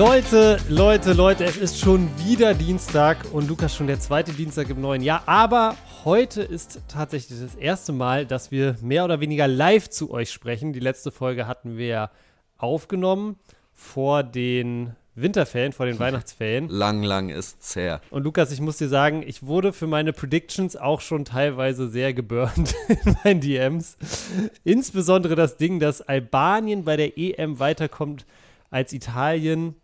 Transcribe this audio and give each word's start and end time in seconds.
Leute, 0.00 0.56
Leute, 0.70 1.12
Leute, 1.12 1.44
es 1.44 1.58
ist 1.58 1.78
schon 1.78 2.08
wieder 2.24 2.54
Dienstag 2.54 3.18
und 3.34 3.48
Lukas 3.50 3.76
schon 3.76 3.86
der 3.86 4.00
zweite 4.00 4.32
Dienstag 4.32 4.70
im 4.70 4.80
neuen 4.80 5.02
Jahr. 5.02 5.24
Aber 5.26 5.76
heute 6.06 6.40
ist 6.40 6.80
tatsächlich 6.88 7.38
das 7.38 7.54
erste 7.54 7.92
Mal, 7.92 8.24
dass 8.24 8.50
wir 8.50 8.76
mehr 8.80 9.04
oder 9.04 9.20
weniger 9.20 9.46
live 9.46 9.90
zu 9.90 10.10
euch 10.10 10.32
sprechen. 10.32 10.72
Die 10.72 10.80
letzte 10.80 11.10
Folge 11.10 11.46
hatten 11.46 11.76
wir 11.76 12.10
aufgenommen 12.56 13.36
vor 13.74 14.22
den 14.22 14.96
Winterferien, 15.14 15.74
vor 15.74 15.84
den 15.84 15.98
Weihnachtsferien. 15.98 16.70
Lang, 16.70 17.02
lang 17.02 17.28
ist's 17.28 17.76
her. 17.76 18.00
Und 18.08 18.24
Lukas, 18.24 18.52
ich 18.52 18.62
muss 18.62 18.78
dir 18.78 18.88
sagen, 18.88 19.22
ich 19.22 19.42
wurde 19.42 19.74
für 19.74 19.86
meine 19.86 20.14
Predictions 20.14 20.76
auch 20.76 21.02
schon 21.02 21.26
teilweise 21.26 21.90
sehr 21.90 22.14
geburnt 22.14 22.74
in 22.88 23.16
meinen 23.22 23.42
DMs. 23.42 23.98
Insbesondere 24.64 25.34
das 25.34 25.58
Ding, 25.58 25.78
dass 25.78 26.00
Albanien 26.00 26.84
bei 26.84 26.96
der 26.96 27.18
EM 27.18 27.58
weiterkommt 27.58 28.24
als 28.70 28.94
Italien. 28.94 29.74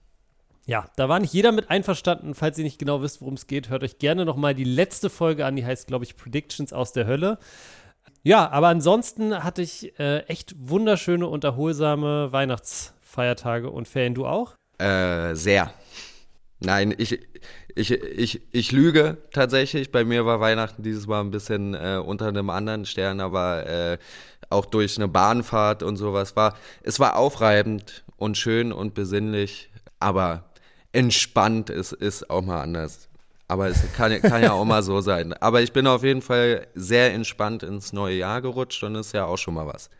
Ja, 0.66 0.87
da 0.97 1.09
war 1.09 1.20
nicht 1.20 1.33
jeder 1.33 1.52
mit 1.52 1.70
einverstanden. 1.70 2.34
Falls 2.34 2.59
ihr 2.59 2.65
nicht 2.65 2.80
genau 2.80 3.01
wisst, 3.01 3.20
worum 3.20 3.34
es 3.34 3.47
geht, 3.47 3.69
hört 3.69 3.84
euch 3.84 3.98
gerne 3.98 4.24
nochmal 4.24 4.52
die 4.52 4.65
letzte 4.65 5.11
Folge 5.11 5.47
an. 5.47 5.55
Die 5.55 5.65
heißt, 5.65 5.87
glaube 5.87 6.05
ich, 6.05 6.16
Predictions 6.16 6.73
aus 6.73 6.93
der 6.93 7.07
Hölle. 7.07 7.38
Ja, 8.24 8.51
aber 8.51 8.66
ansonsten 8.66 9.45
hatte 9.45 9.62
ich 9.62 9.97
äh, 10.01 10.23
echt 10.27 10.57
wunderschöne 10.59 11.29
und 11.29 11.45
erholsame 11.45 12.33
Weihnachtsfeiertage 12.33 13.71
und 13.71 13.87
Ferien. 13.87 14.15
Du 14.15 14.26
auch? 14.26 14.57
Äh, 14.79 15.37
sehr. 15.37 15.73
Nein, 16.59 16.93
ich, 16.98 17.21
ich, 17.76 17.93
ich, 17.93 18.43
ich 18.51 18.73
lüge 18.73 19.19
tatsächlich. 19.32 19.93
Bei 19.93 20.04
mir 20.04 20.26
war 20.26 20.41
Weihnachten 20.41 20.82
dieses 20.82 21.07
Mal 21.07 21.21
ein 21.21 21.30
bisschen 21.30 21.74
äh, 21.74 22.02
unter 22.04 22.26
einem 22.26 22.51
anderen 22.51 22.87
Stern, 22.87 23.21
aber 23.21 23.66
äh, 23.66 23.98
auch 24.51 24.66
durch 24.66 24.96
eine 24.96 25.07
Bahnfahrt 25.07 25.85
und 25.85 25.96
sowas 25.96 26.35
war. 26.35 26.57
Es 26.82 26.98
war 26.98 27.15
aufreibend 27.15 28.04
und 28.16 28.37
schön 28.37 28.73
und 28.73 28.95
besinnlich, 28.95 29.71
aber 30.01 30.45
entspannt 30.97 31.69
ist, 31.69 31.93
ist 31.93 32.30
auch 32.30 32.43
mal 32.43 32.63
anders. 32.63 33.09
Aber 33.49 33.69
es 33.69 33.80
kann, 33.93 34.21
kann 34.23 34.43
ja 34.43 34.52
auch 34.52 34.65
mal 34.65 34.83
so 34.83 35.01
sein. 35.03 35.35
Aber 35.35 35.61
ich 35.61 35.73
bin 35.73 35.87
auf 35.87 36.03
jeden 36.03 36.23
Fall 36.23 36.66
sehr 36.75 37.13
entspannt 37.13 37.63
ins 37.63 37.93
neue 37.93 38.16
Jahr 38.16 38.41
gerutscht 38.41 38.83
und 38.83 38.95
ist 38.97 39.13
ja 39.13 39.27
auch 39.27 39.37
schon 39.37 39.55
mal 39.55 39.66
was. 39.66 39.91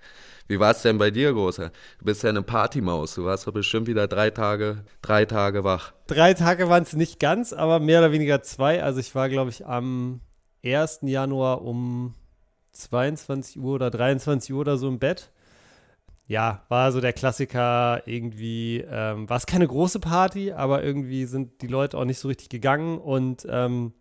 Wie 0.49 0.59
war 0.59 0.71
es 0.71 0.83
denn 0.83 0.97
bei 0.97 1.11
dir, 1.11 1.33
Großer? 1.33 1.71
Du 1.99 2.05
bist 2.05 2.23
ja 2.23 2.31
eine 2.31 2.43
Partymaus. 2.43 3.15
Du 3.15 3.25
warst 3.25 3.47
doch 3.47 3.53
bestimmt 3.53 3.89
wieder 3.89 4.09
drei 4.09 4.31
Tage, 4.31 4.85
drei 5.03 5.27
Tage 5.27 5.65
wach. 5.65 5.93
Drei 6.07 6.35
Tage 6.35 6.69
waren 6.69 6.85
es 6.85 6.95
nicht 6.95 7.21
ganz, 7.21 7.53
aber 7.53 7.79
mehr 7.79 7.99
oder 7.99 8.13
weniger 8.13 8.43
zwei. 8.43 8.83
Also 8.83 8.99
ich 8.99 9.15
war, 9.15 9.29
glaube 9.29 9.51
ich, 9.51 9.67
am 9.67 10.21
1. 10.65 11.01
Januar 11.03 11.63
um 11.63 12.15
22 12.73 13.61
Uhr 13.61 13.75
oder 13.75 13.91
23 13.91 14.53
Uhr 14.55 14.61
oder 14.61 14.79
so 14.79 14.89
im 14.89 14.99
Bett 14.99 15.31
ja, 16.29 16.65
war 16.69 16.91
so 16.91 17.01
der 17.01 17.13
Klassiker 17.13 18.03
irgendwie, 18.07 18.85
ähm, 18.91 19.29
war 19.29 19.37
es 19.37 19.47
keine 19.47 19.67
große 19.67 20.01
Party, 20.01 20.53
aber 20.53 20.83
irgendwie 20.83 21.25
sind 21.25 21.63
die 21.63 21.69
Leute 21.69 21.97
auch 21.97 22.05
nicht 22.05 22.19
so 22.19 22.29
richtig 22.29 22.49
gegangen 22.49 22.99
und 22.99 23.47
ähm, 23.49 23.93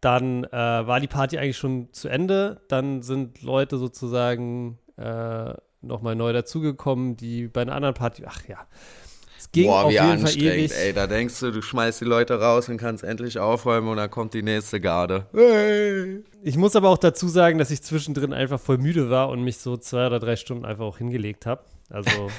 dann 0.00 0.44
äh, 0.44 0.50
war 0.52 1.00
die 1.00 1.08
Party 1.08 1.38
eigentlich 1.38 1.56
schon 1.56 1.92
zu 1.92 2.08
Ende. 2.08 2.60
Dann 2.68 3.02
sind 3.02 3.42
Leute 3.42 3.78
sozusagen 3.78 4.78
äh, 4.96 5.54
nochmal 5.80 6.16
neu 6.16 6.32
dazugekommen, 6.32 7.16
die 7.16 7.48
bei 7.48 7.62
einer 7.62 7.74
anderen 7.74 7.94
Party, 7.94 8.24
ach 8.26 8.46
ja, 8.48 8.66
es 9.42 9.50
ging 9.50 9.66
Boah, 9.66 9.84
auf 9.84 9.92
jeden 9.92 10.18
Fall 10.18 10.38
ewig. 10.38 10.72
Ey, 10.72 10.92
da 10.92 11.08
denkst 11.08 11.40
du, 11.40 11.50
du 11.50 11.62
schmeißt 11.62 12.00
die 12.00 12.04
Leute 12.04 12.38
raus 12.40 12.68
und 12.68 12.76
kannst 12.76 13.02
endlich 13.02 13.40
aufräumen 13.40 13.88
und 13.88 13.96
dann 13.96 14.08
kommt 14.08 14.34
die 14.34 14.42
nächste 14.42 14.80
Garde. 14.80 15.26
Hey. 15.32 16.22
Ich 16.44 16.56
muss 16.56 16.76
aber 16.76 16.88
auch 16.88 16.98
dazu 16.98 17.26
sagen, 17.26 17.58
dass 17.58 17.72
ich 17.72 17.82
zwischendrin 17.82 18.32
einfach 18.32 18.60
voll 18.60 18.78
müde 18.78 19.10
war 19.10 19.30
und 19.30 19.42
mich 19.42 19.58
so 19.58 19.76
zwei 19.76 20.06
oder 20.06 20.20
drei 20.20 20.36
Stunden 20.36 20.64
einfach 20.64 20.84
auch 20.84 20.98
hingelegt 20.98 21.46
habe. 21.46 21.64
Also 21.90 22.30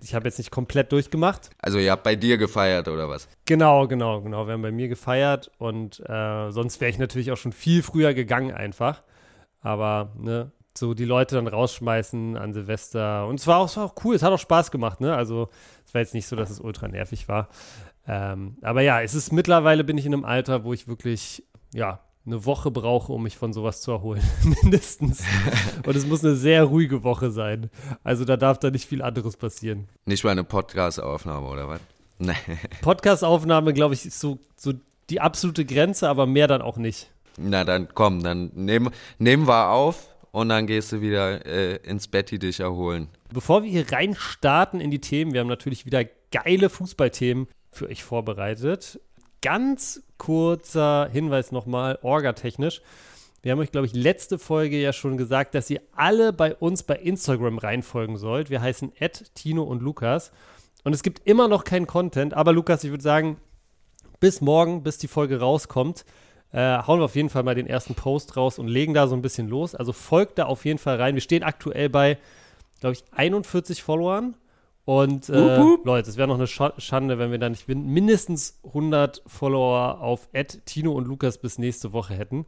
ich 0.00 0.14
habe 0.14 0.26
jetzt 0.26 0.38
nicht 0.38 0.50
komplett 0.50 0.92
durchgemacht. 0.92 1.50
Also 1.60 1.78
ihr 1.78 1.90
habt 1.90 2.04
bei 2.04 2.16
dir 2.16 2.38
gefeiert 2.38 2.88
oder 2.88 3.08
was? 3.08 3.28
Genau, 3.44 3.88
genau, 3.88 4.20
genau. 4.20 4.46
Wir 4.46 4.54
haben 4.54 4.62
bei 4.62 4.72
mir 4.72 4.88
gefeiert 4.88 5.50
und 5.58 6.00
äh, 6.08 6.50
sonst 6.50 6.80
wäre 6.80 6.90
ich 6.90 6.98
natürlich 6.98 7.32
auch 7.32 7.36
schon 7.36 7.52
viel 7.52 7.82
früher 7.82 8.14
gegangen 8.14 8.52
einfach. 8.52 9.02
Aber 9.60 10.12
ne, 10.16 10.52
so 10.78 10.94
die 10.94 11.04
Leute 11.04 11.36
dann 11.36 11.48
rausschmeißen 11.48 12.36
an 12.36 12.52
Silvester. 12.52 13.26
Und 13.26 13.40
es 13.40 13.46
war 13.46 13.58
auch, 13.58 13.66
es 13.66 13.76
war 13.76 13.84
auch 13.84 13.94
cool, 14.04 14.14
es 14.14 14.22
hat 14.22 14.32
auch 14.32 14.38
Spaß 14.38 14.70
gemacht, 14.70 15.00
ne? 15.00 15.14
Also 15.16 15.48
es 15.84 15.94
war 15.94 16.00
jetzt 16.00 16.14
nicht 16.14 16.26
so, 16.26 16.36
dass 16.36 16.50
es 16.50 16.60
ultra 16.60 16.88
nervig 16.88 17.28
war. 17.28 17.48
Ähm, 18.06 18.56
aber 18.62 18.82
ja, 18.82 19.00
es 19.02 19.14
ist 19.14 19.32
mittlerweile 19.32 19.82
bin 19.82 19.98
ich 19.98 20.06
in 20.06 20.14
einem 20.14 20.24
Alter, 20.24 20.64
wo 20.64 20.72
ich 20.72 20.86
wirklich, 20.86 21.44
ja, 21.74 22.00
eine 22.26 22.44
Woche 22.44 22.70
brauche, 22.70 23.12
um 23.12 23.22
mich 23.22 23.36
von 23.36 23.52
sowas 23.52 23.80
zu 23.80 23.92
erholen. 23.92 24.22
Mindestens. 24.62 25.22
Und 25.86 25.96
es 25.96 26.06
muss 26.06 26.24
eine 26.24 26.34
sehr 26.34 26.64
ruhige 26.64 27.04
Woche 27.04 27.30
sein. 27.30 27.70
Also 28.02 28.24
da 28.24 28.36
darf 28.36 28.58
da 28.58 28.70
nicht 28.70 28.86
viel 28.86 29.00
anderes 29.00 29.36
passieren. 29.36 29.88
Nicht 30.04 30.24
mal 30.24 30.30
eine 30.30 30.44
Podcast-Aufnahme, 30.44 31.46
oder 31.46 31.68
was? 31.68 31.80
Nee. 32.18 32.34
Podcast-Aufnahme, 32.82 33.72
glaube 33.72 33.94
ich, 33.94 34.06
ist 34.06 34.18
so, 34.18 34.38
so 34.56 34.72
die 35.08 35.20
absolute 35.20 35.64
Grenze, 35.64 36.08
aber 36.08 36.26
mehr 36.26 36.48
dann 36.48 36.62
auch 36.62 36.76
nicht. 36.76 37.10
Na 37.38 37.64
dann 37.64 37.88
komm, 37.92 38.22
dann 38.22 38.50
nehmen, 38.54 38.90
nehmen 39.18 39.46
wir 39.46 39.70
auf 39.70 40.14
und 40.32 40.48
dann 40.48 40.66
gehst 40.66 40.92
du 40.92 41.00
wieder 41.00 41.44
äh, 41.46 41.76
ins 41.76 42.08
Bett, 42.08 42.30
die 42.30 42.38
dich 42.38 42.60
erholen. 42.60 43.08
Bevor 43.32 43.62
wir 43.62 43.70
hier 43.70 43.90
rein 43.92 44.14
starten 44.14 44.80
in 44.80 44.90
die 44.90 45.00
Themen, 45.00 45.32
wir 45.32 45.40
haben 45.40 45.48
natürlich 45.48 45.86
wieder 45.86 46.04
geile 46.32 46.70
Fußballthemen 46.70 47.46
für 47.70 47.88
euch 47.88 48.02
vorbereitet. 48.02 49.00
Ganz 49.42 50.02
kurzer 50.18 51.08
Hinweis 51.12 51.52
nochmal, 51.52 51.98
orgatechnisch. 52.02 52.82
Wir 53.42 53.52
haben 53.52 53.60
euch, 53.60 53.70
glaube 53.70 53.86
ich, 53.86 53.94
letzte 53.94 54.38
Folge 54.38 54.76
ja 54.80 54.92
schon 54.92 55.16
gesagt, 55.16 55.54
dass 55.54 55.70
ihr 55.70 55.80
alle 55.94 56.32
bei 56.32 56.54
uns 56.54 56.82
bei 56.82 56.96
Instagram 56.96 57.58
reinfolgen 57.58 58.16
sollt. 58.16 58.50
Wir 58.50 58.60
heißen 58.60 58.92
Tino 59.34 59.62
und 59.62 59.82
Lukas. 59.82 60.32
Und 60.82 60.92
es 60.92 61.02
gibt 61.02 61.26
immer 61.28 61.46
noch 61.46 61.64
keinen 61.64 61.86
Content. 61.86 62.34
Aber 62.34 62.52
Lukas, 62.52 62.82
ich 62.82 62.90
würde 62.90 63.04
sagen, 63.04 63.36
bis 64.18 64.40
morgen, 64.40 64.82
bis 64.82 64.98
die 64.98 65.08
Folge 65.08 65.38
rauskommt, 65.38 66.04
äh, 66.52 66.78
hauen 66.86 67.00
wir 67.00 67.04
auf 67.04 67.16
jeden 67.16 67.28
Fall 67.28 67.42
mal 67.42 67.54
den 67.54 67.66
ersten 67.66 67.94
Post 67.94 68.36
raus 68.36 68.58
und 68.58 68.68
legen 68.68 68.94
da 68.94 69.06
so 69.06 69.14
ein 69.14 69.22
bisschen 69.22 69.48
los. 69.48 69.74
Also 69.74 69.92
folgt 69.92 70.38
da 70.38 70.46
auf 70.46 70.64
jeden 70.64 70.78
Fall 70.78 70.96
rein. 70.96 71.14
Wir 71.14 71.22
stehen 71.22 71.42
aktuell 71.42 71.88
bei, 71.88 72.18
glaube 72.80 72.94
ich, 72.94 73.04
41 73.12 73.82
Followern. 73.82 74.36
Und 74.86 75.28
äh, 75.28 75.32
uh, 75.32 75.62
uh. 75.62 75.78
Leute, 75.84 76.08
es 76.08 76.16
wäre 76.16 76.28
noch 76.28 76.36
eine 76.36 76.46
Schande, 76.46 77.18
wenn 77.18 77.32
wir 77.32 77.38
da 77.38 77.48
nicht 77.48 77.68
mindestens 77.68 78.60
100 78.64 79.20
Follower 79.26 80.00
auf 80.00 80.28
Tino 80.64 80.92
und 80.92 81.08
Lukas 81.08 81.38
bis 81.38 81.58
nächste 81.58 81.92
Woche 81.92 82.14
hätten. 82.14 82.46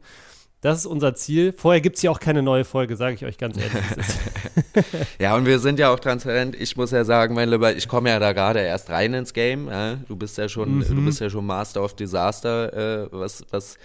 Das 0.61 0.77
ist 0.77 0.85
unser 0.85 1.15
Ziel. 1.15 1.53
Vorher 1.57 1.81
gibt 1.81 1.97
es 1.97 2.01
ja 2.01 2.11
auch 2.11 2.19
keine 2.21 2.41
neue 2.41 2.63
Folge, 2.63 2.95
sage 2.95 3.15
ich 3.15 3.25
euch 3.25 3.37
ganz 3.37 3.57
ehrlich. 3.57 4.95
ja, 5.19 5.35
und 5.35 5.45
wir 5.45 5.59
sind 5.59 5.79
ja 5.79 5.89
auch 5.93 5.99
transparent. 5.99 6.55
Ich 6.55 6.77
muss 6.77 6.91
ja 6.91 7.03
sagen, 7.03 7.35
mein 7.35 7.49
Lieber, 7.49 7.75
ich 7.75 7.89
komme 7.89 8.09
ja 8.09 8.19
da 8.19 8.31
gerade 8.31 8.61
erst 8.61 8.89
rein 8.89 9.13
ins 9.13 9.33
Game. 9.33 9.67
Ja? 9.67 9.95
Du 10.07 10.15
bist 10.15 10.37
ja 10.37 10.47
schon, 10.47 10.77
mhm. 10.77 10.95
du 10.95 11.05
bist 11.05 11.19
ja 11.19 11.29
schon 11.29 11.45
Master 11.45 11.83
of 11.83 11.93
Disaster, 11.93 13.03
äh, 13.03 13.07
was, 13.11 13.43
was 13.51 13.77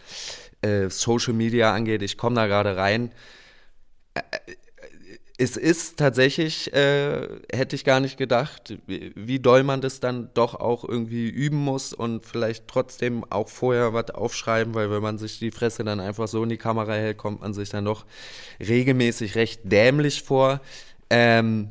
äh, 0.62 0.88
Social 0.90 1.32
Media 1.32 1.72
angeht. 1.72 2.02
Ich 2.02 2.16
komme 2.16 2.36
da 2.36 2.46
gerade 2.46 2.76
rein. 2.76 3.10
Es 5.36 5.56
ist 5.56 5.98
tatsächlich, 5.98 6.72
äh, 6.72 7.28
hätte 7.52 7.74
ich 7.74 7.84
gar 7.84 7.98
nicht 7.98 8.16
gedacht, 8.16 8.78
wie, 8.86 9.12
wie, 9.16 9.40
doll 9.40 9.64
man 9.64 9.80
das 9.80 9.98
dann 9.98 10.30
doch 10.34 10.54
auch 10.54 10.88
irgendwie 10.88 11.28
üben 11.28 11.56
muss 11.56 11.92
und 11.92 12.24
vielleicht 12.24 12.68
trotzdem 12.68 13.24
auch 13.30 13.48
vorher 13.48 13.92
was 13.92 14.10
aufschreiben, 14.10 14.74
weil 14.74 14.92
wenn 14.92 15.02
man 15.02 15.18
sich 15.18 15.40
die 15.40 15.50
Fresse 15.50 15.82
dann 15.82 15.98
einfach 15.98 16.28
so 16.28 16.44
in 16.44 16.50
die 16.50 16.56
Kamera 16.56 16.92
hält, 16.92 17.18
kommt 17.18 17.40
man 17.40 17.52
sich 17.52 17.68
dann 17.68 17.84
doch 17.84 18.06
regelmäßig 18.60 19.34
recht 19.34 19.60
dämlich 19.64 20.22
vor. 20.22 20.60
Ähm, 21.10 21.70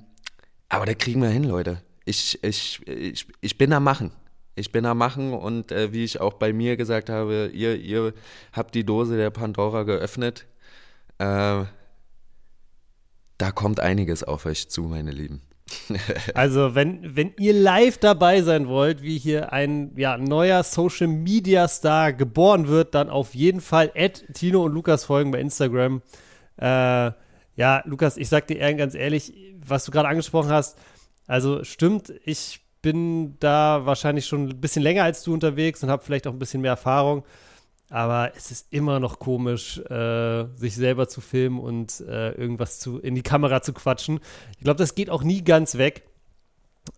aber 0.68 0.86
da 0.86 0.94
kriegen 0.94 1.22
wir 1.22 1.30
hin, 1.30 1.46
Leute. 1.46 1.82
Ich, 2.04 2.44
ich, 2.44 2.86
ich, 2.86 3.28
ich 3.40 3.58
bin 3.58 3.72
am 3.72 3.86
Machen. 3.86 4.12
Ich 4.56 4.72
bin 4.72 4.86
am 4.86 4.98
Machen 4.98 5.34
und 5.34 5.72
äh, 5.72 5.94
wie 5.94 6.04
ich 6.04 6.20
auch 6.20 6.34
bei 6.34 6.52
mir 6.52 6.76
gesagt 6.78 7.10
habe, 7.10 7.50
ihr, 7.54 7.76
ihr 7.76 8.14
habt 8.52 8.76
die 8.76 8.84
Dose 8.84 9.16
der 9.16 9.30
Pandora 9.30 9.84
geöffnet. 9.84 10.46
Äh, 11.18 11.64
da 13.38 13.52
kommt 13.52 13.80
einiges 13.80 14.24
auf 14.24 14.46
euch 14.46 14.70
zu, 14.70 14.84
meine 14.84 15.12
Lieben. 15.12 15.42
also, 16.34 16.76
wenn, 16.76 17.16
wenn 17.16 17.34
ihr 17.40 17.54
live 17.54 17.98
dabei 17.98 18.42
sein 18.42 18.68
wollt, 18.68 19.02
wie 19.02 19.18
hier 19.18 19.54
ein 19.54 19.94
ja, 19.96 20.18
neuer 20.18 20.64
Social 20.64 21.08
Media 21.08 21.68
Star 21.68 22.14
geboren 22.14 22.68
wird, 22.68 22.94
dann 22.96 23.10
auf 23.10 23.34
jeden 23.34 23.62
Fall 23.62 23.92
Tino 24.34 24.64
und 24.64 24.74
Lukas 24.74 25.06
folgen 25.06 25.32
bei 25.32 25.40
Instagram. 25.40 26.02
Äh, 26.58 27.12
ja, 27.56 27.82
Lukas, 27.86 28.18
ich 28.18 28.30
sag 28.30 28.48
dir 28.48 28.74
ganz 28.76 28.96
ehrlich, 28.96 29.34
was 29.66 29.86
du 29.86 29.92
gerade 29.92 30.10
angesprochen 30.10 30.50
hast, 30.50 30.78
also 31.28 31.64
stimmt, 31.64 32.14
ich 32.26 32.62
bin 32.82 33.40
da 33.40 33.86
wahrscheinlich 33.86 34.26
schon 34.26 34.50
ein 34.50 34.62
bisschen 34.62 34.84
länger 34.84 35.04
als 35.04 35.24
du 35.24 35.34
unterwegs 35.34 35.82
und 35.84 35.90
habe 35.90 36.04
vielleicht 36.04 36.28
auch 36.28 36.34
ein 36.34 36.40
bisschen 36.40 36.62
mehr 36.62 36.72
Erfahrung. 36.72 37.24
Aber 37.94 38.32
es 38.36 38.50
ist 38.50 38.66
immer 38.72 39.00
noch 39.00 39.20
komisch, 39.20 39.78
äh, 39.78 40.46
sich 40.56 40.74
selber 40.76 41.08
zu 41.08 41.22
filmen 41.22 41.60
und 41.60 42.00
äh, 42.00 42.32
irgendwas 42.32 42.80
zu, 42.80 42.98
in 42.98 43.14
die 43.14 43.22
Kamera 43.22 43.62
zu 43.62 43.72
quatschen. 43.72 44.20
Ich 44.58 44.64
glaube, 44.64 44.80
das 44.80 44.96
geht 44.96 45.12
auch 45.12 45.22
nie 45.22 45.44
ganz 45.44 45.78
weg. 45.78 46.02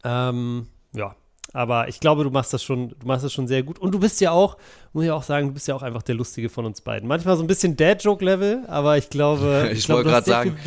Ähm, 0.05 0.67
ja, 0.93 1.13
Aber 1.51 1.89
ich 1.89 1.99
glaube, 1.99 2.23
du 2.23 2.29
machst 2.29 2.53
das 2.53 2.63
schon, 2.63 2.95
du 2.97 3.07
machst 3.07 3.25
das 3.25 3.33
schon 3.33 3.45
sehr 3.49 3.61
gut. 3.61 3.77
Und 3.77 3.91
du 3.91 3.99
bist 3.99 4.21
ja 4.21 4.31
auch, 4.31 4.55
muss 4.93 5.03
ich 5.03 5.11
auch 5.11 5.23
sagen, 5.23 5.47
du 5.47 5.53
bist 5.53 5.67
ja 5.67 5.75
auch 5.75 5.83
einfach 5.83 6.01
der 6.01 6.15
Lustige 6.15 6.47
von 6.47 6.63
uns 6.63 6.79
beiden. 6.79 7.09
Manchmal 7.09 7.35
so 7.35 7.43
ein 7.43 7.47
bisschen 7.47 7.75
Dad-Joke-Level, 7.75 8.63
aber 8.69 8.97
ich 8.97 9.09
glaube. 9.09 9.67
ich, 9.73 9.79
ich 9.79 9.89
wollte 9.89 10.11
gerade 10.11 10.25
sagen, 10.25 10.57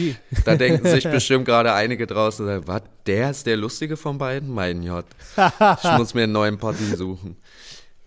da 0.45 0.57
denken 0.57 0.87
sich 0.87 1.05
bestimmt 1.11 1.47
gerade 1.47 1.73
einige 1.73 2.07
draußen, 2.07 2.67
was, 2.67 2.83
der 3.07 3.31
ist 3.31 3.47
der 3.47 3.57
Lustige 3.57 3.97
von 3.97 4.19
beiden? 4.19 4.51
Mein 4.51 4.85
Gott. 4.85 5.07
Ich 5.83 5.91
muss 5.97 6.13
mir 6.13 6.25
einen 6.25 6.33
neuen 6.33 6.59
Potti 6.59 6.85
suchen. 6.85 7.39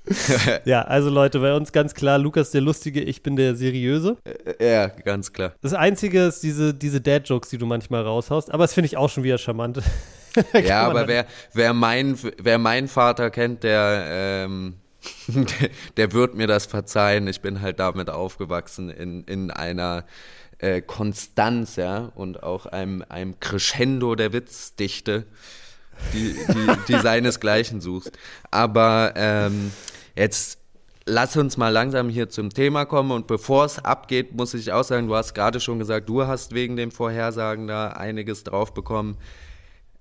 ja, 0.66 0.82
also 0.82 1.10
Leute, 1.10 1.40
bei 1.40 1.56
uns 1.56 1.72
ganz 1.72 1.94
klar, 1.94 2.18
Lukas 2.18 2.52
der 2.52 2.62
Lustige, 2.62 3.02
ich 3.02 3.22
bin 3.22 3.36
der 3.36 3.56
Seriöse. 3.56 4.18
Äh, 4.24 4.72
ja, 4.72 4.88
ganz 4.88 5.32
klar. 5.32 5.54
Das 5.62 5.74
Einzige 5.74 6.26
ist 6.26 6.42
diese, 6.42 6.74
diese 6.74 7.02
Dad-Jokes, 7.02 7.50
die 7.50 7.58
du 7.58 7.66
manchmal 7.66 8.04
raushaust, 8.04 8.52
aber 8.52 8.64
das 8.64 8.74
finde 8.74 8.88
ich 8.88 8.98
auch 8.98 9.10
schon 9.10 9.24
wieder 9.24 9.38
charmant. 9.38 9.82
ja, 10.64 10.84
aber 10.88 11.08
wer, 11.08 11.26
wer, 11.54 11.74
mein, 11.74 12.18
wer 12.38 12.58
meinen 12.58 12.88
Vater 12.88 13.30
kennt, 13.30 13.64
der, 13.64 14.06
ähm, 14.08 14.76
der, 15.28 15.70
der, 15.98 16.14
wird 16.14 16.36
mir 16.36 16.48
das 16.48 16.66
verzeihen. 16.66 17.28
Ich 17.28 17.42
bin 17.42 17.62
halt 17.62 17.80
damit 17.80 18.10
aufgewachsen 18.10 18.90
in, 18.90 19.24
in 19.26 19.52
einer 19.52 20.06
äh, 20.58 20.82
Konstanz, 20.82 21.76
ja, 21.76 22.12
und 22.16 22.44
auch 22.44 22.66
einem, 22.66 23.04
einem 23.10 23.40
Crescendo 23.40 24.16
der 24.16 24.34
Witzdichte, 24.34 25.26
die, 26.14 26.34
die, 26.34 26.68
die 26.88 27.00
seinesgleichen 27.00 27.82
sucht. 27.82 28.12
Aber 28.50 29.14
ähm, 29.16 29.72
Jetzt 30.16 30.60
lass 31.06 31.36
uns 31.38 31.58
mal 31.58 31.70
langsam 31.70 32.10
hier 32.10 32.30
zum 32.30 32.50
Thema 32.50 32.86
kommen 32.86 33.12
und 33.12 33.28
bevor 33.28 33.66
es 33.66 33.84
abgeht, 33.84 34.36
muss 34.36 34.54
ich 34.54 34.72
auch 34.72 34.84
sagen, 34.84 35.08
du 35.08 35.16
hast 35.16 35.34
gerade 35.34 35.60
schon 35.60 35.80
gesagt, 35.80 36.10
du 36.10 36.28
hast 36.28 36.54
wegen 36.54 36.76
den 36.76 36.92
Vorhersagen 36.92 37.68
da 37.68 37.90
einiges 37.90 38.44
drauf 38.44 38.74
bekommen. 38.74 39.18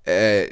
Äh, 0.04 0.46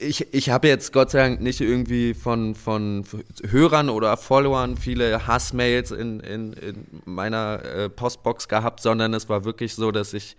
ich, 0.00 0.32
ich 0.32 0.50
habe 0.50 0.68
jetzt 0.68 0.92
Gott 0.92 1.10
sei 1.10 1.18
Dank 1.18 1.40
nicht 1.40 1.60
irgendwie 1.60 2.14
von, 2.14 2.54
von 2.54 3.04
Hörern 3.48 3.90
oder 3.90 4.16
Followern 4.16 4.76
viele 4.76 5.26
Hassmails 5.26 5.90
in, 5.90 6.20
in, 6.20 6.52
in 6.52 6.86
meiner 7.04 7.64
äh, 7.64 7.88
Postbox 7.88 8.48
gehabt, 8.48 8.80
sondern 8.80 9.12
es 9.12 9.28
war 9.28 9.44
wirklich 9.44 9.74
so, 9.74 9.90
dass 9.90 10.14
ich 10.14 10.36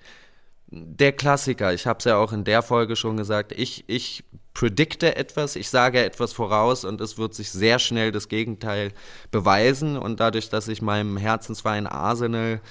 der 0.72 1.14
Klassiker, 1.14 1.74
ich 1.74 1.88
habe 1.88 2.00
es 2.00 2.06
ja 2.06 2.18
auch 2.18 2.32
in 2.32 2.44
der 2.44 2.62
Folge 2.62 2.96
schon 2.96 3.18
gesagt, 3.18 3.52
ich, 3.52 3.86
ich 3.88 4.24
predikte 4.54 5.16
etwas, 5.16 5.56
ich 5.56 5.70
sage 5.70 6.04
etwas 6.04 6.34
voraus 6.34 6.86
und 6.86 7.02
es 7.02 7.18
wird 7.18 7.34
sich 7.34 7.50
sehr 7.50 7.80
schnell 7.80 8.12
das 8.12 8.28
Gegenteil 8.28 8.92
beweisen. 9.32 9.98
Und 9.98 10.20
dadurch, 10.20 10.50
dass 10.50 10.68
ich 10.68 10.82
meinem 10.82 11.18
Herzensverein 11.18 11.88
Arsenal 11.88 12.62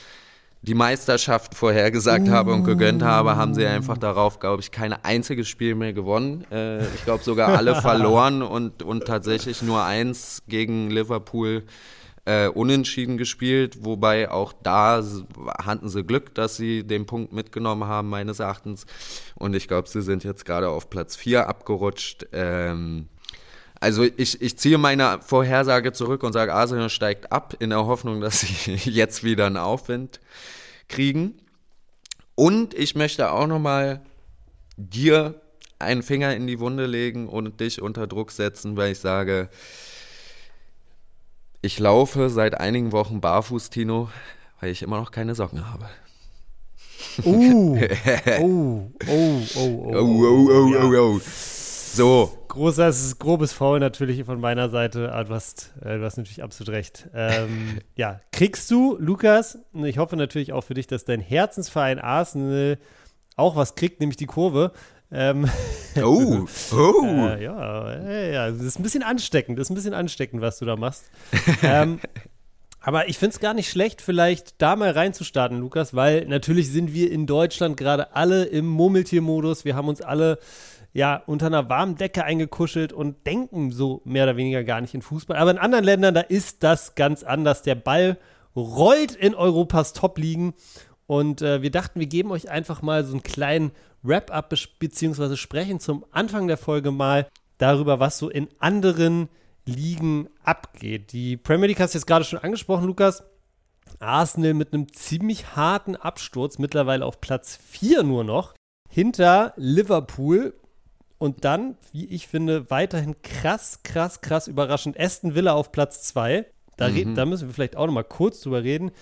die 0.62 0.74
Meisterschaft 0.74 1.54
vorhergesagt 1.54 2.28
habe 2.28 2.52
und 2.52 2.64
gegönnt 2.64 3.02
habe, 3.02 3.36
haben 3.36 3.54
sie 3.54 3.64
einfach 3.64 3.96
darauf, 3.96 4.40
glaube 4.40 4.60
ich, 4.60 4.70
kein 4.70 4.92
einziges 4.92 5.48
Spiel 5.48 5.74
mehr 5.74 5.92
gewonnen. 5.92 6.44
Äh, 6.50 6.84
ich 6.94 7.04
glaube 7.04 7.22
sogar 7.24 7.56
alle 7.56 7.74
verloren 7.80 8.42
und, 8.42 8.82
und 8.82 9.06
tatsächlich 9.06 9.62
nur 9.62 9.84
eins 9.84 10.42
gegen 10.48 10.90
Liverpool 10.90 11.64
äh, 12.28 12.48
unentschieden 12.48 13.16
gespielt, 13.16 13.86
wobei 13.86 14.30
auch 14.30 14.52
da 14.62 15.02
hatten 15.64 15.88
sie 15.88 16.04
Glück, 16.04 16.34
dass 16.34 16.58
sie 16.58 16.84
den 16.84 17.06
Punkt 17.06 17.32
mitgenommen 17.32 17.84
haben, 17.84 18.10
meines 18.10 18.38
Erachtens. 18.38 18.84
Und 19.34 19.56
ich 19.56 19.66
glaube, 19.66 19.88
sie 19.88 20.02
sind 20.02 20.24
jetzt 20.24 20.44
gerade 20.44 20.68
auf 20.68 20.90
Platz 20.90 21.16
4 21.16 21.48
abgerutscht. 21.48 22.26
Ähm, 22.32 23.08
also 23.80 24.02
ich, 24.02 24.42
ich 24.42 24.58
ziehe 24.58 24.76
meine 24.76 25.20
Vorhersage 25.22 25.92
zurück 25.94 26.22
und 26.22 26.34
sage, 26.34 26.52
Arsenal 26.52 26.90
steigt 26.90 27.32
ab, 27.32 27.54
in 27.60 27.70
der 27.70 27.86
Hoffnung, 27.86 28.20
dass 28.20 28.40
sie 28.40 28.74
jetzt 28.90 29.24
wieder 29.24 29.46
einen 29.46 29.56
Aufwind 29.56 30.20
kriegen. 30.88 31.38
Und 32.34 32.74
ich 32.74 32.94
möchte 32.94 33.32
auch 33.32 33.46
nochmal 33.46 34.02
dir 34.76 35.40
einen 35.78 36.02
Finger 36.02 36.36
in 36.36 36.46
die 36.46 36.60
Wunde 36.60 36.84
legen 36.84 37.26
und 37.26 37.60
dich 37.60 37.80
unter 37.80 38.06
Druck 38.06 38.32
setzen, 38.32 38.76
weil 38.76 38.92
ich 38.92 38.98
sage, 38.98 39.48
ich 41.60 41.80
laufe 41.80 42.30
seit 42.30 42.60
einigen 42.60 42.92
Wochen 42.92 43.20
barfuß, 43.20 43.70
Tino, 43.70 44.08
weil 44.60 44.70
ich 44.70 44.82
immer 44.82 44.98
noch 44.98 45.10
keine 45.10 45.34
Socken 45.34 45.68
habe. 45.68 45.88
Uh, 47.24 47.76
oh, 48.40 48.90
oh, 49.08 49.08
oh, 49.08 49.42
oh, 49.56 49.92
oh, 49.92 49.96
oh, 49.96 50.48
oh, 50.50 50.72
ja. 50.72 50.84
oh, 50.84 51.16
oh. 51.16 51.20
So. 51.24 52.32
Großes, 52.46 53.18
grobes 53.18 53.52
Foul 53.52 53.80
natürlich 53.80 54.22
von 54.24 54.40
meiner 54.40 54.68
Seite, 54.68 55.12
aber 55.12 55.24
du 55.24 55.34
hast, 55.34 55.72
äh, 55.82 55.98
du 55.98 56.04
hast 56.04 56.16
natürlich 56.16 56.44
absolut 56.44 56.72
recht. 56.72 57.08
Ähm, 57.12 57.80
ja, 57.96 58.20
kriegst 58.30 58.70
du, 58.70 58.96
Lukas, 59.00 59.58
ich 59.74 59.98
hoffe 59.98 60.16
natürlich 60.16 60.52
auch 60.52 60.62
für 60.62 60.74
dich, 60.74 60.86
dass 60.86 61.04
dein 61.04 61.20
Herzensverein 61.20 61.98
Arsenal 61.98 62.78
auch 63.36 63.56
was 63.56 63.74
kriegt, 63.74 63.98
nämlich 63.98 64.16
die 64.16 64.26
Kurve. 64.26 64.72
Ähm, 65.10 65.48
oh, 66.02 66.46
oh. 66.72 67.04
Äh, 67.04 67.44
ja, 67.44 67.98
ja, 67.98 68.20
ja, 68.30 68.50
das 68.50 68.62
ist 68.62 68.78
ein 68.78 68.82
bisschen 68.82 69.02
ansteckend, 69.02 69.58
das 69.58 69.66
ist 69.66 69.70
ein 69.70 69.74
bisschen 69.74 69.94
ansteckend, 69.94 70.42
was 70.42 70.58
du 70.58 70.64
da 70.64 70.76
machst. 70.76 71.04
ähm, 71.62 71.98
aber 72.80 73.08
ich 73.08 73.18
finde 73.18 73.34
es 73.34 73.40
gar 73.40 73.54
nicht 73.54 73.70
schlecht, 73.70 74.02
vielleicht 74.02 74.60
da 74.60 74.76
mal 74.76 74.90
reinzustarten, 74.90 75.58
Lukas, 75.58 75.94
weil 75.94 76.26
natürlich 76.26 76.70
sind 76.70 76.92
wir 76.92 77.10
in 77.10 77.26
Deutschland 77.26 77.76
gerade 77.76 78.14
alle 78.14 78.44
im 78.44 78.66
Murmeltiermodus. 78.66 79.64
Wir 79.64 79.74
haben 79.74 79.88
uns 79.88 80.00
alle 80.00 80.38
ja 80.92 81.22
unter 81.26 81.46
einer 81.46 81.68
warmen 81.68 81.96
Decke 81.96 82.24
eingekuschelt 82.24 82.92
und 82.92 83.26
denken 83.26 83.72
so 83.72 84.00
mehr 84.04 84.24
oder 84.24 84.36
weniger 84.36 84.64
gar 84.64 84.80
nicht 84.80 84.94
in 84.94 85.02
Fußball. 85.02 85.36
Aber 85.36 85.50
in 85.50 85.58
anderen 85.58 85.84
Ländern, 85.84 86.14
da 86.14 86.20
ist 86.20 86.62
das 86.62 86.94
ganz 86.94 87.22
anders. 87.22 87.62
Der 87.62 87.74
Ball 87.74 88.18
rollt 88.54 89.14
in 89.14 89.34
Europas 89.34 89.92
Top-Ligen 89.92 90.54
und 91.06 91.42
äh, 91.42 91.62
wir 91.62 91.70
dachten, 91.70 92.00
wir 92.00 92.06
geben 92.06 92.30
euch 92.30 92.50
einfach 92.50 92.82
mal 92.82 93.04
so 93.04 93.12
einen 93.12 93.22
kleinen 93.22 93.72
Wrap-up 94.02 94.54
beziehungsweise 94.78 95.36
sprechen 95.36 95.80
zum 95.80 96.04
Anfang 96.10 96.48
der 96.48 96.56
Folge 96.56 96.90
mal 96.90 97.28
darüber, 97.58 98.00
was 98.00 98.18
so 98.18 98.28
in 98.28 98.48
anderen 98.58 99.28
Ligen 99.66 100.28
abgeht. 100.42 101.12
Die 101.12 101.36
Premier 101.36 101.66
League 101.66 101.80
hast 101.80 101.94
du 101.94 101.98
jetzt 101.98 102.06
gerade 102.06 102.24
schon 102.24 102.38
angesprochen, 102.38 102.86
Lukas. 102.86 103.24
Arsenal 104.00 104.54
mit 104.54 104.72
einem 104.72 104.92
ziemlich 104.92 105.56
harten 105.56 105.96
Absturz, 105.96 106.58
mittlerweile 106.58 107.04
auf 107.04 107.20
Platz 107.20 107.58
4 107.68 108.02
nur 108.02 108.22
noch, 108.22 108.54
hinter 108.88 109.54
Liverpool 109.56 110.54
und 111.18 111.44
dann, 111.44 111.76
wie 111.92 112.06
ich 112.06 112.28
finde, 112.28 112.70
weiterhin 112.70 113.20
krass, 113.22 113.82
krass, 113.82 114.20
krass 114.20 114.46
überraschend 114.46 114.98
Aston 114.98 115.34
Villa 115.34 115.52
auf 115.52 115.72
Platz 115.72 116.02
2. 116.04 116.46
Da, 116.76 116.88
mhm. 116.88 117.14
da 117.16 117.26
müssen 117.26 117.48
wir 117.48 117.54
vielleicht 117.54 117.76
auch 117.76 117.86
noch 117.86 117.92
mal 117.92 118.04
kurz 118.04 118.40
drüber 118.40 118.62
reden. 118.62 118.92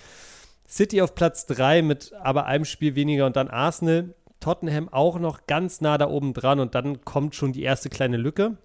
City 0.67 1.03
auf 1.03 1.15
Platz 1.15 1.47
3 1.47 1.83
mit 1.83 2.13
aber 2.15 2.47
einem 2.47 2.65
Spiel 2.65 2.95
weniger 2.95 3.27
und 3.27 3.37
dann 3.37 3.49
Arsenal. 3.49 4.15
Tottenham 4.41 4.89
auch 4.89 5.19
noch 5.19 5.47
ganz 5.47 5.81
nah 5.81 5.99
da 5.99 6.09
oben 6.09 6.35
dran 6.35 6.61
und 6.61 6.75
dann 6.75 7.05
kommt 7.05 7.35
schon 7.35 7.53
die 7.53 7.63
erste 7.63 7.89
kleine 7.89 8.17
Lücke. 8.17 8.57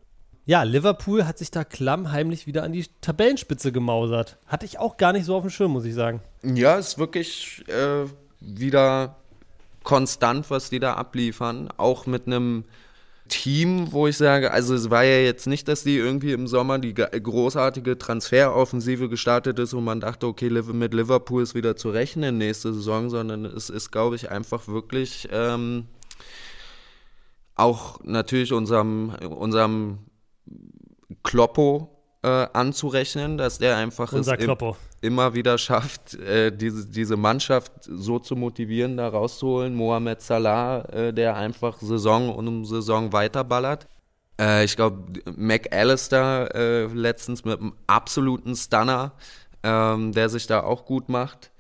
Ja, 0.45 0.63
Liverpool 0.63 1.25
hat 1.25 1.38
sich 1.38 1.51
da 1.51 1.63
klammheimlich 1.63 2.48
wieder 2.48 2.63
an 2.63 2.74
die 2.74 2.86
Tabellenspitze 3.01 3.72
gemausert. 3.72 4.38
Hatte 4.48 4.65
ich 4.65 4.79
auch 4.79 4.98
gar 4.98 5.13
nicht 5.13 5.25
so 5.25 5.36
auf 5.36 5.43
dem 5.43 5.51
Schirm, 5.51 5.72
muss 5.72 5.86
ich 5.86 5.93
sagen. 5.93 6.22
Ja, 6.43 6.75
ist 6.75 6.98
wirklich 6.98 7.63
äh, 7.67 8.05
wieder 8.39 9.17
konstant, 9.84 10.50
was 10.50 10.69
die 10.69 10.79
da 10.79 10.95
abliefern. 10.95 11.69
Auch 11.77 12.05
mit 12.07 12.25
einem 12.27 12.65
Team, 13.31 13.91
wo 13.91 14.07
ich 14.07 14.17
sage, 14.17 14.51
also 14.51 14.75
es 14.75 14.89
war 14.89 15.03
ja 15.03 15.17
jetzt 15.19 15.47
nicht, 15.47 15.67
dass 15.67 15.83
die 15.83 15.95
irgendwie 15.95 16.33
im 16.33 16.47
Sommer 16.47 16.77
die 16.79 16.93
großartige 16.93 17.97
Transferoffensive 17.97 19.07
gestartet 19.07 19.57
ist 19.57 19.73
und 19.73 19.85
man 19.85 20.01
dachte, 20.01 20.27
okay, 20.27 20.50
mit 20.50 20.93
Liverpool 20.93 21.41
ist 21.41 21.55
wieder 21.55 21.75
zu 21.77 21.89
rechnen 21.89 22.38
nächste 22.38 22.73
Saison, 22.73 23.09
sondern 23.09 23.45
es 23.45 23.69
ist, 23.69 23.89
glaube 23.89 24.17
ich, 24.17 24.29
einfach 24.29 24.67
wirklich 24.67 25.29
ähm, 25.31 25.88
auch 27.55 28.00
natürlich 28.03 28.51
unserem, 28.51 29.15
unserem 29.29 30.00
Kloppo 31.23 31.89
äh, 32.23 32.27
anzurechnen, 32.27 33.38
dass 33.38 33.59
der 33.59 33.77
einfach 33.77 34.11
Unser 34.11 34.38
es 34.38 34.45
im, 34.45 34.57
immer 35.01 35.34
wieder 35.34 35.58
schafft, 35.58 36.13
äh, 36.20 36.55
diese, 36.55 36.88
diese 36.88 37.17
Mannschaft 37.17 37.72
so 37.84 38.20
zu 38.20 38.36
motivieren, 38.36 38.98
da 38.98 39.10
rauszuholen. 39.10 39.75
Mohamed 39.75 40.22
Salah, 40.22 40.86
äh, 40.89 41.13
der 41.13 41.36
einfach 41.36 41.79
Saison 41.79 42.34
um 42.34 42.65
Saison 42.65 43.12
weiterballert. 43.12 43.88
Äh, 44.39 44.63
ich 44.65 44.75
glaube, 44.75 45.22
McAllister 45.36 46.55
äh, 46.55 46.86
letztens 46.86 47.43
mit 47.43 47.60
einem 47.60 47.74
absoluten 47.88 48.55
Stunner, 48.55 49.13
ähm, 49.63 50.12
der 50.13 50.29
sich 50.29 50.48
da 50.48 50.62
auch 50.62 50.86
gut 50.86 51.10
macht. 51.10 51.51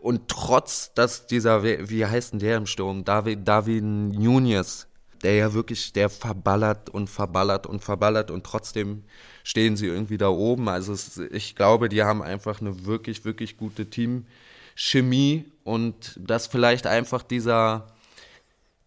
Und 0.00 0.28
trotz, 0.28 0.94
dass 0.94 1.26
dieser, 1.26 1.62
wie 1.62 2.06
heißt 2.06 2.32
denn 2.32 2.40
der 2.40 2.56
im 2.56 2.66
Sturm? 2.66 3.04
David, 3.04 3.46
David 3.46 3.84
Nunez, 3.84 4.88
der 5.22 5.34
ja 5.34 5.54
wirklich, 5.54 5.92
der 5.92 6.10
verballert 6.10 6.90
und 6.90 7.08
verballert 7.08 7.66
und 7.66 7.82
verballert 7.82 8.30
und 8.30 8.44
trotzdem 8.44 9.04
stehen 9.44 9.76
sie 9.76 9.86
irgendwie 9.86 10.18
da 10.18 10.28
oben. 10.28 10.68
Also 10.68 10.92
es, 10.92 11.18
ich 11.18 11.54
glaube, 11.54 11.88
die 11.88 12.02
haben 12.02 12.22
einfach 12.22 12.60
eine 12.60 12.84
wirklich, 12.84 13.24
wirklich 13.24 13.56
gute 13.56 13.88
Teamchemie 13.88 15.52
und 15.64 16.18
dass 16.20 16.46
vielleicht 16.46 16.86
einfach 16.86 17.22
dieser, 17.22 17.86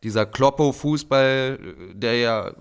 dieser 0.04 0.26
Kloppo-Fußball, 0.26 1.60
der 1.94 2.18
ja 2.18 2.52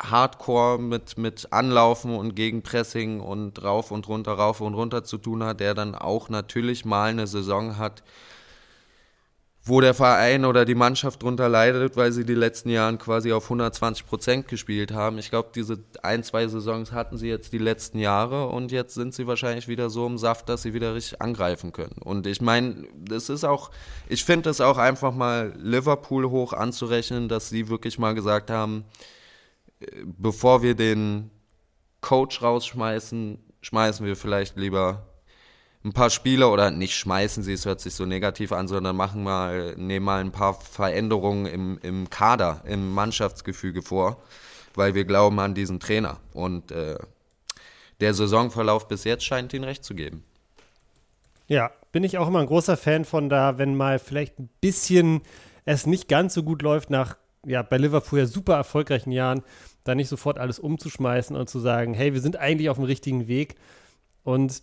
Hardcore 0.00 0.78
mit, 0.80 1.18
mit 1.18 1.52
Anlaufen 1.52 2.14
und 2.14 2.34
Gegenpressing 2.34 3.20
und 3.20 3.62
rauf 3.62 3.90
und 3.90 4.08
runter, 4.08 4.32
rauf 4.32 4.60
und 4.60 4.74
runter 4.74 5.04
zu 5.04 5.18
tun 5.18 5.44
hat, 5.44 5.60
der 5.60 5.74
dann 5.74 5.94
auch 5.94 6.28
natürlich 6.28 6.84
mal 6.84 7.10
eine 7.10 7.26
Saison 7.26 7.78
hat, 7.78 8.02
wo 9.64 9.80
der 9.80 9.92
Verein 9.92 10.44
oder 10.44 10.64
die 10.64 10.74
Mannschaft 10.74 11.22
drunter 11.22 11.48
leidet, 11.48 11.96
weil 11.96 12.10
sie 12.12 12.24
die 12.24 12.34
letzten 12.34 12.70
Jahre 12.70 12.96
quasi 12.96 13.32
auf 13.32 13.44
120 13.44 14.06
Prozent 14.06 14.48
gespielt 14.48 14.92
haben. 14.92 15.18
Ich 15.18 15.30
glaube, 15.30 15.50
diese 15.54 15.78
ein, 16.02 16.22
zwei 16.24 16.46
Saisons 16.48 16.92
hatten 16.92 17.18
sie 17.18 17.28
jetzt 17.28 17.52
die 17.52 17.58
letzten 17.58 17.98
Jahre 17.98 18.48
und 18.48 18.72
jetzt 18.72 18.94
sind 18.94 19.14
sie 19.14 19.26
wahrscheinlich 19.26 19.68
wieder 19.68 19.90
so 19.90 20.06
im 20.06 20.16
Saft, 20.16 20.48
dass 20.48 20.62
sie 20.62 20.74
wieder 20.74 20.94
richtig 20.94 21.20
angreifen 21.20 21.72
können. 21.72 22.00
Und 22.02 22.26
ich 22.26 22.40
meine, 22.40 22.86
das 22.96 23.28
ist 23.28 23.44
auch, 23.44 23.70
ich 24.08 24.24
finde 24.24 24.50
es 24.50 24.60
auch 24.60 24.78
einfach 24.78 25.12
mal 25.12 25.52
Liverpool 25.58 26.30
hoch 26.30 26.52
anzurechnen, 26.54 27.28
dass 27.28 27.50
sie 27.50 27.68
wirklich 27.68 27.98
mal 27.98 28.14
gesagt 28.14 28.50
haben, 28.50 28.84
äh, 29.80 29.86
bevor 30.06 30.62
wir 30.62 30.74
den 30.74 31.30
Coach 32.00 32.42
rausschmeißen, 32.42 33.38
schmeißen 33.60 34.06
wir 34.06 34.16
vielleicht 34.16 34.56
lieber 34.56 35.07
ein 35.88 35.92
paar 35.92 36.10
Spieler 36.10 36.52
oder 36.52 36.70
nicht 36.70 36.94
schmeißen 36.94 37.42
sie, 37.42 37.54
es 37.54 37.64
hört 37.64 37.80
sich 37.80 37.94
so 37.94 38.04
negativ 38.04 38.52
an, 38.52 38.68
sondern 38.68 38.94
machen 38.94 39.22
mal, 39.22 39.74
nehmen 39.76 40.04
mal 40.04 40.20
ein 40.20 40.32
paar 40.32 40.54
Veränderungen 40.54 41.46
im, 41.46 41.78
im 41.82 42.10
Kader, 42.10 42.62
im 42.66 42.92
Mannschaftsgefüge 42.92 43.82
vor, 43.82 44.22
weil 44.74 44.94
wir 44.94 45.04
glauben 45.04 45.38
an 45.40 45.54
diesen 45.54 45.80
Trainer. 45.80 46.18
Und 46.34 46.70
äh, 46.70 46.98
der 48.00 48.14
Saisonverlauf 48.14 48.86
bis 48.86 49.04
jetzt 49.04 49.24
scheint 49.24 49.52
ihn 49.54 49.64
recht 49.64 49.82
zu 49.82 49.94
geben. 49.94 50.24
Ja, 51.46 51.70
bin 51.90 52.04
ich 52.04 52.18
auch 52.18 52.28
immer 52.28 52.40
ein 52.40 52.46
großer 52.46 52.76
Fan 52.76 53.04
von 53.04 53.30
da, 53.30 53.56
wenn 53.58 53.74
mal 53.74 53.98
vielleicht 53.98 54.38
ein 54.38 54.50
bisschen 54.60 55.22
es 55.64 55.86
nicht 55.86 56.08
ganz 56.08 56.34
so 56.34 56.42
gut 56.42 56.62
läuft 56.62 56.90
nach, 56.90 57.16
ja, 57.46 57.62
bei 57.62 57.78
Liverpool 57.78 58.18
ja 58.18 58.26
super 58.26 58.54
erfolgreichen 58.54 59.12
Jahren, 59.12 59.42
da 59.84 59.94
nicht 59.94 60.08
sofort 60.08 60.38
alles 60.38 60.58
umzuschmeißen 60.58 61.34
und 61.34 61.48
zu 61.48 61.60
sagen, 61.60 61.94
hey, 61.94 62.12
wir 62.12 62.20
sind 62.20 62.36
eigentlich 62.36 62.68
auf 62.68 62.76
dem 62.76 62.84
richtigen 62.84 63.26
Weg. 63.26 63.56
Und 64.22 64.62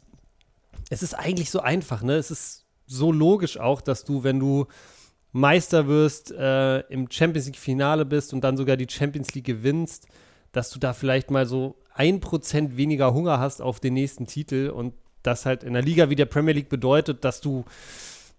es 0.90 1.04
ist 1.04 1.14
eigentlich 1.14 1.52
so 1.52 1.60
einfach, 1.60 2.04
ne? 2.04 2.16
Es 2.16 2.32
ist 2.32 2.66
so 2.88 3.12
logisch 3.12 3.58
auch, 3.58 3.82
dass 3.82 4.04
du, 4.04 4.24
wenn 4.24 4.40
du 4.40 4.68
Meister 5.32 5.88
wirst, 5.88 6.32
äh, 6.32 6.80
im 6.88 7.10
Champions 7.12 7.48
League-Finale 7.48 8.06
bist 8.06 8.34
und 8.34 8.42
dann 8.42 8.58
sogar 8.58 8.78
die 8.78 8.88
Champions 8.90 9.34
League 9.34 9.46
gewinnst, 9.46 10.08
dass 10.52 10.70
du 10.70 10.80
da 10.80 10.94
vielleicht 10.94 11.30
mal 11.32 11.46
so 11.46 11.76
ein 11.94 12.22
Prozent 12.22 12.78
weniger 12.78 13.14
Hunger 13.14 13.40
hast 13.40 13.62
auf 13.62 13.80
den 13.80 13.96
nächsten 13.96 14.28
Titel 14.28 14.72
und 14.74 14.94
das 15.24 15.46
halt 15.46 15.64
in 15.64 15.70
einer 15.70 15.82
Liga 15.82 16.10
wie 16.10 16.16
der 16.16 16.26
Premier 16.26 16.54
League 16.54 16.70
bedeutet, 16.70 17.26
dass 17.26 17.42
du 17.42 17.66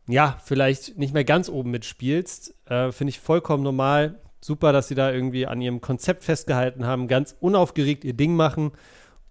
ja 0.08 0.40
vielleicht 0.44 0.96
nicht 0.96 1.12
mehr 1.12 1.24
ganz 1.24 1.48
oben 1.48 1.70
mitspielst. 1.70 2.54
Äh, 2.66 2.92
Finde 2.92 3.10
ich 3.10 3.20
vollkommen 3.20 3.62
normal. 3.62 4.20
Super, 4.40 4.72
dass 4.72 4.88
sie 4.88 4.94
da 4.94 5.12
irgendwie 5.12 5.46
an 5.46 5.60
ihrem 5.60 5.80
Konzept 5.80 6.24
festgehalten 6.24 6.86
haben, 6.86 7.08
ganz 7.08 7.34
unaufgeregt 7.40 8.04
ihr 8.04 8.12
Ding 8.12 8.36
machen 8.36 8.72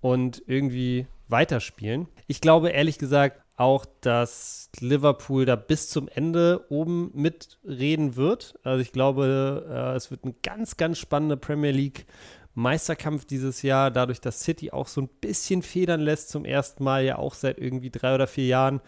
und 0.01 0.43
irgendwie 0.45 1.07
weiterspielen. 1.27 2.07
Ich 2.27 2.41
glaube 2.41 2.69
ehrlich 2.69 2.97
gesagt 2.97 3.41
auch, 3.57 3.85
dass 4.01 4.69
Liverpool 4.79 5.45
da 5.45 5.55
bis 5.55 5.89
zum 5.89 6.07
Ende 6.09 6.65
oben 6.69 7.11
mitreden 7.13 8.15
wird. 8.15 8.55
Also 8.63 8.81
ich 8.81 8.91
glaube, 8.91 9.65
äh, 9.69 9.95
es 9.95 10.11
wird 10.11 10.25
ein 10.25 10.35
ganz, 10.43 10.77
ganz 10.77 10.97
spannender 10.97 11.37
Premier 11.37 11.71
League 11.71 12.05
Meisterkampf 12.53 13.25
dieses 13.25 13.61
Jahr, 13.61 13.91
dadurch, 13.91 14.21
dass 14.21 14.41
City 14.41 14.71
auch 14.71 14.87
so 14.87 15.01
ein 15.01 15.09
bisschen 15.09 15.61
federn 15.61 15.99
lässt, 15.99 16.29
zum 16.29 16.45
ersten 16.45 16.83
Mal 16.83 17.03
ja 17.03 17.17
auch 17.17 17.33
seit 17.33 17.57
irgendwie 17.57 17.89
drei 17.89 18.15
oder 18.15 18.27
vier 18.27 18.45
Jahren, 18.45 18.81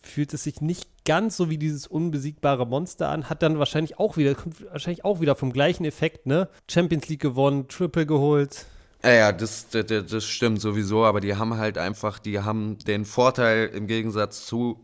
fühlt 0.00 0.32
es 0.34 0.44
sich 0.44 0.60
nicht 0.60 1.04
ganz 1.04 1.36
so 1.36 1.50
wie 1.50 1.58
dieses 1.58 1.86
unbesiegbare 1.86 2.66
Monster 2.66 3.10
an, 3.10 3.28
hat 3.28 3.42
dann 3.42 3.58
wahrscheinlich 3.58 3.98
auch 3.98 4.16
wieder, 4.16 4.34
kommt 4.34 4.64
wahrscheinlich 4.70 5.04
auch 5.04 5.20
wieder 5.20 5.36
vom 5.36 5.52
gleichen 5.52 5.84
Effekt, 5.84 6.26
ne? 6.26 6.48
Champions 6.70 7.08
League 7.08 7.20
gewonnen, 7.20 7.68
Triple 7.68 8.06
geholt, 8.06 8.66
ja, 9.04 9.12
ja, 9.12 9.32
das, 9.32 9.68
das, 9.68 9.86
das 9.86 10.24
stimmt 10.24 10.60
sowieso, 10.60 11.04
aber 11.04 11.20
die 11.20 11.36
haben 11.36 11.56
halt 11.56 11.78
einfach, 11.78 12.18
die 12.18 12.40
haben 12.40 12.78
den 12.78 13.04
Vorteil 13.04 13.68
im 13.68 13.86
Gegensatz 13.86 14.46
zu 14.46 14.80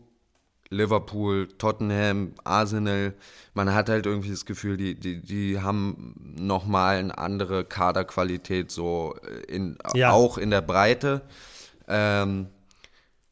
Liverpool, 0.69 1.47
Tottenham, 1.57 2.33
Arsenal, 2.43 3.15
man 3.53 3.73
hat 3.73 3.89
halt 3.89 4.05
irgendwie 4.05 4.29
das 4.29 4.45
Gefühl, 4.45 4.77
die, 4.77 4.95
die, 4.95 5.21
die 5.21 5.59
haben 5.59 6.15
nochmal 6.37 6.97
eine 6.97 7.17
andere 7.17 7.65
Kaderqualität, 7.65 8.69
so 8.71 9.15
in, 9.47 9.77
ja. 9.95 10.11
auch 10.11 10.37
in 10.37 10.51
der 10.51 10.61
Breite. 10.61 11.21
Ähm, 11.87 12.47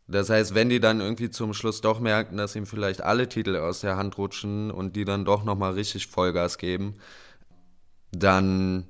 das 0.08 0.30
heißt, 0.30 0.56
wenn 0.56 0.70
die 0.70 0.80
dann 0.80 1.02
irgendwie 1.02 1.30
zum 1.30 1.54
Schluss 1.54 1.82
doch 1.82 2.00
merken, 2.00 2.38
dass 2.38 2.56
ihm 2.56 2.66
vielleicht 2.66 3.02
alle 3.02 3.28
Titel 3.30 3.56
aus 3.58 3.82
der 3.82 3.98
Hand 3.98 4.18
rutschen 4.18 4.72
und 4.72 4.96
die 4.96 5.06
dann 5.06 5.26
doch 5.26 5.44
nochmal 5.44 5.74
richtig 5.74 6.08
Vollgas 6.08 6.58
geben, 6.58 6.96
dann 8.12 8.88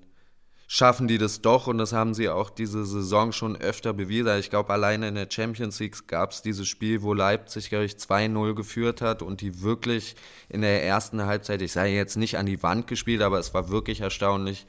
schaffen 0.69 1.07
die 1.07 1.17
das 1.17 1.41
doch 1.41 1.67
und 1.67 1.77
das 1.77 1.93
haben 1.93 2.13
sie 2.13 2.27
auch 2.27 2.49
diese 2.49 2.85
Saison 2.85 3.31
schon 3.31 3.55
öfter 3.55 3.93
bewiesen. 3.93 4.37
Ich 4.37 4.49
glaube, 4.49 4.73
alleine 4.73 5.07
in 5.07 5.15
der 5.15 5.29
Champions 5.29 5.79
League 5.79 6.07
gab 6.07 6.31
es 6.31 6.41
dieses 6.41 6.67
Spiel, 6.67 7.01
wo 7.01 7.13
Leipzig, 7.13 7.69
glaube 7.69 7.85
ich, 7.85 7.93
2-0 7.93 8.53
geführt 8.53 9.01
hat 9.01 9.21
und 9.21 9.39
die 9.39 9.61
wirklich 9.61 10.15
in 10.49 10.61
der 10.61 10.83
ersten 10.83 11.25
Halbzeit, 11.25 11.61
ich 11.61 11.71
sage 11.71 11.91
jetzt 11.91 12.17
nicht 12.17 12.37
an 12.37 12.45
die 12.45 12.61
Wand 12.61 12.87
gespielt, 12.87 13.21
aber 13.21 13.39
es 13.39 13.53
war 13.53 13.69
wirklich 13.69 14.01
erstaunlich, 14.01 14.67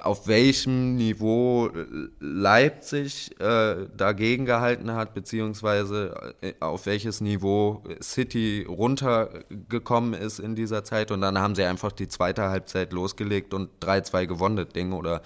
auf 0.00 0.28
welchem 0.28 0.94
Niveau 0.94 1.70
Leipzig 2.20 3.38
äh, 3.40 3.86
dagegen 3.96 4.44
gehalten 4.44 4.92
hat, 4.92 5.12
beziehungsweise 5.12 6.34
äh, 6.40 6.52
auf 6.60 6.86
welches 6.86 7.20
Niveau 7.20 7.82
City 8.00 8.64
runtergekommen 8.68 10.14
ist 10.14 10.38
in 10.38 10.54
dieser 10.54 10.84
Zeit. 10.84 11.10
Und 11.10 11.20
dann 11.20 11.38
haben 11.38 11.56
sie 11.56 11.64
einfach 11.64 11.90
die 11.90 12.06
zweite 12.06 12.44
Halbzeit 12.44 12.92
losgelegt 12.92 13.54
und 13.54 13.70
3-2 13.82 14.26
gewonnen, 14.26 14.56
das 14.56 14.68
Ding. 14.68 14.92
Oder 14.92 15.22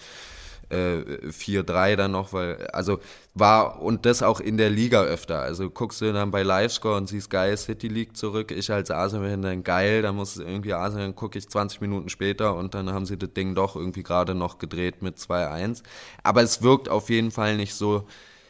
äh, 0.70 1.28
4-3 1.28 1.96
dann 1.96 2.12
noch, 2.12 2.32
weil, 2.32 2.66
also 2.68 3.00
war, 3.34 3.80
und 3.82 4.06
das 4.06 4.22
auch 4.22 4.40
in 4.40 4.56
der 4.56 4.70
Liga 4.70 5.02
öfter. 5.02 5.40
Also 5.40 5.70
guckst 5.70 6.00
du 6.00 6.12
dann 6.12 6.30
bei 6.30 6.42
Livescore 6.42 6.96
und 6.96 7.08
siehst 7.08 7.30
geil, 7.30 7.56
City 7.56 7.88
liegt 7.88 8.16
zurück. 8.16 8.50
Ich 8.50 8.72
als 8.72 8.90
Arsenal 8.90 9.36
dann 9.38 9.62
geil, 9.64 10.02
dann 10.02 10.16
muss 10.16 10.36
irgendwie 10.36 10.72
Arsenal, 10.72 11.12
gucke 11.12 11.38
ich 11.38 11.48
20 11.48 11.80
Minuten 11.80 12.08
später 12.08 12.54
und 12.56 12.74
dann 12.74 12.92
haben 12.92 13.06
sie 13.06 13.18
das 13.18 13.32
Ding 13.32 13.54
doch 13.54 13.76
irgendwie 13.76 14.02
gerade 14.02 14.34
noch 14.34 14.58
gedreht 14.58 15.02
mit 15.02 15.18
2-1. 15.18 15.82
Aber 16.22 16.42
es 16.42 16.62
wirkt 16.62 16.88
auf 16.88 17.10
jeden 17.10 17.30
Fall 17.30 17.56
nicht 17.56 17.74
so, 17.74 18.06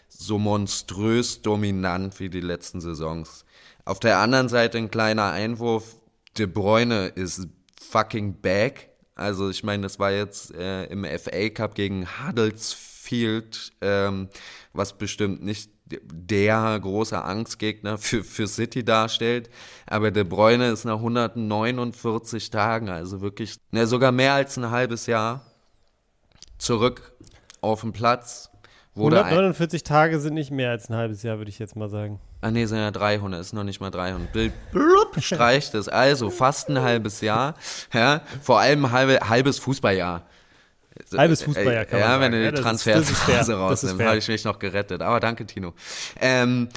so 0.08 0.38
monströs 0.38 1.42
dominant 1.42 2.20
wie 2.20 2.28
die 2.28 2.40
letzten 2.40 2.80
Saisons. 2.80 3.44
Auf 3.84 4.00
der 4.00 4.18
anderen 4.18 4.48
Seite 4.48 4.78
ein 4.78 4.90
kleiner 4.90 5.30
Einwurf. 5.30 5.96
De 6.38 6.46
Bruyne 6.46 7.08
ist 7.08 7.48
fucking 7.80 8.40
back. 8.40 8.89
Also 9.20 9.50
ich 9.50 9.62
meine, 9.62 9.82
das 9.82 9.98
war 9.98 10.12
jetzt 10.12 10.54
äh, 10.54 10.84
im 10.84 11.04
FA 11.04 11.50
Cup 11.50 11.74
gegen 11.74 12.06
Huddersfield, 12.06 13.72
ähm, 13.82 14.30
was 14.72 14.96
bestimmt 14.96 15.42
nicht 15.44 15.70
der 15.86 16.78
große 16.80 17.22
Angstgegner 17.22 17.98
für, 17.98 18.24
für 18.24 18.46
City 18.46 18.82
darstellt. 18.82 19.50
Aber 19.86 20.10
De 20.10 20.24
Bruyne 20.24 20.70
ist 20.70 20.86
nach 20.86 20.96
149 20.96 22.48
Tagen, 22.48 22.88
also 22.88 23.20
wirklich 23.20 23.56
na, 23.72 23.84
sogar 23.84 24.10
mehr 24.10 24.32
als 24.32 24.56
ein 24.56 24.70
halbes 24.70 25.04
Jahr, 25.06 25.44
zurück 26.56 27.12
auf 27.60 27.82
dem 27.82 27.92
Platz. 27.92 28.50
149 28.96 29.82
Tage 29.82 30.18
sind 30.18 30.32
nicht 30.32 30.50
mehr 30.50 30.70
als 30.70 30.88
ein 30.88 30.96
halbes 30.96 31.22
Jahr, 31.22 31.36
würde 31.36 31.50
ich 31.50 31.58
jetzt 31.58 31.76
mal 31.76 31.90
sagen. 31.90 32.20
Ah 32.42 32.50
nee, 32.50 32.64
sind 32.64 32.78
ja 32.78 32.90
300, 32.90 33.40
ist 33.40 33.52
noch 33.52 33.64
nicht 33.64 33.80
mal 33.80 33.90
300. 33.90 34.32
Bild 34.32 34.52
blub, 34.72 35.20
streicht 35.20 35.74
es. 35.74 35.88
Also 35.88 36.30
fast 36.30 36.70
ein 36.70 36.80
halbes 36.80 37.20
Jahr. 37.20 37.54
Ja, 37.92 38.22
vor 38.42 38.60
allem 38.60 38.90
halbe, 38.90 39.18
halbes 39.28 39.58
Fußballjahr. 39.58 40.22
Halbes 41.16 41.42
Fußballjahr 41.42 41.84
kann 41.84 42.00
ja, 42.00 42.08
man 42.08 42.20
wenn 42.20 42.32
du 42.32 42.38
die 42.38 42.56
ja, 42.56 42.62
Transferphase 42.62 43.54
rausnimmst, 43.54 44.02
habe 44.02 44.16
ich 44.16 44.28
mich 44.28 44.44
noch 44.44 44.58
gerettet. 44.58 45.02
Aber 45.02 45.20
danke, 45.20 45.44
Tino. 45.44 45.74
Ähm, 46.20 46.68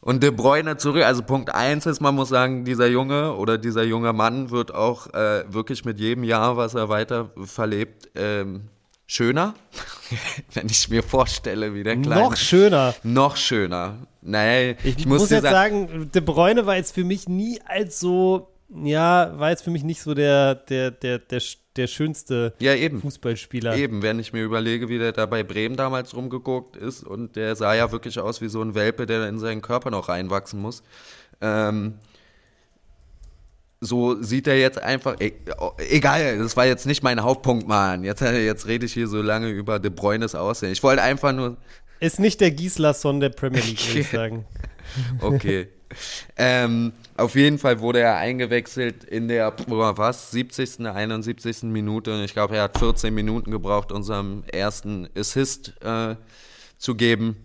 und 0.00 0.22
De 0.22 0.30
Bruyne 0.30 0.76
zurück, 0.76 1.02
also 1.02 1.22
Punkt 1.22 1.52
eins 1.52 1.84
ist, 1.84 2.00
man 2.00 2.14
muss 2.14 2.28
sagen, 2.28 2.64
dieser 2.64 2.86
Junge 2.86 3.34
oder 3.34 3.58
dieser 3.58 3.82
junge 3.82 4.12
Mann 4.12 4.52
wird 4.52 4.72
auch 4.72 5.12
äh, 5.14 5.44
wirklich 5.52 5.84
mit 5.84 5.98
jedem 5.98 6.22
Jahr, 6.22 6.56
was 6.56 6.74
er 6.74 6.88
weiter 6.88 7.30
verlebt, 7.44 8.10
ähm, 8.14 8.68
schöner, 9.08 9.54
wenn 10.54 10.68
ich 10.68 10.88
mir 10.88 11.02
vorstelle, 11.02 11.74
wie 11.74 11.82
der 11.82 11.96
Kleine. 11.96 12.20
Noch 12.20 12.36
schöner. 12.36 12.94
Noch 13.02 13.36
schöner. 13.36 13.96
Naja, 14.26 14.74
ich, 14.82 14.98
ich 14.98 15.06
muss 15.06 15.30
jetzt 15.30 15.42
sagen, 15.42 15.88
sagen, 15.88 16.10
De 16.12 16.20
Bruyne 16.20 16.66
war 16.66 16.76
jetzt 16.76 16.92
für 16.92 17.04
mich 17.04 17.28
nie 17.28 17.60
als 17.64 18.00
so, 18.00 18.48
ja, 18.68 19.38
war 19.38 19.50
jetzt 19.50 19.62
für 19.62 19.70
mich 19.70 19.84
nicht 19.84 20.02
so 20.02 20.14
der, 20.14 20.56
der, 20.56 20.90
der, 20.90 21.20
der, 21.20 21.40
der 21.76 21.86
schönste 21.86 22.52
ja, 22.58 22.74
eben. 22.74 23.00
Fußballspieler. 23.00 23.76
Eben, 23.76 24.02
wenn 24.02 24.18
ich 24.18 24.32
mir 24.32 24.42
überlege, 24.42 24.88
wie 24.88 24.98
der 24.98 25.12
da 25.12 25.26
bei 25.26 25.44
Bremen 25.44 25.76
damals 25.76 26.14
rumgeguckt 26.16 26.76
ist 26.76 27.04
und 27.04 27.36
der 27.36 27.54
sah 27.54 27.74
ja 27.74 27.92
wirklich 27.92 28.18
aus 28.18 28.40
wie 28.40 28.48
so 28.48 28.60
ein 28.62 28.74
Welpe, 28.74 29.06
der 29.06 29.28
in 29.28 29.38
seinen 29.38 29.62
Körper 29.62 29.90
noch 29.90 30.08
reinwachsen 30.08 30.60
muss. 30.60 30.82
Ähm, 31.40 31.94
so 33.80 34.20
sieht 34.20 34.48
er 34.48 34.58
jetzt 34.58 34.82
einfach, 34.82 35.20
e 35.20 35.34
egal, 35.90 36.38
das 36.38 36.56
war 36.56 36.66
jetzt 36.66 36.86
nicht 36.86 37.04
mein 37.04 37.22
Hauptpunkt, 37.22 37.68
Mann. 37.68 38.02
Jetzt, 38.02 38.22
jetzt 38.22 38.66
rede 38.66 38.86
ich 38.86 38.92
hier 38.92 39.06
so 39.06 39.22
lange 39.22 39.50
über 39.50 39.78
De 39.78 39.90
Bruynes 39.90 40.34
Aussehen. 40.34 40.72
Ich 40.72 40.82
wollte 40.82 41.02
einfach 41.02 41.32
nur. 41.32 41.56
Ist 42.00 42.20
nicht 42.20 42.40
der 42.40 42.50
Gislason 42.50 43.20
der 43.20 43.30
Premier 43.30 43.62
League, 43.62 43.86
würde 43.86 44.00
ich 44.00 44.10
sagen. 44.10 44.44
okay. 45.20 45.68
ähm, 46.36 46.92
auf 47.16 47.34
jeden 47.34 47.58
Fall 47.58 47.80
wurde 47.80 48.00
er 48.00 48.16
eingewechselt 48.16 49.04
in 49.04 49.28
der, 49.28 49.54
was, 49.66 50.30
70., 50.32 50.86
71. 50.86 51.62
Minute. 51.64 52.14
Und 52.14 52.24
ich 52.24 52.34
glaube, 52.34 52.56
er 52.56 52.64
hat 52.64 52.78
14 52.78 53.14
Minuten 53.14 53.50
gebraucht, 53.50 53.92
unserem 53.92 54.44
ersten 54.52 55.08
Assist 55.16 55.74
äh, 55.82 56.16
zu 56.76 56.94
geben. 56.94 57.36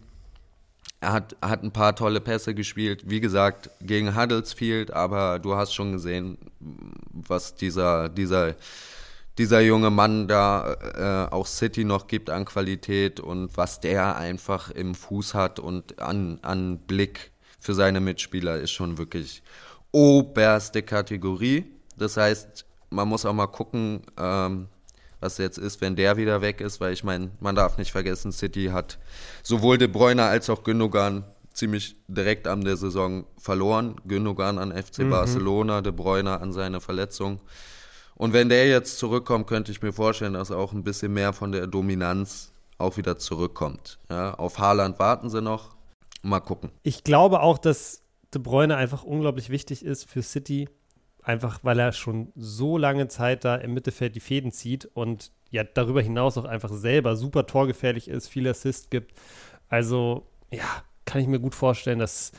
Er 0.99 1.13
hat, 1.13 1.35
hat 1.41 1.63
ein 1.63 1.71
paar 1.71 1.95
tolle 1.95 2.19
Pässe 2.21 2.53
gespielt. 2.53 3.09
Wie 3.09 3.21
gesagt, 3.21 3.69
gegen 3.81 4.15
Huddersfield, 4.15 4.91
aber 4.91 5.39
du 5.39 5.55
hast 5.55 5.73
schon 5.73 5.93
gesehen, 5.93 6.37
was 6.59 7.55
dieser, 7.55 8.09
dieser, 8.09 8.55
dieser 9.41 9.61
junge 9.61 9.89
Mann 9.89 10.27
da 10.27 11.27
äh, 11.27 11.33
auch 11.33 11.47
City 11.47 11.83
noch 11.83 12.05
gibt 12.05 12.29
an 12.29 12.45
Qualität 12.45 13.19
und 13.19 13.57
was 13.57 13.79
der 13.79 14.15
einfach 14.15 14.69
im 14.69 14.93
Fuß 14.93 15.33
hat 15.33 15.57
und 15.57 15.99
an, 15.99 16.37
an 16.43 16.77
Blick 16.77 17.31
für 17.59 17.73
seine 17.73 18.01
Mitspieler 18.01 18.59
ist 18.59 18.69
schon 18.69 18.99
wirklich 18.99 19.41
oberste 19.91 20.83
Kategorie. 20.83 21.65
Das 21.97 22.17
heißt, 22.17 22.67
man 22.91 23.07
muss 23.07 23.25
auch 23.25 23.33
mal 23.33 23.47
gucken, 23.47 24.03
ähm, 24.15 24.67
was 25.19 25.39
jetzt 25.39 25.57
ist, 25.57 25.81
wenn 25.81 25.95
der 25.95 26.17
wieder 26.17 26.41
weg 26.41 26.61
ist, 26.61 26.79
weil 26.79 26.93
ich 26.93 27.03
meine, 27.03 27.31
man 27.39 27.55
darf 27.55 27.79
nicht 27.79 27.91
vergessen, 27.91 28.31
City 28.31 28.65
hat 28.71 28.99
sowohl 29.41 29.79
De 29.79 29.87
Bruyne 29.87 30.23
als 30.23 30.51
auch 30.51 30.63
Gündogan 30.63 31.23
ziemlich 31.51 31.95
direkt 32.07 32.47
am 32.47 32.63
der 32.63 32.77
Saison 32.77 33.25
verloren. 33.39 33.95
Gündogan 34.05 34.59
an 34.59 34.71
FC 34.71 34.99
mhm. 34.99 35.09
Barcelona, 35.09 35.81
De 35.81 35.91
Bruyne 35.91 36.39
an 36.39 36.53
seine 36.53 36.79
Verletzung. 36.79 37.39
Und 38.21 38.33
wenn 38.33 38.49
der 38.49 38.67
jetzt 38.67 38.99
zurückkommt, 38.99 39.47
könnte 39.47 39.71
ich 39.71 39.81
mir 39.81 39.93
vorstellen, 39.93 40.33
dass 40.33 40.51
auch 40.51 40.73
ein 40.73 40.83
bisschen 40.83 41.11
mehr 41.11 41.33
von 41.33 41.51
der 41.51 41.65
Dominanz 41.65 42.53
auch 42.77 42.95
wieder 42.97 43.17
zurückkommt. 43.17 43.97
Ja, 44.11 44.35
auf 44.35 44.59
Haaland 44.59 44.99
warten 44.99 45.31
sie 45.31 45.41
noch. 45.41 45.75
Mal 46.21 46.39
gucken. 46.39 46.69
Ich 46.83 47.03
glaube 47.03 47.39
auch, 47.39 47.57
dass 47.57 48.03
De 48.31 48.39
Bruyne 48.39 48.75
einfach 48.75 49.01
unglaublich 49.01 49.49
wichtig 49.49 49.83
ist 49.83 50.07
für 50.07 50.21
City, 50.21 50.69
einfach 51.23 51.61
weil 51.63 51.79
er 51.79 51.93
schon 51.93 52.31
so 52.35 52.77
lange 52.77 53.07
Zeit 53.07 53.43
da 53.43 53.55
im 53.55 53.73
Mittelfeld 53.73 54.13
die 54.13 54.19
Fäden 54.19 54.51
zieht 54.51 54.85
und 54.85 55.31
ja 55.49 55.63
darüber 55.63 56.03
hinaus 56.03 56.37
auch 56.37 56.45
einfach 56.45 56.71
selber 56.71 57.15
super 57.15 57.47
torgefährlich 57.47 58.07
ist, 58.07 58.27
viel 58.27 58.47
Assist 58.47 58.91
gibt. 58.91 59.17
Also 59.67 60.27
ja, 60.51 60.83
kann 61.05 61.21
ich 61.21 61.27
mir 61.27 61.39
gut 61.39 61.55
vorstellen, 61.55 61.97
dass 61.97 62.33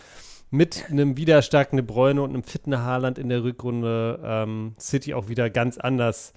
mit 0.53 0.91
einem 0.91 1.17
wiederstarkenden 1.17 1.87
Bräune 1.87 2.23
und 2.23 2.31
einem 2.31 2.43
fitten 2.45 2.79
Haarland 2.79 3.19
in 3.19 3.31
der 3.31 3.43
Rückrunde 3.43 4.21
ähm, 4.23 4.77
City 4.79 5.15
auch 5.15 5.29
wieder 5.29 5.49
ganz 5.49 5.79
anders 5.79 6.35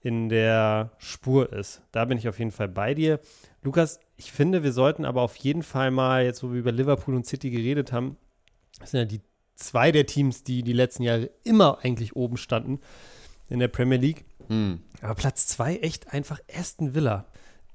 in 0.00 0.30
der 0.30 0.92
Spur 0.96 1.52
ist. 1.52 1.82
Da 1.92 2.06
bin 2.06 2.16
ich 2.16 2.28
auf 2.28 2.38
jeden 2.38 2.50
Fall 2.50 2.68
bei 2.68 2.94
dir. 2.94 3.20
Lukas, 3.62 4.00
ich 4.16 4.32
finde, 4.32 4.62
wir 4.62 4.72
sollten 4.72 5.04
aber 5.04 5.20
auf 5.20 5.36
jeden 5.36 5.62
Fall 5.62 5.90
mal, 5.90 6.24
jetzt 6.24 6.42
wo 6.42 6.50
wir 6.50 6.58
über 6.58 6.72
Liverpool 6.72 7.14
und 7.14 7.26
City 7.26 7.50
geredet 7.50 7.92
haben, 7.92 8.16
das 8.80 8.92
sind 8.92 9.00
ja 9.00 9.04
die 9.04 9.20
zwei 9.54 9.92
der 9.92 10.06
Teams, 10.06 10.44
die 10.44 10.62
die 10.62 10.72
letzten 10.72 11.02
Jahre 11.02 11.30
immer 11.44 11.80
eigentlich 11.82 12.16
oben 12.16 12.38
standen 12.38 12.80
in 13.50 13.58
der 13.58 13.68
Premier 13.68 13.98
League. 13.98 14.24
Hm. 14.46 14.80
Aber 15.02 15.14
Platz 15.14 15.46
zwei 15.46 15.76
echt 15.76 16.14
einfach 16.14 16.40
Aston 16.50 16.94
Villa. 16.94 17.26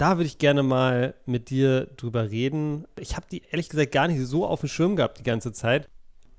Da 0.03 0.17
würde 0.17 0.25
ich 0.25 0.37
gerne 0.37 0.63
mal 0.63 1.13
mit 1.25 1.49
dir 1.49 1.85
drüber 1.95 2.29
reden. 2.29 2.85
Ich 2.99 3.15
habe 3.15 3.25
die 3.31 3.41
ehrlich 3.49 3.69
gesagt 3.69 3.93
gar 3.93 4.09
nicht 4.09 4.19
so 4.27 4.45
auf 4.45 4.59
dem 4.59 4.67
Schirm 4.67 4.97
gehabt 4.97 5.17
die 5.17 5.23
ganze 5.23 5.53
Zeit. 5.53 5.87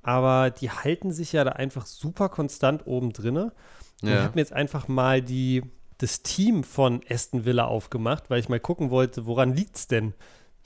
Aber 0.03 0.51
die 0.51 0.71
halten 0.71 1.13
sich 1.13 1.33
ja 1.33 1.45
da 1.45 1.53
einfach 1.53 1.87
super 1.87 2.29
konstant 2.29 2.87
oben 2.87 3.15
drinne. 3.15 3.55
Ja. 4.03 4.11
Ich 4.11 4.21
habe 4.21 4.35
mir 4.35 4.43
jetzt 4.43 4.53
einfach 4.53 4.87
mal 4.87 5.23
die, 5.23 5.63
das 5.97 6.21
Team 6.21 6.63
von 6.63 7.01
Aston 7.09 7.47
Villa 7.47 7.65
aufgemacht, 7.65 8.29
weil 8.29 8.39
ich 8.39 8.51
mal 8.51 8.61
gucken 8.61 8.91
wollte, 8.91 9.25
woran 9.25 9.55
liegt 9.55 9.77
es 9.77 9.87
denn, 9.87 10.13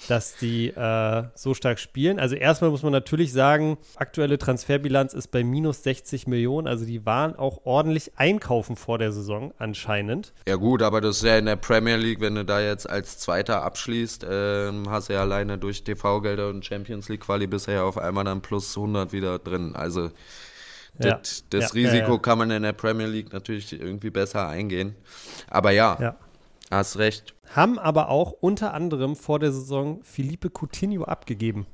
dass 0.07 0.37
die 0.37 0.69
äh, 0.69 1.25
so 1.35 1.55
stark 1.55 1.79
spielen. 1.81 2.21
Also 2.21 2.37
erstmal 2.37 2.71
muss 2.71 2.83
man 2.83 2.93
natürlich 2.93 3.33
sagen, 3.33 3.79
aktuelle 3.97 4.39
Transferbilanz 4.39 5.13
ist 5.13 5.29
bei 5.29 5.43
minus 5.43 5.83
60 5.83 6.27
Millionen. 6.27 6.69
Also 6.69 6.85
die 6.85 7.05
waren 7.05 7.35
auch 7.37 7.65
ordentlich 7.65 8.13
einkaufen 8.17 8.77
vor 8.77 8.99
der 8.99 9.13
Saison 9.13 9.53
anscheinend. 9.59 10.33
Ja 10.47 10.57
gut, 10.57 10.83
aber 10.83 11.01
das 11.01 11.17
ist 11.17 11.25
ja 11.25 11.37
in 11.37 11.47
der 11.47 11.57
Premier 11.57 11.97
League, 11.97 12.21
wenn 12.21 12.37
du 12.37 12.45
da 12.45 12.61
jetzt 12.61 12.89
als 12.89 13.19
Zweiter 13.19 13.63
abschließt, 13.63 14.25
äh, 14.25 14.73
hast 14.89 15.09
du 15.09 15.15
ja 15.15 15.21
alleine 15.23 15.59
durch 15.59 15.83
TV-Gelder 15.83 16.49
und 16.49 16.65
Champions 16.65 17.09
League 17.09 17.23
Quali 17.23 17.47
bisher 17.47 17.85
auf 17.85 17.99
einmal 17.99 18.25
dann 18.25 18.41
plus 18.41 18.77
100 18.77 19.13
wieder 19.13 19.39
drin. 19.39 19.75
Also 19.75 20.11
das, 20.99 21.41
ja. 21.53 21.61
das 21.61 21.75
ja, 21.75 21.75
Risiko 21.75 22.19
kann 22.19 22.39
man 22.39 22.51
in 22.51 22.63
der 22.63 22.73
Premier 22.73 23.07
League 23.07 23.33
natürlich 23.33 23.73
irgendwie 23.73 24.11
besser 24.11 24.49
eingehen. 24.49 24.95
Aber 25.49 25.71
ja. 25.71 26.17
Hast 26.71 26.99
recht. 26.99 27.35
Haben 27.55 27.79
aber 27.79 28.09
auch 28.09 28.33
unter 28.33 28.75
anderem 28.75 29.17
vor 29.17 29.39
der 29.39 29.53
Saison 29.53 30.03
Felipe 30.03 30.51
Coutinho 30.51 31.05
abgegeben, 31.05 31.67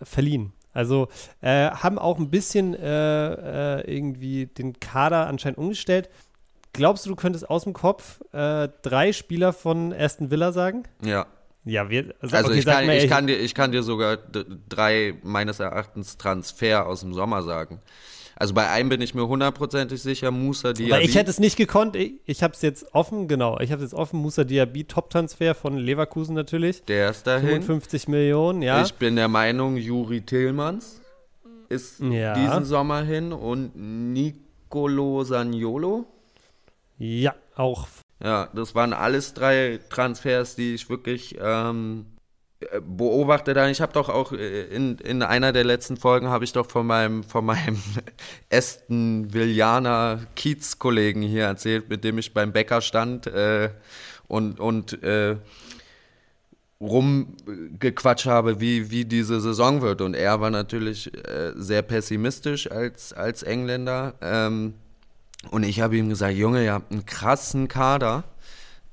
äh, 0.00 0.04
verliehen. 0.04 0.52
Also 0.72 1.08
äh, 1.40 1.70
haben 1.70 1.98
auch 1.98 2.18
ein 2.18 2.30
bisschen 2.30 2.74
äh, 2.74 3.80
äh, 3.80 3.94
irgendwie 3.94 4.46
den 4.46 4.80
Kader 4.80 5.26
anscheinend 5.26 5.58
umgestellt. 5.58 6.08
Glaubst 6.72 7.04
du, 7.04 7.10
du 7.10 7.16
könntest 7.16 7.48
aus 7.50 7.64
dem 7.64 7.74
Kopf 7.74 8.22
äh, 8.32 8.68
drei 8.80 9.12
Spieler 9.12 9.52
von 9.52 9.92
Aston 9.92 10.30
Villa 10.30 10.52
sagen? 10.52 10.84
Ja. 11.04 11.26
Ja, 11.64 11.90
wir, 11.90 12.14
also, 12.20 12.34
also 12.34 12.48
okay, 12.48 12.58
ich, 12.58 12.64
kann, 12.64 12.90
ich, 12.90 13.08
kann 13.08 13.26
dir, 13.28 13.38
ich 13.38 13.54
kann 13.54 13.70
dir 13.70 13.84
sogar 13.84 14.18
drei 14.68 15.14
meines 15.22 15.60
Erachtens 15.60 16.16
Transfer 16.16 16.86
aus 16.86 17.00
dem 17.00 17.14
Sommer 17.14 17.44
sagen. 17.44 17.80
Also 18.42 18.54
bei 18.54 18.68
einem 18.68 18.88
bin 18.88 19.00
ich 19.00 19.14
mir 19.14 19.28
hundertprozentig 19.28 20.02
sicher, 20.02 20.32
Musa 20.32 20.72
Diaby. 20.72 20.90
Weil 20.90 21.04
ich 21.04 21.14
hätte 21.14 21.30
es 21.30 21.38
nicht 21.38 21.56
gekonnt, 21.56 21.94
ich, 21.94 22.14
ich 22.26 22.42
habe 22.42 22.54
es 22.54 22.62
jetzt 22.62 22.92
offen, 22.92 23.28
genau, 23.28 23.60
ich 23.60 23.70
habe 23.70 23.84
es 23.84 23.92
jetzt 23.92 23.96
offen, 23.96 24.18
Musa 24.18 24.42
Diaby, 24.42 24.82
Top-Transfer 24.82 25.54
von 25.54 25.78
Leverkusen 25.78 26.34
natürlich. 26.34 26.82
Der 26.86 27.10
ist 27.10 27.24
dahin. 27.24 27.62
55 27.62 28.08
Millionen, 28.08 28.60
ja. 28.60 28.82
Ich 28.82 28.94
bin 28.94 29.14
der 29.14 29.28
Meinung, 29.28 29.76
Juri 29.76 30.22
Tillmanns 30.22 31.00
ist 31.68 32.00
ja. 32.00 32.34
diesen 32.34 32.64
Sommer 32.64 33.04
hin 33.04 33.32
und 33.32 33.76
Nicolo 33.76 35.22
Saniolo. 35.22 36.06
Ja, 36.98 37.36
auch. 37.54 37.86
Ja, 38.20 38.48
das 38.52 38.74
waren 38.74 38.92
alles 38.92 39.34
drei 39.34 39.78
Transfers, 39.88 40.56
die 40.56 40.74
ich 40.74 40.90
wirklich 40.90 41.38
ähm, 41.40 42.06
beobachte 42.80 43.54
dann, 43.54 43.70
ich 43.70 43.80
habe 43.80 43.92
doch 43.92 44.08
auch 44.08 44.32
äh, 44.32 44.64
in, 44.64 44.98
in 44.98 45.22
einer 45.22 45.52
der 45.52 45.64
letzten 45.64 45.96
Folgen 45.96 46.28
habe 46.28 46.44
ich 46.44 46.52
doch 46.52 46.68
von 46.68 46.86
meinem, 46.86 47.22
von 47.24 47.44
meinem 47.44 47.80
Aston 48.52 49.32
Villaner 49.32 50.20
Kiez-Kollegen 50.36 51.22
hier 51.22 51.44
erzählt, 51.44 51.88
mit 51.88 52.04
dem 52.04 52.18
ich 52.18 52.34
beim 52.34 52.52
Bäcker 52.52 52.80
stand 52.80 53.26
äh, 53.26 53.70
und, 54.28 54.60
und 54.60 55.02
äh, 55.02 55.36
rumgequatscht 56.80 58.26
habe, 58.26 58.60
wie, 58.60 58.90
wie 58.90 59.04
diese 59.04 59.40
Saison 59.40 59.82
wird. 59.82 60.00
Und 60.00 60.14
er 60.14 60.40
war 60.40 60.50
natürlich 60.50 61.12
äh, 61.14 61.52
sehr 61.54 61.82
pessimistisch 61.82 62.70
als, 62.70 63.12
als 63.12 63.42
Engländer. 63.42 64.14
Ähm, 64.20 64.74
und 65.50 65.62
ich 65.62 65.80
habe 65.80 65.96
ihm 65.96 66.08
gesagt, 66.08 66.34
Junge, 66.34 66.64
ihr 66.64 66.72
habt 66.72 66.92
einen 66.92 67.06
krassen 67.06 67.68
Kader 67.68 68.24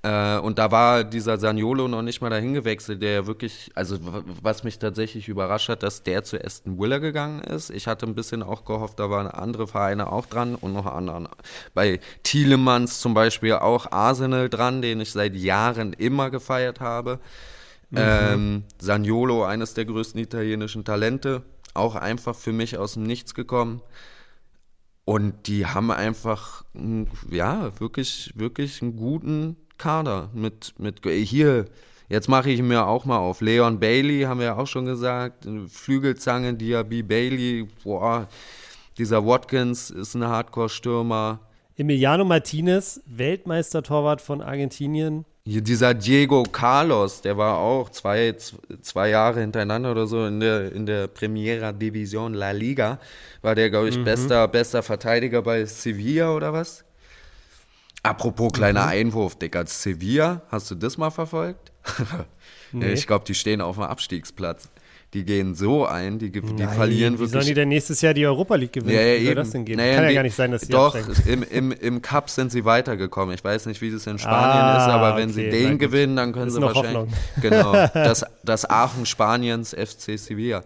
äh, 0.02 0.38
und 0.38 0.60
da 0.60 0.72
war 0.72 1.04
dieser 1.04 1.38
Saniolo 1.38 1.90
noch 1.90 2.02
nicht 2.02 2.22
mal 2.22 2.30
dahin 2.30 2.54
gewechselt, 2.54 3.02
der 3.02 3.12
ja 3.12 3.28
wirklich, 3.28 3.70
also 3.76 3.98
was 4.42 4.64
mich 4.64 4.80
tatsächlich 4.80 5.28
überrascht 5.28 5.68
hat, 5.68 5.84
dass 5.84 6.04
der 6.04 6.24
zu 6.24 6.42
Aston 6.42 6.80
Villa 6.80 7.00
gegangen 7.00 7.42
ist. 7.42 7.70
Ich 7.70 7.86
hatte 7.86 8.06
ein 8.06 8.16
bisschen 8.16 8.42
auch 8.42 8.64
gehofft, 8.64 9.00
da 9.00 9.10
waren 9.10 9.28
andere 9.28 9.68
Vereine 9.68 10.10
auch 10.12 10.26
dran 10.26 10.56
und 10.56 10.72
noch 10.72 10.86
andere. 10.86 11.30
Bei 11.74 12.00
Thielemanns 12.24 13.02
zum 13.02 13.14
Beispiel 13.14 13.54
auch 13.54 13.92
Arsenal 13.92 14.48
dran, 14.48 14.82
den 14.82 15.02
ich 15.02 15.12
seit 15.12 15.36
Jahren 15.36 15.92
immer 15.92 16.30
gefeiert 16.30 16.80
habe. 16.80 17.20
Mhm. 17.90 17.98
Ähm, 17.98 18.64
Saniolo, 18.80 19.44
eines 19.44 19.74
der 19.74 19.84
größten 19.84 20.22
italienischen 20.22 20.86
Talente, 20.86 21.42
auch 21.74 21.96
einfach 21.96 22.36
für 22.36 22.54
mich 22.54 22.78
aus 22.78 22.94
dem 22.94 23.04
Nichts 23.04 23.34
gekommen. 23.34 23.82
Und 25.04 25.48
die 25.48 25.66
haben 25.66 25.92
einfach, 25.92 26.64
ja, 27.30 27.78
wirklich, 27.82 28.32
wirklich 28.36 28.82
einen 28.82 28.96
guten 28.96 29.58
Kader 29.80 30.30
mit, 30.34 30.76
mit 30.78 31.04
hier, 31.06 31.66
jetzt 32.10 32.30
mache 32.30 32.52
ich 32.52 32.62
mir 32.62 32.86
auch 32.86 33.06
mal 33.06 33.18
auf. 33.18 33.42
Leon 33.42 33.80
Bailey 33.80 34.22
haben 34.24 34.40
wir 34.40 34.48
ja 34.48 34.58
auch 34.58 34.68
schon 34.68 34.86
gesagt, 34.86 35.48
Flügelzange, 35.68 36.54
Diaby 36.54 37.02
Bailey, 37.02 37.68
boah, 37.84 38.28
dieser 39.00 39.26
Watkins 39.26 39.90
ist 39.90 40.14
ein 40.14 40.28
Hardcore-Stürmer. 40.28 41.40
Emiliano 41.78 42.26
Martinez, 42.26 43.02
Weltmeistertorwart 43.06 44.22
von 44.22 44.42
Argentinien. 44.42 45.26
Hier 45.46 45.62
dieser 45.62 45.94
Diego 45.94 46.44
Carlos, 46.44 47.22
der 47.22 47.38
war 47.38 47.58
auch 47.58 47.90
zwei, 47.90 48.36
zwei 48.82 49.10
Jahre 49.10 49.40
hintereinander 49.40 49.92
oder 49.92 50.06
so 50.06 50.26
in 50.26 50.42
der, 50.42 50.74
in 50.74 50.86
der 50.86 51.08
Primera 51.08 51.72
Division 51.72 52.34
La 52.34 52.52
Liga. 52.52 53.00
War 53.42 53.56
der, 53.56 53.70
glaube 53.70 53.88
ich, 53.90 53.98
mhm. 53.98 54.04
bester, 54.04 54.48
bester 54.50 54.84
Verteidiger 54.84 55.42
bei 55.42 55.64
Sevilla 55.66 56.36
oder 56.36 56.52
was? 56.52 56.84
Apropos 58.04 58.52
kleiner 58.54 58.84
mhm. 58.84 58.90
Einwurf, 58.90 59.36
Digga, 59.36 59.66
Sevilla, 59.66 60.42
hast 60.50 60.72
du 60.72 60.76
das 60.76 60.98
mal 60.98 61.10
verfolgt? 61.10 61.72
nee. 62.72 62.94
Ich 62.94 63.08
glaube, 63.08 63.26
die 63.26 63.36
stehen 63.36 63.62
auf 63.62 63.76
dem 63.76 63.84
Abstiegsplatz. 63.84 64.70
Die 65.14 65.26
gehen 65.26 65.56
so 65.56 65.88
ein, 65.88 66.20
die, 66.20 66.32
die 66.32 66.40
Nein, 66.40 66.70
verlieren 66.70 67.14
wirklich. 67.14 67.30
Wie 67.30 67.34
sollen 67.34 67.46
die 67.48 67.54
denn 67.56 67.70
nächstes 67.70 68.00
Jahr 68.02 68.14
die 68.14 68.28
Europa 68.28 68.54
League 68.54 68.74
gewinnen? 68.74 68.94
Ja, 68.94 69.02
ja, 69.02 69.20
wie 69.20 69.26
soll 69.26 69.36
das 69.36 69.50
denn 69.50 69.66
gehen? 69.66 69.78
Naja, 69.78 69.96
Kann 69.96 70.04
ja 70.04 70.14
gar 70.14 70.24
nicht 70.24 70.36
sein, 70.36 70.52
dass 70.52 70.62
sie 70.62 70.72
Doch, 70.72 70.96
im, 71.26 71.42
im, 71.42 71.72
im 71.72 72.02
Cup 72.04 72.30
sind 72.30 72.52
sie 72.52 72.64
weitergekommen. 72.64 73.34
Ich 73.34 73.44
weiß 73.44 73.66
nicht, 73.66 73.82
wie 73.82 73.90
das 73.90 74.06
in 74.06 74.20
Spanien 74.20 74.64
ah, 74.64 74.78
ist, 74.78 74.84
aber 74.84 75.18
wenn 75.18 75.32
okay, 75.32 75.46
sie 75.46 75.50
den 75.50 75.80
gewinnen, 75.80 76.16
dann 76.16 76.32
können 76.32 76.52
sie 76.52 76.62
wahrscheinlich. 76.62 76.94
Hoffnung. 76.94 77.14
Genau. 77.42 77.74
Das, 77.74 78.24
das 78.44 78.70
Aachen 78.70 79.08
Spaniens, 79.08 79.74
FC 79.74 80.20
Sevilla. 80.20 80.64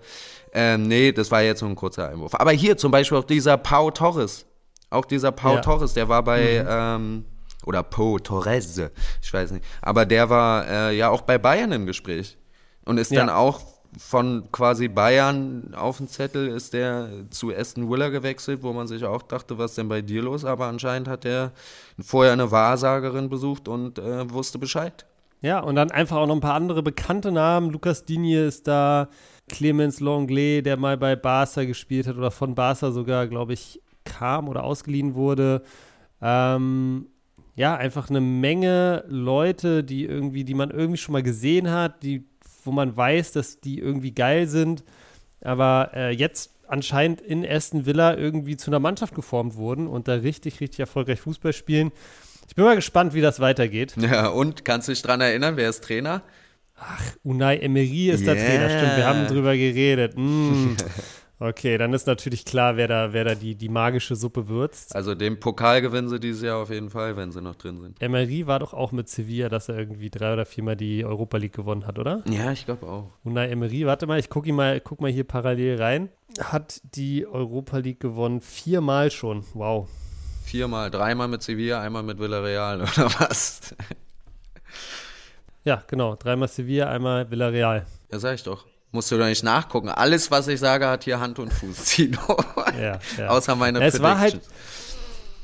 Ähm, 0.52 0.84
nee, 0.90 1.14
das 1.14 1.32
war 1.32 1.42
jetzt 1.42 1.62
nur 1.62 1.72
ein 1.72 1.76
kurzer 1.78 2.10
Einwurf. 2.10 2.36
Aber 2.36 2.52
hier 2.52 2.76
zum 2.76 2.92
Beispiel 2.92 3.18
auch 3.18 3.24
dieser 3.24 3.56
Pau 3.56 3.92
Torres. 3.92 4.46
Auch 4.94 5.06
dieser 5.06 5.32
Pau 5.32 5.56
ja. 5.56 5.62
Torres, 5.62 5.94
der 5.94 6.10
war 6.10 6.24
bei, 6.24 6.62
mhm. 6.64 6.68
ähm, 6.70 7.26
oder 7.66 7.84
Pau 7.84 8.20
Torres, 8.20 8.82
ich 9.22 9.34
weiß 9.34 9.52
nicht. 9.52 9.66
Aber 9.82 10.06
der 10.06 10.30
war 10.30 10.68
äh, 10.68 10.98
ja 10.98 11.10
auch 11.10 11.22
bei 11.22 11.38
Bayern 11.38 11.72
im 11.72 11.86
Gespräch. 11.86 12.38
Und 12.86 12.98
ist 12.98 13.12
ja. 13.12 13.22
dann 13.22 13.30
auch 13.30 13.62
von 13.98 14.52
quasi 14.52 14.88
Bayern 14.88 15.74
auf 15.76 15.98
dem 15.98 16.08
Zettel 16.08 16.48
ist 16.48 16.74
der 16.74 17.10
zu 17.30 17.54
Aston 17.54 17.90
Villa 17.90 18.10
gewechselt, 18.10 18.64
wo 18.64 18.74
man 18.74 18.88
sich 18.88 19.06
auch 19.06 19.22
dachte, 19.22 19.58
was 19.58 19.76
denn 19.76 19.88
bei 19.88 20.02
dir 20.02 20.24
los? 20.24 20.46
Aber 20.46 20.66
anscheinend 20.66 21.08
hat 21.08 21.26
er 21.26 21.52
vorher 22.02 22.34
eine 22.34 22.52
Wahrsagerin 22.52 23.30
besucht 23.30 23.68
und 23.68 24.00
äh, 24.00 24.30
wusste 24.32 24.58
Bescheid. 24.58 25.06
Ja, 25.42 25.60
und 25.60 25.76
dann 25.76 25.92
einfach 25.92 26.18
auch 26.18 26.26
noch 26.26 26.36
ein 26.36 26.42
paar 26.42 26.56
andere 26.56 26.82
bekannte 26.82 27.32
Namen. 27.32 27.70
Lukas 27.70 28.06
Digne 28.06 28.46
ist 28.46 28.68
da, 28.68 29.10
Clemens 29.50 30.00
Longley, 30.00 30.64
der 30.64 30.78
mal 30.78 30.98
bei 30.98 31.16
Barca 31.16 31.66
gespielt 31.66 32.08
hat 32.08 32.16
oder 32.16 32.32
von 32.32 32.56
Barca 32.56 32.92
sogar, 32.92 33.28
glaube 33.28 33.54
ich, 33.54 33.82
kam 34.04 34.48
oder 34.48 34.64
ausgeliehen 34.64 35.16
wurde. 35.16 35.64
Ähm, 36.22 37.08
ja, 37.56 37.76
einfach 37.76 38.10
eine 38.10 38.22
Menge 38.22 39.04
Leute, 39.08 39.84
die 39.84 40.06
irgendwie, 40.06 40.44
die 40.44 40.56
man 40.56 40.72
irgendwie 40.72 40.98
schon 40.98 41.14
mal 41.14 41.24
gesehen 41.24 41.70
hat, 41.70 42.02
die 42.04 42.26
wo 42.66 42.72
man 42.72 42.96
weiß, 42.96 43.34
dass 43.34 43.60
die 43.60 43.80
irgendwie 43.80 44.14
geil 44.14 44.48
sind, 44.48 44.84
aber 45.42 45.92
äh, 45.94 46.12
jetzt 46.12 46.52
anscheinend 46.68 47.22
in 47.22 47.46
Aston 47.46 47.86
Villa 47.86 48.16
irgendwie 48.16 48.58
zu 48.58 48.72
einer 48.72 48.80
Mannschaft 48.80 49.16
geformt 49.16 49.56
wurden 49.56 49.88
und 49.88 50.08
da 50.08 50.14
richtig, 50.14 50.60
richtig 50.60 50.80
erfolgreich 50.80 51.20
Fußball 51.20 51.54
spielen. 51.54 51.92
Ich 52.48 52.56
bin 52.56 52.66
mal 52.66 52.76
gespannt, 52.76 53.14
wie 53.14 53.22
das 53.22 53.40
weitergeht. 53.40 53.96
Ja, 53.98 54.28
und 54.28 54.66
kannst 54.66 54.88
du 54.88 54.92
dich 54.92 55.02
dran 55.02 55.22
erinnern, 55.22 55.58
wer 55.58 55.70
ist 55.70 55.84
Trainer? 55.84 56.24
Ach, 56.76 57.02
Unai 57.24 57.58
Emery 57.58 58.10
ist 58.10 58.22
yeah. 58.22 58.34
der 58.34 58.46
Trainer, 58.46 58.70
stimmt, 58.70 58.98
wir 58.98 59.06
haben 59.06 59.28
drüber 59.28 59.56
geredet. 59.56 60.14
Mm. 60.18 60.76
Okay, 61.44 61.78
dann 61.78 61.92
ist 61.92 62.08
natürlich 62.08 62.46
klar, 62.46 62.78
wer 62.78 62.88
da, 62.88 63.12
wer 63.12 63.26
da 63.26 63.36
die, 63.36 63.56
die 63.56 63.68
magische 63.68 64.16
Suppe 64.16 64.48
würzt. 64.48 64.96
Also 64.96 65.14
den 65.14 65.42
Pokal 65.42 65.82
gewinnen 65.82 66.08
sie 66.08 66.18
dieses 66.18 66.42
Jahr 66.42 66.60
auf 66.60 66.70
jeden 66.70 66.90
Fall, 66.90 67.18
wenn 67.18 67.34
sie 67.34 67.42
noch 67.42 67.56
drin 67.56 67.82
sind. 67.82 68.02
Emery 68.02 68.48
war 68.48 68.60
doch 68.60 68.74
auch 68.74 68.94
mit 68.94 69.10
Sevilla, 69.10 69.50
dass 69.50 69.68
er 69.68 69.78
irgendwie 69.78 70.10
drei 70.10 70.32
oder 70.32 70.46
viermal 70.46 70.78
die 70.78 71.04
Europa 71.04 71.36
League 71.36 71.52
gewonnen 71.52 71.86
hat, 71.86 72.00
oder? 72.00 72.24
Ja, 72.30 72.54
ich 72.54 72.64
glaube 72.64 72.88
auch. 72.88 73.10
Unai 73.26 73.50
Emery, 73.50 73.86
warte 73.86 74.08
mal, 74.08 74.20
ich 74.20 74.30
gucke 74.30 74.54
mal, 74.54 74.80
guck 74.80 75.02
mal 75.02 75.12
hier 75.12 75.26
parallel 75.26 75.82
rein. 75.82 76.10
Hat 76.40 76.80
die 76.96 77.28
Europa 77.28 77.80
League 77.80 78.00
gewonnen, 78.00 78.40
viermal 78.40 79.12
schon. 79.12 79.44
Wow. 79.54 79.90
Viermal, 80.46 80.92
dreimal 80.92 81.28
mit 81.28 81.44
Sevilla, 81.44 81.82
einmal 81.82 82.04
mit 82.04 82.20
Villarreal, 82.20 82.82
oder 82.84 83.12
was? 83.20 83.76
ja, 85.66 85.84
genau. 85.88 86.16
Dreimal 86.16 86.48
Sevilla, 86.48 86.90
einmal 86.90 87.30
Villarreal. 87.30 87.86
Ja, 88.14 88.20
sag 88.20 88.36
ich 88.36 88.44
doch. 88.44 88.66
Musst 88.94 89.12
du 89.12 89.18
doch 89.18 89.26
nicht 89.26 89.44
nachgucken. 89.44 89.90
Alles, 89.90 90.30
was 90.30 90.48
ich 90.48 90.60
sage, 90.60 90.88
hat 90.88 91.04
hier 91.04 91.20
Hand 91.20 91.40
und 91.40 91.52
Fuß, 91.52 91.84
Tino. 91.86 92.20
ja, 92.80 93.00
ja. 93.18 93.28
Außer 93.28 93.56
meine 93.56 93.84
Es 93.84 94.00
war 94.02 94.20
halt, 94.20 94.40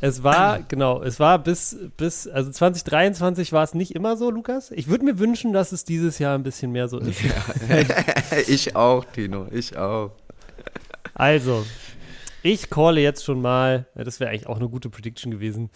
es 0.02 0.24
war, 0.24 0.60
genau, 0.62 1.02
es 1.02 1.20
war 1.20 1.40
bis, 1.40 1.76
bis, 1.98 2.28
also 2.28 2.52
2023 2.52 3.52
war 3.52 3.64
es 3.64 3.74
nicht 3.74 3.96
immer 3.96 4.18
so, 4.18 4.30
Lukas. 4.30 4.70
Ich 4.72 4.88
würde 4.88 5.04
mir 5.04 5.18
wünschen, 5.18 5.52
dass 5.52 5.72
es 5.72 5.84
dieses 5.84 6.20
Jahr 6.20 6.36
ein 6.36 6.44
bisschen 6.44 6.72
mehr 6.72 6.88
so 6.88 7.00
ist. 7.00 7.22
Ja. 7.22 8.38
ich 8.48 8.76
auch, 8.76 9.04
Tino, 9.04 9.48
ich 9.52 9.76
auch. 9.76 10.12
Also, 11.16 11.66
ich 12.44 12.70
calle 12.70 13.02
jetzt 13.02 13.26
schon 13.26 13.42
mal, 13.42 13.88
das 13.96 14.20
wäre 14.20 14.30
eigentlich 14.30 14.48
auch 14.48 14.58
eine 14.58 14.70
gute 14.70 14.92
Prediction 14.92 15.32
gewesen. 15.32 15.72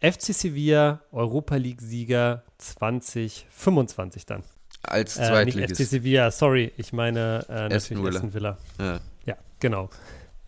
FC 0.00 0.34
Sevilla, 0.34 1.00
Europa 1.10 1.56
League-Sieger 1.56 2.44
2025 2.58 4.26
dann. 4.26 4.44
Als 4.86 5.18
äh, 5.18 5.24
Zweitligist. 5.24 5.70
Nicht 5.70 5.80
FC 5.80 5.90
Sevilla, 5.90 6.30
sorry, 6.30 6.72
ich 6.76 6.92
meine 6.92 7.44
äh, 7.48 7.74
Aston 7.74 7.98
Villa. 7.98 8.16
Aston 8.16 8.34
Villa. 8.34 8.58
Ja. 8.78 9.00
ja, 9.24 9.36
genau. 9.60 9.90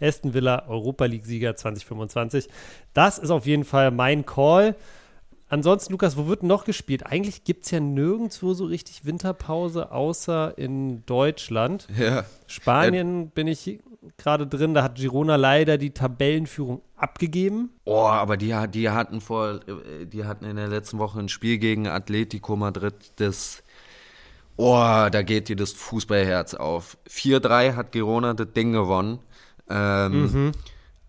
Aston 0.00 0.32
Villa, 0.32 0.64
Europa 0.68 1.04
League-Sieger 1.04 1.56
2025. 1.56 2.48
Das 2.94 3.18
ist 3.18 3.30
auf 3.30 3.46
jeden 3.46 3.64
Fall 3.64 3.90
mein 3.90 4.24
Call. 4.24 4.76
Ansonsten, 5.48 5.92
Lukas, 5.92 6.16
wo 6.16 6.26
wird 6.26 6.42
noch 6.42 6.64
gespielt? 6.64 7.06
Eigentlich 7.06 7.42
gibt 7.42 7.64
es 7.64 7.70
ja 7.70 7.80
nirgendwo 7.80 8.52
so 8.52 8.66
richtig 8.66 9.06
Winterpause, 9.06 9.90
außer 9.90 10.56
in 10.58 11.04
Deutschland. 11.06 11.88
Ja. 11.98 12.24
Spanien 12.46 13.22
ja. 13.22 13.30
bin 13.34 13.46
ich 13.46 13.80
gerade 14.16 14.46
drin, 14.46 14.74
da 14.74 14.82
hat 14.82 14.96
Girona 14.96 15.36
leider 15.36 15.78
die 15.78 15.90
Tabellenführung 15.90 16.82
abgegeben. 16.96 17.70
Oh, 17.84 18.06
aber 18.06 18.36
die, 18.36 18.54
die 18.72 18.90
hatten 18.90 19.20
vor, 19.20 19.60
äh, 19.66 20.06
die 20.06 20.24
hatten 20.24 20.44
in 20.44 20.56
der 20.56 20.68
letzten 20.68 20.98
Woche 20.98 21.18
ein 21.18 21.28
Spiel 21.28 21.58
gegen 21.58 21.88
Atletico 21.88 22.56
Madrid, 22.56 22.94
das 23.16 23.62
oh, 24.58 25.08
da 25.10 25.22
geht 25.22 25.48
dir 25.48 25.56
das 25.56 25.72
Fußballherz 25.72 26.52
auf. 26.54 26.98
4-3 27.08 27.74
hat 27.74 27.92
Girona 27.92 28.34
das 28.34 28.52
Ding 28.52 28.72
gewonnen. 28.72 29.20
Ähm, 29.70 30.22
mhm. 30.22 30.52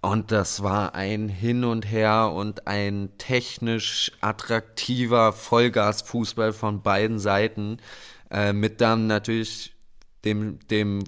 Und 0.02 0.32
das 0.32 0.64
war 0.64 0.96
ein 0.96 1.28
Hin 1.28 1.66
und 1.66 1.92
Her 1.92 2.32
und 2.34 2.68
ein 2.68 3.10
technisch 3.18 4.14
attraktiver 4.22 5.34
Vollgasfußball 5.34 6.54
von 6.54 6.82
beiden 6.82 7.20
Seiten. 7.20 7.80
Äh, 8.32 8.54
mit 8.54 8.80
dann 8.80 9.08
natürlich 9.08 9.76
dem, 10.24 10.60
dem 10.70 11.04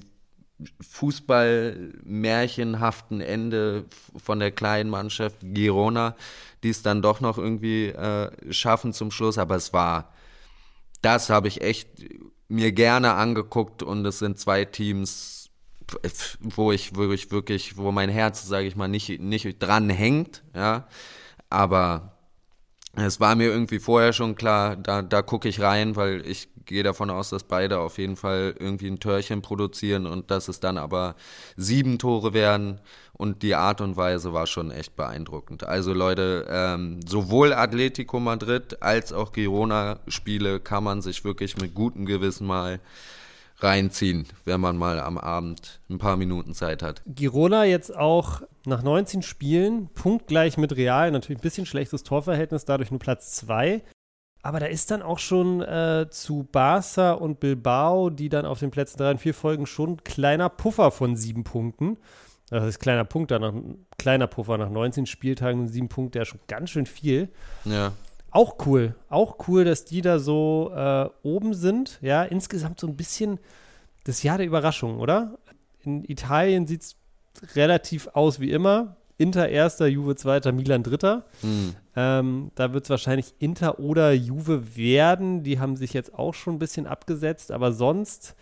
Fußball-märchenhaften 0.81 3.21
Ende 3.21 3.85
von 4.17 4.39
der 4.39 4.51
kleinen 4.51 4.89
Mannschaft 4.89 5.37
Girona, 5.41 6.17
die 6.63 6.69
es 6.69 6.81
dann 6.81 7.01
doch 7.01 7.21
noch 7.21 7.37
irgendwie 7.37 7.87
äh, 7.87 8.29
schaffen 8.51 8.91
zum 8.93 9.11
Schluss. 9.11 9.37
Aber 9.37 9.55
es 9.55 9.73
war, 9.73 10.13
das 11.01 11.29
habe 11.29 11.47
ich 11.47 11.61
echt 11.61 11.89
mir 12.47 12.71
gerne 12.71 13.13
angeguckt 13.13 13.81
und 13.83 14.05
es 14.05 14.19
sind 14.19 14.39
zwei 14.39 14.65
Teams, 14.65 15.49
wo 16.41 16.71
ich, 16.71 16.95
wo 16.95 17.11
ich 17.11 17.31
wirklich, 17.31 17.77
wo 17.77 17.91
mein 17.91 18.09
Herz, 18.09 18.47
sage 18.47 18.67
ich 18.67 18.75
mal, 18.75 18.87
nicht, 18.87 19.19
nicht 19.19 19.57
dran 19.59 19.89
hängt, 19.89 20.43
ja. 20.55 20.87
Aber 21.49 22.10
es 22.95 23.19
war 23.19 23.35
mir 23.35 23.47
irgendwie 23.47 23.79
vorher 23.79 24.13
schon 24.13 24.35
klar, 24.35 24.75
da, 24.75 25.01
da 25.01 25.21
gucke 25.21 25.47
ich 25.47 25.61
rein, 25.61 25.95
weil 25.95 26.25
ich 26.25 26.49
gehe 26.65 26.83
davon 26.83 27.09
aus, 27.09 27.29
dass 27.29 27.43
beide 27.43 27.79
auf 27.79 27.97
jeden 27.97 28.15
Fall 28.15 28.55
irgendwie 28.59 28.87
ein 28.87 28.99
Törchen 28.99 29.41
produzieren 29.41 30.05
und 30.05 30.31
dass 30.31 30.47
es 30.47 30.59
dann 30.59 30.77
aber 30.77 31.15
sieben 31.55 31.99
Tore 31.99 32.33
werden. 32.33 32.79
Und 33.13 33.43
die 33.43 33.55
Art 33.55 33.81
und 33.81 33.97
Weise 33.97 34.33
war 34.33 34.47
schon 34.47 34.71
echt 34.71 34.95
beeindruckend. 34.95 35.63
Also 35.63 35.93
Leute, 35.93 36.47
ähm, 36.49 36.99
sowohl 37.07 37.53
Atletico 37.53 38.19
Madrid 38.19 38.81
als 38.81 39.13
auch 39.13 39.31
Girona-Spiele 39.31 40.59
kann 40.59 40.83
man 40.83 41.01
sich 41.01 41.23
wirklich 41.23 41.55
mit 41.57 41.75
gutem 41.75 42.05
Gewissen 42.05 42.47
mal 42.47 42.79
reinziehen, 43.63 44.27
wenn 44.45 44.59
man 44.59 44.77
mal 44.77 44.99
am 44.99 45.17
Abend 45.17 45.79
ein 45.89 45.97
paar 45.97 46.17
Minuten 46.17 46.53
Zeit 46.53 46.83
hat. 46.83 47.01
Girona 47.05 47.65
jetzt 47.65 47.95
auch 47.95 48.41
nach 48.65 48.83
19 48.83 49.21
Spielen, 49.21 49.89
punktgleich 49.93 50.57
mit 50.57 50.75
Real, 50.75 51.11
natürlich 51.11 51.39
ein 51.39 51.43
bisschen 51.43 51.65
schlechtes 51.65 52.03
Torverhältnis, 52.03 52.65
dadurch 52.65 52.91
nur 52.91 52.99
Platz 52.99 53.33
2. 53.33 53.81
Aber 54.43 54.59
da 54.59 54.65
ist 54.65 54.89
dann 54.89 55.03
auch 55.03 55.19
schon 55.19 55.61
äh, 55.61 56.07
zu 56.09 56.47
Barca 56.51 57.13
und 57.13 57.39
Bilbao, 57.39 58.09
die 58.09 58.29
dann 58.29 58.45
auf 58.45 58.59
den 58.59 58.71
Plätzen 58.71 58.97
3 58.97 59.11
und 59.11 59.17
4 59.19 59.33
folgen, 59.33 59.65
schon 59.67 59.91
ein 59.91 60.03
kleiner 60.03 60.49
Puffer 60.49 60.89
von 60.91 61.15
sieben 61.15 61.43
Punkten. 61.43 61.97
Das 62.49 62.65
ist 62.65 62.79
kleiner 62.79 63.05
Punkt, 63.05 63.31
nach, 63.31 63.53
kleiner 63.97 64.27
Puffer 64.27 64.57
nach 64.57 64.69
19 64.69 65.05
Spieltagen 65.05 65.61
und 65.61 65.67
sieben 65.69 65.87
Punkte, 65.89 66.19
ja 66.19 66.25
schon 66.25 66.41
ganz 66.47 66.71
schön 66.71 66.85
viel. 66.85 67.29
Ja. 67.63 67.93
Auch 68.31 68.65
cool. 68.65 68.95
Auch 69.09 69.47
cool, 69.47 69.65
dass 69.65 69.85
die 69.85 70.01
da 70.01 70.19
so 70.19 70.71
äh, 70.73 71.09
oben 71.21 71.53
sind. 71.53 71.99
Ja, 72.01 72.23
insgesamt 72.23 72.79
so 72.79 72.87
ein 72.87 72.95
bisschen 72.95 73.39
das 74.05 74.23
Jahr 74.23 74.37
der 74.37 74.47
Überraschung, 74.47 74.99
oder? 74.99 75.37
In 75.83 76.03
Italien 76.05 76.65
sieht 76.65 76.81
es 76.81 76.95
relativ 77.55 78.07
aus 78.13 78.39
wie 78.39 78.51
immer. 78.51 78.95
Inter 79.17 79.49
erster, 79.49 79.85
Juve 79.85 80.15
zweiter, 80.15 80.51
Milan 80.51 80.81
dritter. 80.81 81.25
Mhm. 81.43 81.75
Ähm, 81.95 82.51
da 82.55 82.73
wird 82.73 82.85
es 82.85 82.89
wahrscheinlich 82.89 83.35
Inter 83.37 83.79
oder 83.79 84.13
Juve 84.13 84.75
werden. 84.75 85.43
Die 85.43 85.59
haben 85.59 85.75
sich 85.75 85.93
jetzt 85.93 86.15
auch 86.15 86.33
schon 86.33 86.55
ein 86.55 86.59
bisschen 86.59 86.87
abgesetzt, 86.87 87.51
aber 87.51 87.71
sonst, 87.71 88.35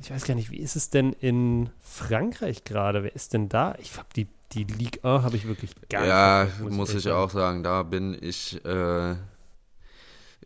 ich 0.00 0.10
weiß 0.10 0.24
gar 0.24 0.34
nicht, 0.34 0.50
wie 0.50 0.58
ist 0.58 0.76
es 0.76 0.90
denn 0.90 1.12
in 1.12 1.70
Frankreich 1.80 2.64
gerade? 2.64 3.02
Wer 3.02 3.14
ist 3.14 3.34
denn 3.34 3.48
da? 3.48 3.74
Ich 3.80 3.96
habe 3.96 4.08
die, 4.14 4.28
die 4.52 4.64
Ligue 4.64 5.02
1 5.02 5.24
habe 5.24 5.36
ich 5.36 5.46
wirklich 5.46 5.72
gar 5.88 6.06
ja, 6.06 6.44
nicht. 6.44 6.60
Ja, 6.60 6.68
muss 6.70 6.94
ich 6.94 7.02
sagen. 7.02 7.16
auch 7.16 7.30
sagen, 7.30 7.62
da 7.62 7.82
bin 7.82 8.16
ich. 8.20 8.64
Äh, 8.64 9.14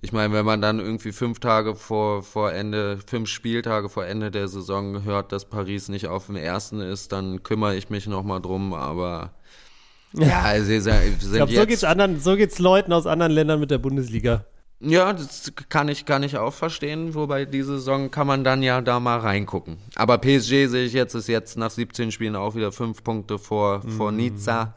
ich 0.04 0.12
meine, 0.12 0.34
wenn 0.34 0.44
man 0.44 0.60
dann 0.60 0.80
irgendwie 0.80 1.12
fünf 1.12 1.38
Tage 1.38 1.76
vor, 1.76 2.24
vor 2.24 2.52
Ende, 2.52 2.98
fünf 3.06 3.28
Spieltage 3.28 3.88
vor 3.88 4.04
Ende 4.04 4.32
der 4.32 4.48
Saison 4.48 5.04
hört, 5.04 5.30
dass 5.30 5.44
Paris 5.44 5.88
nicht 5.88 6.08
auf 6.08 6.26
dem 6.26 6.34
ersten 6.34 6.80
ist, 6.80 7.12
dann 7.12 7.44
kümmere 7.44 7.76
ich 7.76 7.88
mich 7.88 8.08
nochmal 8.08 8.42
drum, 8.42 8.74
aber 8.74 9.30
ja, 10.12 10.40
also 10.40 10.66
sie 10.66 10.80
sind 10.80 11.22
ich 11.22 11.30
glaube, 11.30 11.52
so 11.52 11.66
geht's 11.66 11.84
anderen, 11.84 12.18
so 12.18 12.36
geht's 12.36 12.58
Leuten 12.58 12.92
aus 12.92 13.06
anderen 13.06 13.30
Ländern 13.30 13.60
mit 13.60 13.70
der 13.70 13.78
Bundesliga. 13.78 14.44
Ja, 14.84 15.12
das 15.12 15.52
kann 15.68 15.88
ich, 15.88 16.04
kann 16.04 16.24
ich 16.24 16.36
auch 16.38 16.52
verstehen, 16.52 17.14
wobei 17.14 17.44
diese 17.44 17.74
Saison 17.78 18.10
kann 18.10 18.26
man 18.26 18.42
dann 18.42 18.62
ja 18.64 18.80
da 18.80 18.98
mal 18.98 19.18
reingucken. 19.18 19.78
Aber 19.94 20.18
PSG 20.18 20.66
sehe 20.66 20.84
ich 20.84 20.92
jetzt, 20.92 21.14
ist 21.14 21.28
jetzt 21.28 21.56
nach 21.56 21.70
17 21.70 22.10
Spielen 22.10 22.34
auch 22.34 22.56
wieder 22.56 22.72
fünf 22.72 23.04
Punkte 23.04 23.38
vor, 23.38 23.82
vor 23.82 24.10
mm. 24.10 24.16
Nizza. 24.16 24.74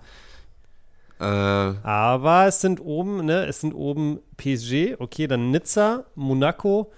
Äh, 1.20 1.24
Aber 1.24 2.46
es 2.46 2.62
sind 2.62 2.82
oben, 2.82 3.26
ne, 3.26 3.46
es 3.46 3.62
sind 3.62 3.74
oben 3.74 4.20
PSG, 4.38 5.00
okay, 5.00 5.26
dann 5.26 5.50
Nizza, 5.50 6.06
Monaco 6.14 6.92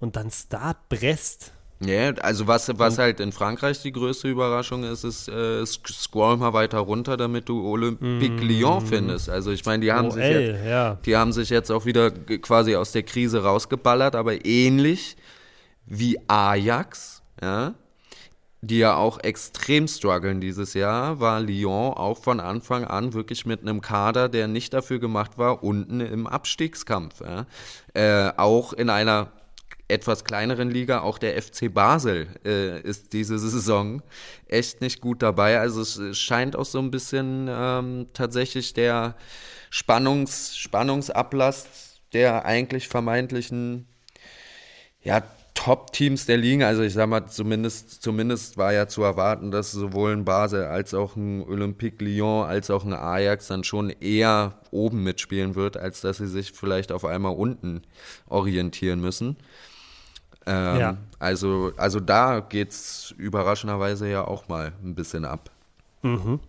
und 0.00 0.16
dann 0.16 0.30
Start 0.30 0.88
Brest. 0.88 1.52
Ja, 1.80 2.10
also 2.14 2.48
was, 2.48 2.76
was 2.76 2.98
halt 2.98 3.20
in 3.20 3.30
Frankreich 3.30 3.80
die 3.82 3.92
größte 3.92 4.28
Überraschung 4.28 4.82
ist, 4.82 5.04
ist, 5.04 5.28
äh, 5.28 5.64
scroll 5.64 6.36
mal 6.36 6.52
weiter 6.52 6.78
runter, 6.78 7.16
damit 7.16 7.48
du 7.48 7.64
Olympique 7.64 8.44
mm. 8.44 8.48
Lyon 8.48 8.84
findest. 8.84 9.30
Also 9.30 9.52
ich 9.52 9.64
meine, 9.64 9.84
die 9.84 9.92
haben 9.92 10.08
oh, 10.08 10.10
sich 10.10 10.24
jetzt, 10.24 10.64
ja. 10.66 10.98
die 11.06 11.16
haben 11.16 11.32
sich 11.32 11.50
jetzt 11.50 11.70
auch 11.70 11.84
wieder 11.84 12.10
quasi 12.10 12.74
aus 12.74 12.90
der 12.90 13.04
Krise 13.04 13.44
rausgeballert, 13.44 14.16
aber 14.16 14.44
ähnlich 14.44 15.16
wie 15.86 16.18
Ajax 16.26 17.18
ja, 17.40 17.74
die 18.60 18.78
ja 18.78 18.96
auch 18.96 19.20
extrem 19.20 19.86
strugglen 19.86 20.40
dieses 20.40 20.74
Jahr, 20.74 21.20
war 21.20 21.40
Lyon 21.40 21.94
auch 21.94 22.18
von 22.18 22.40
Anfang 22.40 22.84
an 22.84 23.14
wirklich 23.14 23.46
mit 23.46 23.62
einem 23.62 23.80
Kader, 23.80 24.28
der 24.28 24.48
nicht 24.48 24.74
dafür 24.74 24.98
gemacht 24.98 25.38
war, 25.38 25.62
unten 25.62 26.00
im 26.00 26.26
Abstiegskampf. 26.26 27.20
Ja. 27.20 27.46
Äh, 27.94 28.32
auch 28.36 28.72
in 28.72 28.90
einer 28.90 29.28
etwas 29.88 30.24
kleineren 30.24 30.70
Liga, 30.70 31.00
auch 31.00 31.18
der 31.18 31.40
FC 31.40 31.72
Basel 31.72 32.28
äh, 32.44 32.80
ist 32.80 33.12
diese 33.12 33.38
Saison 33.38 34.02
echt 34.46 34.80
nicht 34.80 35.00
gut 35.00 35.22
dabei. 35.22 35.58
Also 35.58 35.80
es 35.80 36.18
scheint 36.18 36.56
auch 36.56 36.66
so 36.66 36.78
ein 36.78 36.90
bisschen 36.90 37.48
ähm, 37.50 38.06
tatsächlich 38.12 38.74
der 38.74 39.16
Spannungs, 39.70 40.56
Spannungsablass 40.56 41.88
der 42.12 42.46
eigentlich 42.46 42.88
vermeintlichen 42.88 43.86
ja, 45.02 45.22
Top-Teams 45.54 46.26
der 46.26 46.36
Liga. 46.36 46.66
Also 46.66 46.82
ich 46.82 46.92
sag 46.94 47.08
mal, 47.08 47.26
zumindest, 47.26 48.02
zumindest 48.02 48.56
war 48.56 48.72
ja 48.72 48.86
zu 48.86 49.02
erwarten, 49.02 49.50
dass 49.50 49.72
sowohl 49.72 50.12
ein 50.12 50.24
Basel 50.24 50.64
als 50.64 50.94
auch 50.94 51.16
ein 51.16 51.42
Olympique 51.42 52.02
Lyon 52.04 52.46
als 52.46 52.70
auch 52.70 52.84
ein 52.84 52.92
Ajax 52.92 53.48
dann 53.48 53.64
schon 53.64 53.90
eher 53.90 54.60
oben 54.70 55.02
mitspielen 55.02 55.54
wird, 55.54 55.76
als 55.76 56.00
dass 56.00 56.18
sie 56.18 56.28
sich 56.28 56.52
vielleicht 56.52 56.92
auf 56.92 57.04
einmal 57.04 57.34
unten 57.34 57.82
orientieren 58.28 59.00
müssen. 59.00 59.36
Ähm, 60.48 60.80
ja. 60.80 60.96
also, 61.18 61.72
also 61.76 62.00
da 62.00 62.40
geht 62.40 62.70
es 62.70 63.14
überraschenderweise 63.18 64.08
ja 64.08 64.26
auch 64.26 64.48
mal 64.48 64.72
ein 64.82 64.94
bisschen 64.94 65.26
ab. 65.26 65.50
Mhm. 66.02 66.40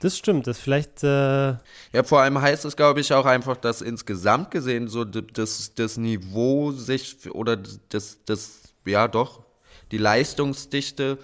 Das 0.00 0.16
stimmt, 0.16 0.46
das 0.46 0.58
vielleicht. 0.58 1.02
Äh 1.02 1.48
ja, 1.92 2.04
vor 2.04 2.20
allem 2.20 2.40
heißt 2.40 2.64
es, 2.64 2.74
glaube 2.76 3.00
ich, 3.00 3.12
auch 3.12 3.26
einfach, 3.26 3.56
dass 3.56 3.82
insgesamt 3.82 4.50
gesehen 4.50 4.88
so 4.88 5.04
das, 5.04 5.74
das 5.74 5.96
Niveau 5.98 6.72
sich 6.72 7.30
oder 7.34 7.58
das, 7.88 8.18
das, 8.24 8.60
ja 8.86 9.08
doch, 9.08 9.42
die 9.90 9.98
Leistungsdichte 9.98 11.18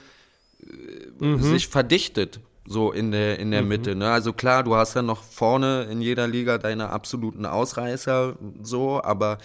äh, 0.60 1.24
mhm. 1.24 1.42
sich 1.42 1.68
verdichtet, 1.68 2.40
so 2.66 2.92
in 2.92 3.12
der, 3.12 3.38
in 3.38 3.50
der 3.50 3.62
mhm. 3.62 3.68
Mitte. 3.68 3.94
Ne? 3.94 4.10
Also 4.10 4.34
klar, 4.34 4.62
du 4.62 4.74
hast 4.74 4.94
ja 4.94 5.02
noch 5.02 5.22
vorne 5.22 5.84
in 5.84 6.02
jeder 6.02 6.26
Liga 6.26 6.58
deine 6.58 6.90
absoluten 6.90 7.46
Ausreißer, 7.46 8.36
so, 8.60 9.02
aber 9.02 9.38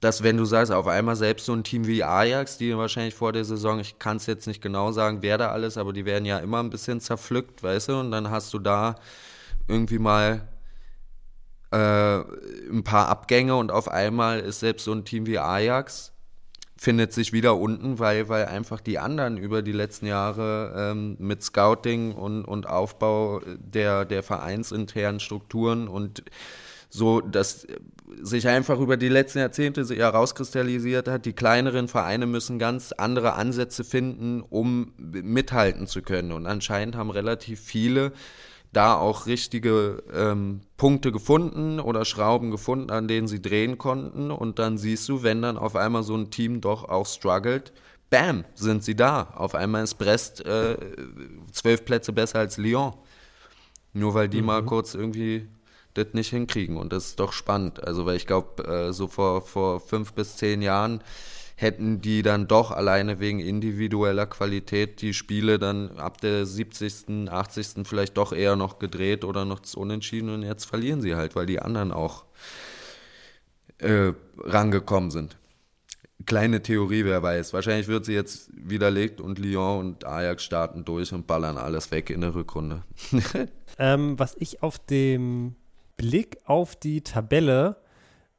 dass 0.00 0.22
wenn 0.22 0.36
du 0.36 0.44
sagst, 0.44 0.72
auf 0.72 0.86
einmal 0.86 1.16
selbst 1.16 1.46
so 1.46 1.52
ein 1.52 1.64
Team 1.64 1.86
wie 1.86 2.04
Ajax, 2.04 2.58
die 2.58 2.76
wahrscheinlich 2.76 3.14
vor 3.14 3.32
der 3.32 3.44
Saison, 3.44 3.80
ich 3.80 3.98
kann 3.98 4.18
es 4.18 4.26
jetzt 4.26 4.46
nicht 4.46 4.62
genau 4.62 4.92
sagen, 4.92 5.18
wer 5.22 5.38
da 5.38 5.50
alles, 5.50 5.76
aber 5.76 5.92
die 5.92 6.04
werden 6.04 6.24
ja 6.24 6.38
immer 6.38 6.60
ein 6.62 6.70
bisschen 6.70 7.00
zerpflückt, 7.00 7.62
weißt 7.62 7.88
du, 7.88 8.00
und 8.00 8.10
dann 8.10 8.30
hast 8.30 8.52
du 8.54 8.58
da 8.58 8.96
irgendwie 9.66 9.98
mal 9.98 10.48
äh, 11.70 12.18
ein 12.70 12.84
paar 12.84 13.08
Abgänge 13.08 13.56
und 13.56 13.70
auf 13.70 13.88
einmal 13.88 14.40
ist 14.40 14.60
selbst 14.60 14.84
so 14.84 14.92
ein 14.92 15.04
Team 15.04 15.26
wie 15.26 15.38
Ajax 15.38 16.12
findet 16.78 17.12
sich 17.12 17.32
wieder 17.32 17.56
unten, 17.56 17.98
weil, 17.98 18.28
weil 18.28 18.46
einfach 18.46 18.80
die 18.80 19.00
anderen 19.00 19.36
über 19.36 19.62
die 19.62 19.72
letzten 19.72 20.06
Jahre 20.06 20.72
ähm, 20.76 21.16
mit 21.18 21.42
Scouting 21.42 22.12
und, 22.12 22.44
und 22.44 22.68
Aufbau 22.68 23.40
der, 23.44 24.04
der 24.04 24.22
vereinsinternen 24.22 25.18
Strukturen 25.18 25.88
und 25.88 26.22
so, 26.88 27.20
dass 27.20 27.66
sich 28.22 28.48
einfach 28.48 28.78
über 28.78 28.96
die 28.96 29.08
letzten 29.08 29.38
Jahrzehnte 29.38 29.84
herauskristallisiert 29.84 31.08
hat, 31.08 31.26
die 31.26 31.32
kleineren 31.32 31.88
Vereine 31.88 32.26
müssen 32.26 32.58
ganz 32.58 32.92
andere 32.92 33.34
Ansätze 33.34 33.84
finden, 33.84 34.42
um 34.42 34.92
mithalten 34.96 35.86
zu 35.86 36.02
können. 36.02 36.32
Und 36.32 36.46
anscheinend 36.46 36.96
haben 36.96 37.10
relativ 37.10 37.60
viele 37.60 38.12
da 38.72 38.94
auch 38.94 39.26
richtige 39.26 40.02
ähm, 40.12 40.60
Punkte 40.76 41.10
gefunden 41.10 41.80
oder 41.80 42.04
Schrauben 42.04 42.50
gefunden, 42.50 42.90
an 42.90 43.08
denen 43.08 43.26
sie 43.26 43.40
drehen 43.40 43.78
konnten. 43.78 44.30
Und 44.30 44.58
dann 44.58 44.78
siehst 44.78 45.08
du, 45.08 45.22
wenn 45.22 45.42
dann 45.42 45.56
auf 45.56 45.76
einmal 45.76 46.02
so 46.02 46.14
ein 46.14 46.30
Team 46.30 46.60
doch 46.60 46.88
auch 46.88 47.06
struggelt, 47.06 47.72
bam, 48.10 48.44
sind 48.54 48.84
sie 48.84 48.94
da. 48.94 49.32
Auf 49.36 49.54
einmal 49.54 49.84
ist 49.84 49.94
Brest 49.94 50.44
äh, 50.44 50.76
zwölf 51.52 51.84
Plätze 51.84 52.12
besser 52.12 52.40
als 52.40 52.58
Lyon. 52.58 52.92
Nur 53.94 54.14
weil 54.14 54.28
die 54.28 54.40
mhm. 54.40 54.46
mal 54.46 54.64
kurz 54.64 54.94
irgendwie 54.94 55.48
das 55.94 56.08
nicht 56.12 56.30
hinkriegen. 56.30 56.76
Und 56.76 56.92
das 56.92 57.06
ist 57.06 57.20
doch 57.20 57.32
spannend. 57.32 57.82
Also, 57.82 58.06
weil 58.06 58.16
ich 58.16 58.26
glaube, 58.26 58.64
äh, 58.64 58.92
so 58.92 59.08
vor, 59.08 59.42
vor 59.42 59.80
fünf 59.80 60.12
bis 60.12 60.36
zehn 60.36 60.62
Jahren 60.62 61.02
hätten 61.58 62.00
die 62.00 62.22
dann 62.22 62.46
doch 62.46 62.70
alleine 62.70 63.18
wegen 63.18 63.40
individueller 63.40 64.26
Qualität 64.26 65.02
die 65.02 65.12
Spiele 65.12 65.58
dann 65.58 65.98
ab 65.98 66.20
der 66.20 66.46
70., 66.46 67.28
80. 67.28 67.84
vielleicht 67.84 68.16
doch 68.16 68.32
eher 68.32 68.54
noch 68.54 68.78
gedreht 68.78 69.24
oder 69.24 69.44
noch 69.44 69.60
unentschieden 69.74 70.30
und 70.30 70.42
jetzt 70.44 70.66
verlieren 70.66 71.00
sie 71.00 71.16
halt, 71.16 71.34
weil 71.34 71.46
die 71.46 71.58
anderen 71.58 71.90
auch 71.90 72.26
äh, 73.78 74.12
rangekommen 74.38 75.10
sind. 75.10 75.36
Kleine 76.26 76.62
Theorie, 76.62 77.04
wer 77.04 77.24
weiß. 77.24 77.52
Wahrscheinlich 77.52 77.88
wird 77.88 78.04
sie 78.04 78.14
jetzt 78.14 78.50
widerlegt 78.54 79.20
und 79.20 79.40
Lyon 79.40 79.80
und 79.80 80.04
Ajax 80.04 80.44
starten 80.44 80.84
durch 80.84 81.12
und 81.12 81.26
ballern 81.26 81.58
alles 81.58 81.90
weg 81.90 82.10
in 82.10 82.20
der 82.20 82.36
Rückrunde. 82.36 82.84
ähm, 83.78 84.16
was 84.16 84.36
ich 84.38 84.62
auf 84.62 84.78
dem 84.78 85.56
Blick 85.98 86.38
auf 86.46 86.76
die 86.76 87.02
Tabelle 87.02 87.76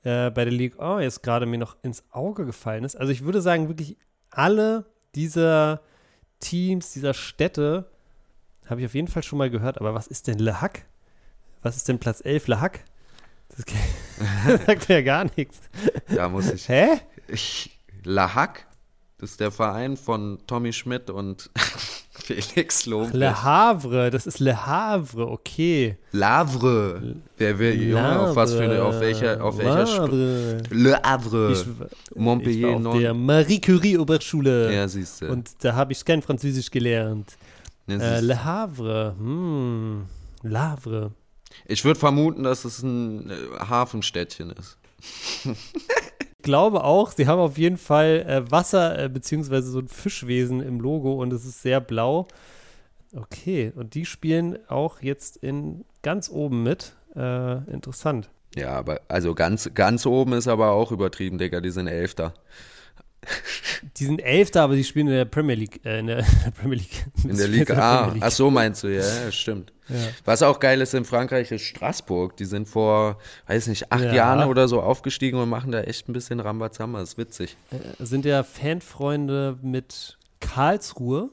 äh, 0.01 0.31
bei 0.31 0.45
der 0.45 0.53
League 0.53 0.77
oh, 0.79 0.97
jetzt 0.97 1.21
gerade 1.21 1.45
mir 1.45 1.59
noch 1.59 1.77
ins 1.83 2.03
Auge 2.09 2.47
gefallen 2.47 2.83
ist. 2.83 2.95
Also 2.95 3.11
ich 3.11 3.23
würde 3.23 3.41
sagen, 3.41 3.67
wirklich 3.67 3.97
alle 4.31 4.85
dieser 5.13 5.81
Teams, 6.39 6.93
dieser 6.93 7.13
Städte 7.13 7.91
habe 8.65 8.81
ich 8.81 8.87
auf 8.87 8.95
jeden 8.95 9.07
Fall 9.07 9.23
schon 9.23 9.37
mal 9.37 9.49
gehört. 9.49 9.79
Aber 9.79 9.93
was 9.93 10.07
ist 10.07 10.27
denn 10.27 10.39
Le 10.39 10.61
Hack? 10.61 10.85
Was 11.61 11.75
ist 11.75 11.87
denn 11.87 11.99
Platz 11.99 12.21
11 12.23 12.47
Le 12.47 12.61
Hack? 12.61 12.85
Das, 13.49 13.65
das 14.47 14.65
sagt 14.65 14.89
mir 14.89 14.95
ja 14.95 15.01
gar 15.01 15.25
nichts. 15.35 15.59
Da 16.07 16.29
muss 16.29 16.51
ich. 16.51 16.69
Hä? 16.69 16.99
Ich, 17.27 17.77
Le 18.03 18.33
Hack? 18.33 18.67
Das 19.17 19.31
ist 19.31 19.39
der 19.41 19.51
Verein 19.51 19.97
von 19.97 20.39
Tommy 20.47 20.71
Schmidt 20.71 21.09
und 21.09 21.49
Felix 22.23 22.85
Lobrecht. 22.85 23.13
Le 23.13 23.43
Havre, 23.43 24.09
das 24.09 24.27
ist 24.27 24.39
Le 24.39 24.65
Havre, 24.65 25.27
okay. 25.29 25.97
Lavre. 26.11 27.15
Wer 27.37 27.59
will, 27.59 27.81
Junge, 27.81 28.19
auf 28.19 28.35
was 28.35 28.53
für 28.53 28.63
eine, 28.63 28.83
auf 28.83 28.99
welcher, 28.99 29.43
auf 29.43 29.57
welcher 29.57 30.01
Havre. 30.01 30.61
Le 30.69 31.01
Havre. 31.01 31.51
Ich, 31.51 31.65
Montpellier. 32.15 32.77
Ich 32.77 32.83
war 32.83 32.91
auf 32.91 32.99
der 32.99 33.13
Marie 33.13 33.61
Curie 33.61 33.97
Oberschule. 33.97 34.73
Ja, 34.73 34.87
siehst 34.87 35.21
du. 35.21 35.27
Und 35.27 35.49
da 35.59 35.75
habe 35.75 35.91
ich 35.93 36.03
kein 36.03 36.21
Französisch 36.21 36.69
gelernt. 36.69 37.37
Ja, 37.87 37.97
äh, 37.97 38.21
Le 38.21 38.43
Havre, 38.43 39.15
hm, 39.17 40.05
Lavre. 40.43 41.11
Ich 41.65 41.83
würde 41.83 41.99
vermuten, 41.99 42.43
dass 42.43 42.65
es 42.65 42.83
ein 42.83 43.29
äh, 43.29 43.33
Hafenstädtchen 43.59 44.51
ist. 44.51 44.77
glaube 46.49 46.83
auch, 46.83 47.11
sie 47.11 47.27
haben 47.27 47.39
auf 47.39 47.59
jeden 47.59 47.77
Fall 47.77 48.25
äh, 48.27 48.51
Wasser 48.51 48.97
äh, 48.97 49.07
beziehungsweise 49.07 49.69
so 49.69 49.77
ein 49.77 49.87
Fischwesen 49.87 50.61
im 50.61 50.79
Logo 50.79 51.13
und 51.13 51.31
es 51.31 51.45
ist 51.45 51.61
sehr 51.61 51.79
blau. 51.79 52.27
Okay, 53.15 53.71
und 53.75 53.93
die 53.93 54.03
spielen 54.03 54.57
auch 54.67 55.01
jetzt 55.03 55.37
in 55.37 55.85
ganz 56.01 56.27
oben 56.27 56.63
mit. 56.63 56.95
Äh, 57.15 57.57
interessant. 57.71 58.31
Ja, 58.55 58.71
aber 58.71 59.01
also 59.09 59.35
ganz, 59.35 59.69
ganz 59.75 60.07
oben 60.07 60.33
ist 60.33 60.47
aber 60.47 60.71
auch 60.71 60.91
übertrieben, 60.91 61.37
Digga, 61.37 61.61
die 61.61 61.69
sind 61.69 61.85
Elfter. 61.85 62.33
Die 63.97 64.05
sind 64.05 64.19
Elfter, 64.19 64.61
aber 64.63 64.75
die 64.75 64.83
spielen 64.83 65.07
in 65.07 65.13
der 65.13 65.25
Premier 65.25 65.55
League. 65.55 65.81
Äh, 65.85 65.99
in 65.99 66.07
der 66.07 66.23
Premier 66.59 66.77
League. 66.77 67.05
In 67.23 67.37
der 67.37 67.47
Liga. 67.49 67.77
Ah, 67.77 68.15
ach 68.19 68.31
so 68.31 68.49
meinst 68.49 68.83
du, 68.83 68.87
ja, 68.87 69.01
ja 69.01 69.31
stimmt. 69.31 69.73
Ja. 69.87 69.95
Was 70.25 70.43
auch 70.43 70.59
geil 70.59 70.81
ist 70.81 70.93
in 70.93 71.05
Frankreich 71.05 71.51
ist 71.51 71.63
Straßburg. 71.63 72.37
Die 72.37 72.45
sind 72.45 72.67
vor, 72.67 73.17
weiß 73.47 73.67
nicht, 73.67 73.91
acht 73.91 74.03
ja. 74.03 74.13
Jahren 74.13 74.47
oder 74.47 74.67
so 74.67 74.81
aufgestiegen 74.81 75.39
und 75.39 75.49
machen 75.49 75.71
da 75.71 75.81
echt 75.81 76.07
ein 76.07 76.13
bisschen 76.13 76.39
Rambazamba. 76.39 76.99
Das 76.99 77.09
ist 77.09 77.17
witzig. 77.17 77.57
Äh, 77.71 78.05
sind 78.05 78.25
ja 78.25 78.43
Fanfreunde 78.43 79.57
mit 79.61 80.17
Karlsruhe. 80.39 81.29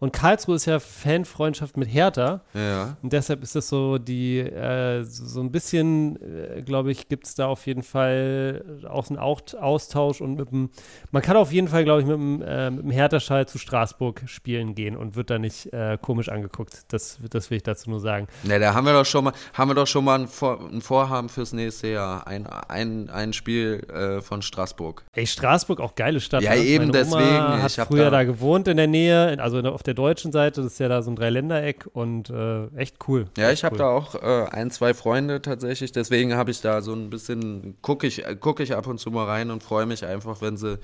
Und 0.00 0.12
Karlsruhe 0.12 0.56
ist 0.56 0.66
ja 0.66 0.78
Fanfreundschaft 0.78 1.76
mit 1.76 1.92
Hertha. 1.92 2.40
Ja. 2.54 2.96
Und 3.02 3.12
deshalb 3.12 3.42
ist 3.42 3.54
das 3.56 3.68
so 3.68 3.98
die, 3.98 4.38
äh, 4.38 5.02
so 5.02 5.40
ein 5.40 5.50
bisschen, 5.50 6.18
äh, 6.22 6.62
glaube 6.62 6.92
ich, 6.92 7.08
gibt 7.08 7.26
es 7.26 7.34
da 7.34 7.46
auf 7.46 7.66
jeden 7.66 7.82
Fall 7.82 8.64
auch 8.88 9.08
einen 9.08 9.18
Austausch 9.18 10.20
und 10.20 10.36
mit 10.36 10.50
dem, 10.50 10.70
man 11.10 11.22
kann 11.22 11.36
auf 11.36 11.52
jeden 11.52 11.68
Fall, 11.68 11.84
glaube 11.84 12.02
ich, 12.02 12.06
mit 12.06 12.16
dem, 12.16 12.42
äh, 12.42 12.70
mit 12.70 12.84
dem 12.84 12.90
Hertha-Schall 12.90 13.48
zu 13.48 13.58
Straßburg 13.58 14.22
spielen 14.26 14.74
gehen 14.74 14.96
und 14.96 15.16
wird 15.16 15.30
da 15.30 15.38
nicht 15.38 15.72
äh, 15.72 15.98
komisch 16.00 16.28
angeguckt. 16.28 16.84
Das, 16.88 17.18
das 17.30 17.50
will 17.50 17.56
ich 17.56 17.62
dazu 17.64 17.90
nur 17.90 18.00
sagen. 18.00 18.28
Ne, 18.44 18.58
da 18.58 18.74
haben 18.74 18.86
wir 18.86 18.92
doch 18.92 19.06
schon 19.06 19.24
mal, 19.24 19.32
haben 19.52 19.70
wir 19.70 19.74
doch 19.74 19.86
schon 19.86 20.04
mal 20.04 20.20
ein, 20.20 20.28
Vor 20.28 20.60
ein 20.60 20.80
Vorhaben 20.80 21.28
fürs 21.28 21.52
nächste 21.52 21.88
Jahr. 21.88 22.26
Ein, 22.26 22.46
ein, 22.46 23.10
ein 23.10 23.32
Spiel 23.32 23.86
äh, 23.92 24.20
von 24.20 24.42
Straßburg. 24.42 25.04
Ey, 25.12 25.26
Straßburg 25.26 25.80
auch 25.80 25.94
geile 25.94 26.20
Stadt. 26.20 26.42
Ja, 26.42 26.54
ne? 26.54 26.62
eben 26.62 26.86
Meine 26.86 26.92
deswegen. 26.92 27.22
Oma 27.22 27.62
hat 27.62 27.72
früher 27.72 28.04
da, 28.04 28.10
da 28.10 28.24
gewohnt 28.24 28.68
in 28.68 28.76
der 28.76 28.86
Nähe, 28.86 29.36
also 29.40 29.58
auf 29.60 29.82
der 29.82 29.87
deutschen 29.94 30.32
Seite, 30.32 30.62
das 30.62 30.72
ist 30.72 30.78
ja 30.78 30.88
da 30.88 31.02
so 31.02 31.10
ein 31.10 31.16
Dreiländereck 31.16 31.86
und 31.92 32.30
äh, 32.30 32.66
echt 32.76 32.96
cool. 33.08 33.26
Ja, 33.36 33.50
echt 33.50 33.58
ich 33.58 33.64
habe 33.64 33.74
cool. 33.74 33.78
da 33.78 33.88
auch 33.88 34.14
äh, 34.14 34.48
ein, 34.50 34.70
zwei 34.70 34.94
Freunde 34.94 35.42
tatsächlich, 35.42 35.92
deswegen 35.92 36.34
habe 36.34 36.50
ich 36.50 36.60
da 36.60 36.80
so 36.82 36.92
ein 36.92 37.10
bisschen, 37.10 37.76
gucke 37.82 38.06
ich, 38.06 38.24
guck 38.40 38.60
ich 38.60 38.74
ab 38.74 38.86
und 38.86 38.98
zu 38.98 39.10
mal 39.10 39.26
rein 39.26 39.50
und 39.50 39.62
freue 39.62 39.86
mich 39.86 40.04
einfach, 40.04 40.40
wenn 40.42 40.56
sie, 40.56 40.78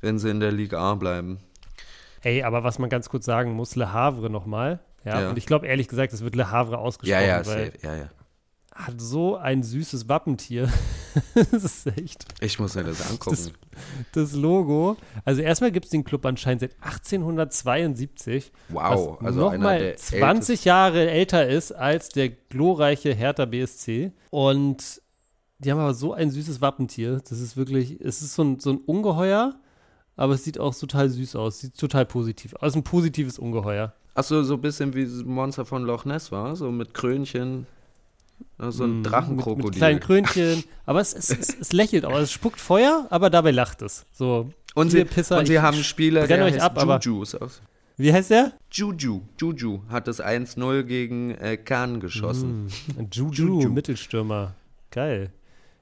wenn 0.00 0.18
sie 0.18 0.30
in 0.30 0.40
der 0.40 0.52
Liga 0.52 0.80
A 0.80 0.94
bleiben. 0.94 1.38
Ey, 2.22 2.42
aber 2.42 2.64
was 2.64 2.78
man 2.78 2.88
ganz 2.88 3.08
kurz 3.08 3.26
sagen 3.26 3.52
muss, 3.52 3.76
Le 3.76 3.92
Havre 3.92 4.30
nochmal. 4.30 4.80
Ja, 5.04 5.20
ja. 5.20 5.30
und 5.30 5.36
ich 5.36 5.46
glaube 5.46 5.66
ehrlich 5.66 5.88
gesagt, 5.88 6.12
es 6.12 6.24
wird 6.24 6.34
Le 6.34 6.50
Havre 6.50 6.78
ausgesprochen. 6.78 7.22
Ja, 7.22 7.40
ja, 7.40 7.46
weil 7.46 7.72
ja, 7.82 7.94
ja. 7.94 8.08
Hat 8.74 9.00
so 9.00 9.36
ein 9.36 9.62
süßes 9.62 10.08
Wappentier. 10.08 10.68
das 11.34 11.64
ist 11.64 11.86
echt. 11.86 12.24
Ich 12.40 12.58
muss 12.58 12.74
mir 12.74 12.82
das 12.82 13.08
angucken. 13.08 13.36
Das, 13.36 13.52
das 14.12 14.32
Logo. 14.34 14.96
Also 15.24 15.42
erstmal 15.42 15.70
gibt 15.70 15.84
es 15.84 15.92
den 15.92 16.02
Club 16.02 16.26
anscheinend 16.26 16.60
seit 16.60 16.76
1872. 16.80 18.50
Wow, 18.70 19.18
was 19.20 19.26
also 19.26 19.50
nochmal 19.50 19.94
20 19.96 20.64
Jahre 20.64 21.08
älter 21.08 21.46
ist 21.46 21.70
als 21.70 22.08
der 22.08 22.30
glorreiche 22.30 23.14
Hertha 23.14 23.44
BSC. 23.44 24.12
Und 24.30 25.00
die 25.58 25.70
haben 25.70 25.78
aber 25.78 25.94
so 25.94 26.12
ein 26.12 26.30
süßes 26.30 26.60
Wappentier. 26.60 27.20
Das 27.28 27.38
ist 27.40 27.56
wirklich, 27.56 28.00
es 28.00 28.22
ist 28.22 28.34
so 28.34 28.42
ein, 28.42 28.58
so 28.58 28.70
ein 28.70 28.78
Ungeheuer, 28.78 29.54
aber 30.16 30.34
es 30.34 30.42
sieht 30.42 30.58
auch 30.58 30.74
total 30.74 31.08
süß 31.08 31.36
aus. 31.36 31.60
Sieht 31.60 31.78
total 31.78 32.06
positiv 32.06 32.54
aus. 32.54 32.62
Also 32.62 32.80
ein 32.80 32.84
positives 32.84 33.38
Ungeheuer. 33.38 33.94
Achso, 34.14 34.42
so 34.42 34.54
ein 34.54 34.60
bisschen 34.60 34.94
wie 34.94 35.04
das 35.04 35.24
Monster 35.24 35.64
von 35.64 35.84
Loch 35.84 36.04
Ness 36.04 36.30
war, 36.30 36.54
so 36.54 36.70
mit 36.70 36.94
Krönchen. 36.94 37.66
So 38.58 38.84
ein 38.84 39.00
mm, 39.00 39.04
Drachenkrokodil. 39.04 39.56
Mit, 39.56 39.64
mit 39.64 39.74
kleinen 39.76 40.00
Krönchen. 40.00 40.64
Aber 40.86 41.00
es, 41.00 41.12
es, 41.12 41.30
es, 41.30 41.56
es, 41.60 41.72
lächelt 41.72 42.04
auch. 42.04 42.16
Es 42.16 42.30
spuckt 42.30 42.60
Feuer, 42.60 43.06
aber 43.10 43.30
dabei 43.30 43.50
lacht 43.50 43.82
es. 43.82 44.06
So. 44.12 44.50
Und 44.74 44.90
sie, 44.90 45.04
Pisser, 45.04 45.38
und 45.38 45.46
sie 45.46 45.60
haben 45.60 45.82
Spieler, 45.82 46.26
der 46.26 46.44
euch 46.44 46.60
ab, 46.60 46.78
Juju. 47.02 47.24
Wie 47.96 48.12
heißt 48.12 48.30
der? 48.30 48.52
Juju. 48.72 49.22
Juju 49.40 49.82
hat 49.88 50.08
das 50.08 50.20
1-0 50.20 50.82
gegen 50.82 51.30
äh, 51.32 51.56
Kahn 51.56 52.00
geschossen. 52.00 52.66
Mm, 52.96 53.08
Juju, 53.12 53.60
Juju, 53.60 53.68
Mittelstürmer. 53.68 54.54
Geil. 54.90 55.30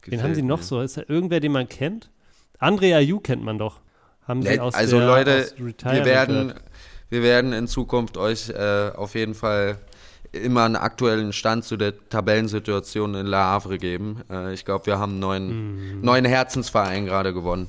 Gefällt 0.03 0.21
Wen 0.21 0.23
haben 0.23 0.35
sie 0.35 0.43
noch 0.43 0.59
mir. 0.59 0.65
so? 0.65 0.81
Ist 0.83 0.97
da 0.97 1.03
irgendwer, 1.09 1.41
den 1.41 1.53
man 1.53 1.69
kennt? 1.69 2.11
André 2.61 2.95
Ayu 2.95 3.21
kennt 3.21 3.43
man 3.43 3.59
doch. 3.59 3.81
Haben 4.27 4.43
sie 4.43 4.61
aus 4.61 4.75
also 4.75 4.99
der, 4.99 5.07
Leute, 5.07 5.53
wir 5.57 6.05
werden, 6.05 6.55
wir 7.09 7.23
werden 7.23 7.53
in 7.53 7.67
Zukunft 7.67 8.17
euch 8.17 8.51
äh, 8.51 8.91
auf 8.95 9.15
jeden 9.15 9.35
Fall 9.35 9.79
immer 10.33 10.65
einen 10.65 10.77
aktuellen 10.77 11.33
Stand 11.33 11.65
zu 11.65 11.77
der 11.77 12.09
Tabellensituation 12.09 13.15
in 13.15 13.27
La 13.27 13.45
Havre 13.45 13.79
geben. 13.79 14.23
Äh, 14.31 14.55
ich 14.55 14.65
glaube, 14.65 14.87
wir 14.87 14.99
haben 14.99 15.13
einen 15.13 15.21
neuen, 15.21 15.97
mhm. 15.97 16.01
neuen 16.03 16.25
Herzensverein 16.25 17.07
gerade 17.07 17.33
gewonnen. 17.33 17.69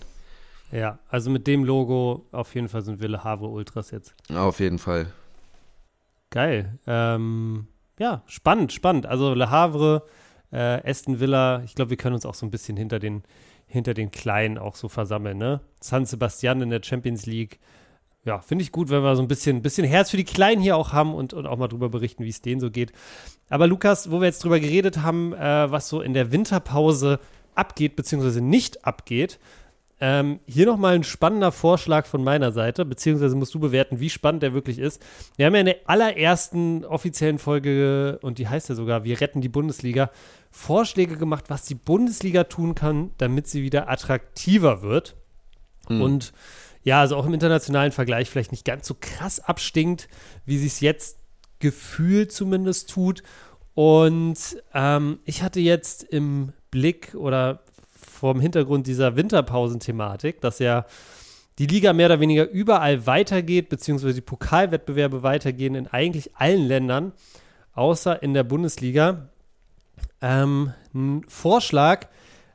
Ja, 0.72 0.98
also 1.10 1.30
mit 1.30 1.46
dem 1.46 1.64
Logo 1.64 2.26
auf 2.32 2.56
jeden 2.56 2.68
Fall 2.68 2.82
sind 2.82 3.00
wir 3.00 3.08
Le 3.08 3.24
Havre 3.24 3.48
Ultras 3.48 3.92
jetzt. 3.92 4.16
Auf 4.34 4.60
jeden 4.60 4.80
Fall. 4.80 5.08
Geil. 6.32 6.80
Ähm, 6.88 7.68
ja, 8.00 8.24
spannend, 8.26 8.74
spannend. 8.74 9.06
Also 9.06 9.36
Le 9.36 9.52
Havre, 9.52 10.04
äh, 10.52 10.90
Aston 10.90 11.20
Villa, 11.20 11.62
ich 11.64 11.76
glaube, 11.76 11.92
wir 11.92 11.98
können 11.98 12.16
uns 12.16 12.26
auch 12.26 12.34
so 12.34 12.46
ein 12.46 12.52
bisschen 12.52 12.76
hinter 12.76 12.98
den, 12.98 13.22
hinter 13.68 13.94
den 13.94 14.10
Kleinen 14.10 14.58
auch 14.58 14.76
so 14.76 14.90
versammeln, 14.90 15.38
ne? 15.38 15.62
San 15.80 16.06
Sebastian 16.06 16.62
in 16.62 16.72
der 16.72 16.82
Champions 16.82 17.28
League, 17.28 17.60
ja, 18.26 18.40
finde 18.40 18.64
ich 18.64 18.72
gut, 18.72 18.90
wenn 18.90 19.04
wir 19.04 19.16
so 19.16 19.22
ein 19.22 19.28
bisschen, 19.28 19.62
bisschen 19.62 19.86
Herz 19.86 20.10
für 20.10 20.18
die 20.18 20.24
Kleinen 20.24 20.62
hier 20.62 20.78
auch 20.78 20.94
haben 20.94 21.14
und, 21.14 21.34
und 21.34 21.46
auch 21.46 21.58
mal 21.58 21.68
drüber 21.68 21.90
berichten, 21.90 22.24
wie 22.24 22.30
es 22.30 22.42
denen 22.42 22.62
so 22.62 22.72
geht. 22.72 22.94
Aber 23.50 23.68
Lukas, 23.68 24.12
wo 24.12 24.22
wir 24.22 24.28
jetzt 24.28 24.44
drüber 24.44 24.60
geredet 24.60 25.02
haben, 25.02 25.34
äh, 25.34 25.70
was 25.72 25.90
so 25.90 26.02
in 26.02 26.14
der 26.14 26.32
Winterpause 26.32 27.20
abgeht, 27.54 27.96
beziehungsweise 27.96 28.42
nicht 28.42 28.86
abgeht, 28.86 29.40
ähm, 30.00 30.40
hier 30.48 30.66
nochmal 30.66 30.96
ein 30.96 31.04
spannender 31.04 31.52
Vorschlag 31.52 32.06
von 32.08 32.24
meiner 32.24 32.52
Seite, 32.52 32.84
beziehungsweise 32.84 33.36
musst 33.36 33.54
du 33.54 33.60
bewerten, 33.60 34.00
wie 34.00 34.10
spannend 34.10 34.44
der 34.44 34.54
wirklich 34.54 34.80
ist. 34.80 35.02
Wir 35.38 35.46
haben 35.46 35.54
ja 35.54 35.62
in 35.62 35.66
der 35.66 35.78
allerersten 35.86 36.84
offiziellen 36.84 37.40
Folge, 37.40 38.20
und 38.22 38.38
die 38.38 38.48
heißt 38.48 38.70
ja 38.70 38.76
sogar, 38.76 39.04
wir 39.04 39.22
retten 39.22 39.40
die 39.40 39.50
Bundesliga, 39.50 40.10
Vorschläge 40.50 41.18
gemacht, 41.18 41.46
was 41.48 41.64
die 41.64 41.76
Bundesliga 41.76 42.46
tun 42.46 42.76
kann, 42.76 43.12
damit 43.18 43.48
sie 43.48 43.64
wieder 43.64 43.90
attraktiver 43.90 44.82
wird. 44.82 45.16
Mhm. 45.88 46.02
Und 46.02 46.34
ja, 46.84 47.00
also 47.00 47.16
auch 47.16 47.26
im 47.26 47.34
internationalen 47.34 47.92
Vergleich 47.92 48.30
vielleicht 48.30 48.52
nicht 48.52 48.66
ganz 48.66 48.88
so 48.88 48.96
krass 49.00 49.40
abstinkt, 49.40 50.10
wie 50.46 50.58
sie 50.58 50.68
es 50.68 50.80
jetzt 50.82 51.18
gefühlt 51.60 52.32
zumindest 52.32 52.90
tut. 52.90 53.24
Und 53.74 54.38
ähm, 54.74 55.20
ich 55.26 55.42
hatte 55.42 55.60
jetzt 55.60 56.04
im 56.04 56.54
Blick 56.72 57.16
oder 57.16 57.62
vor 57.90 58.34
dem 58.34 58.42
Hintergrund 58.42 58.86
dieser 58.88 59.16
Winterpausen-Thematik, 59.16 60.42
dass 60.42 60.60
ja 60.60 60.86
die 61.60 61.68
Liga 61.68 61.94
mehr 61.94 62.08
oder 62.08 62.20
weniger 62.20 62.50
überall 62.50 63.06
weitergeht, 63.06 63.70
beziehungsweise 63.70 64.16
die 64.16 64.22
Pokalwettbewerbe 64.22 65.24
weitergehen 65.24 65.76
in 65.76 65.88
eigentlich 65.88 66.36
allen 66.36 66.68
Ländern, 66.68 67.14
außer 67.74 68.22
in 68.22 68.34
der 68.34 68.44
Bundesliga. 68.44 69.30
Ähm, 70.22 70.74
ein 70.94 71.24
Vorschlag, 71.28 72.08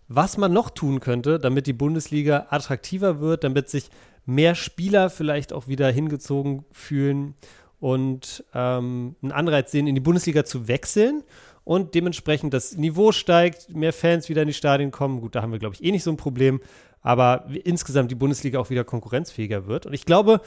was 0.08 0.36
man 0.36 0.52
noch 0.52 0.70
tun 0.70 1.00
könnte, 1.00 1.38
damit 1.38 1.66
die 1.66 1.72
Bundesliga 1.72 2.46
attraktiver 2.50 3.20
wird, 3.20 3.44
damit 3.44 3.68
sich 3.68 3.90
mehr 4.28 4.54
Spieler 4.54 5.08
vielleicht 5.08 5.54
auch 5.54 5.68
wieder 5.68 5.90
hingezogen 5.90 6.64
fühlen 6.70 7.34
und 7.80 8.44
ähm, 8.54 9.16
einen 9.22 9.32
Anreiz 9.32 9.72
sehen, 9.72 9.86
in 9.86 9.94
die 9.94 10.02
Bundesliga 10.02 10.44
zu 10.44 10.68
wechseln 10.68 11.24
und 11.64 11.94
dementsprechend 11.94 12.52
das 12.52 12.76
Niveau 12.76 13.10
steigt, 13.10 13.74
mehr 13.74 13.92
Fans 13.92 14.28
wieder 14.28 14.42
in 14.42 14.48
die 14.48 14.54
Stadien 14.54 14.90
kommen. 14.90 15.22
Gut, 15.22 15.34
da 15.34 15.40
haben 15.40 15.52
wir, 15.52 15.58
glaube 15.58 15.74
ich, 15.74 15.82
eh 15.82 15.90
nicht 15.90 16.02
so 16.02 16.10
ein 16.10 16.18
Problem, 16.18 16.60
aber 17.00 17.46
insgesamt 17.64 18.10
die 18.10 18.16
Bundesliga 18.16 18.58
auch 18.58 18.68
wieder 18.68 18.84
konkurrenzfähiger 18.84 19.66
wird. 19.66 19.86
Und 19.86 19.94
ich 19.94 20.04
glaube, 20.04 20.42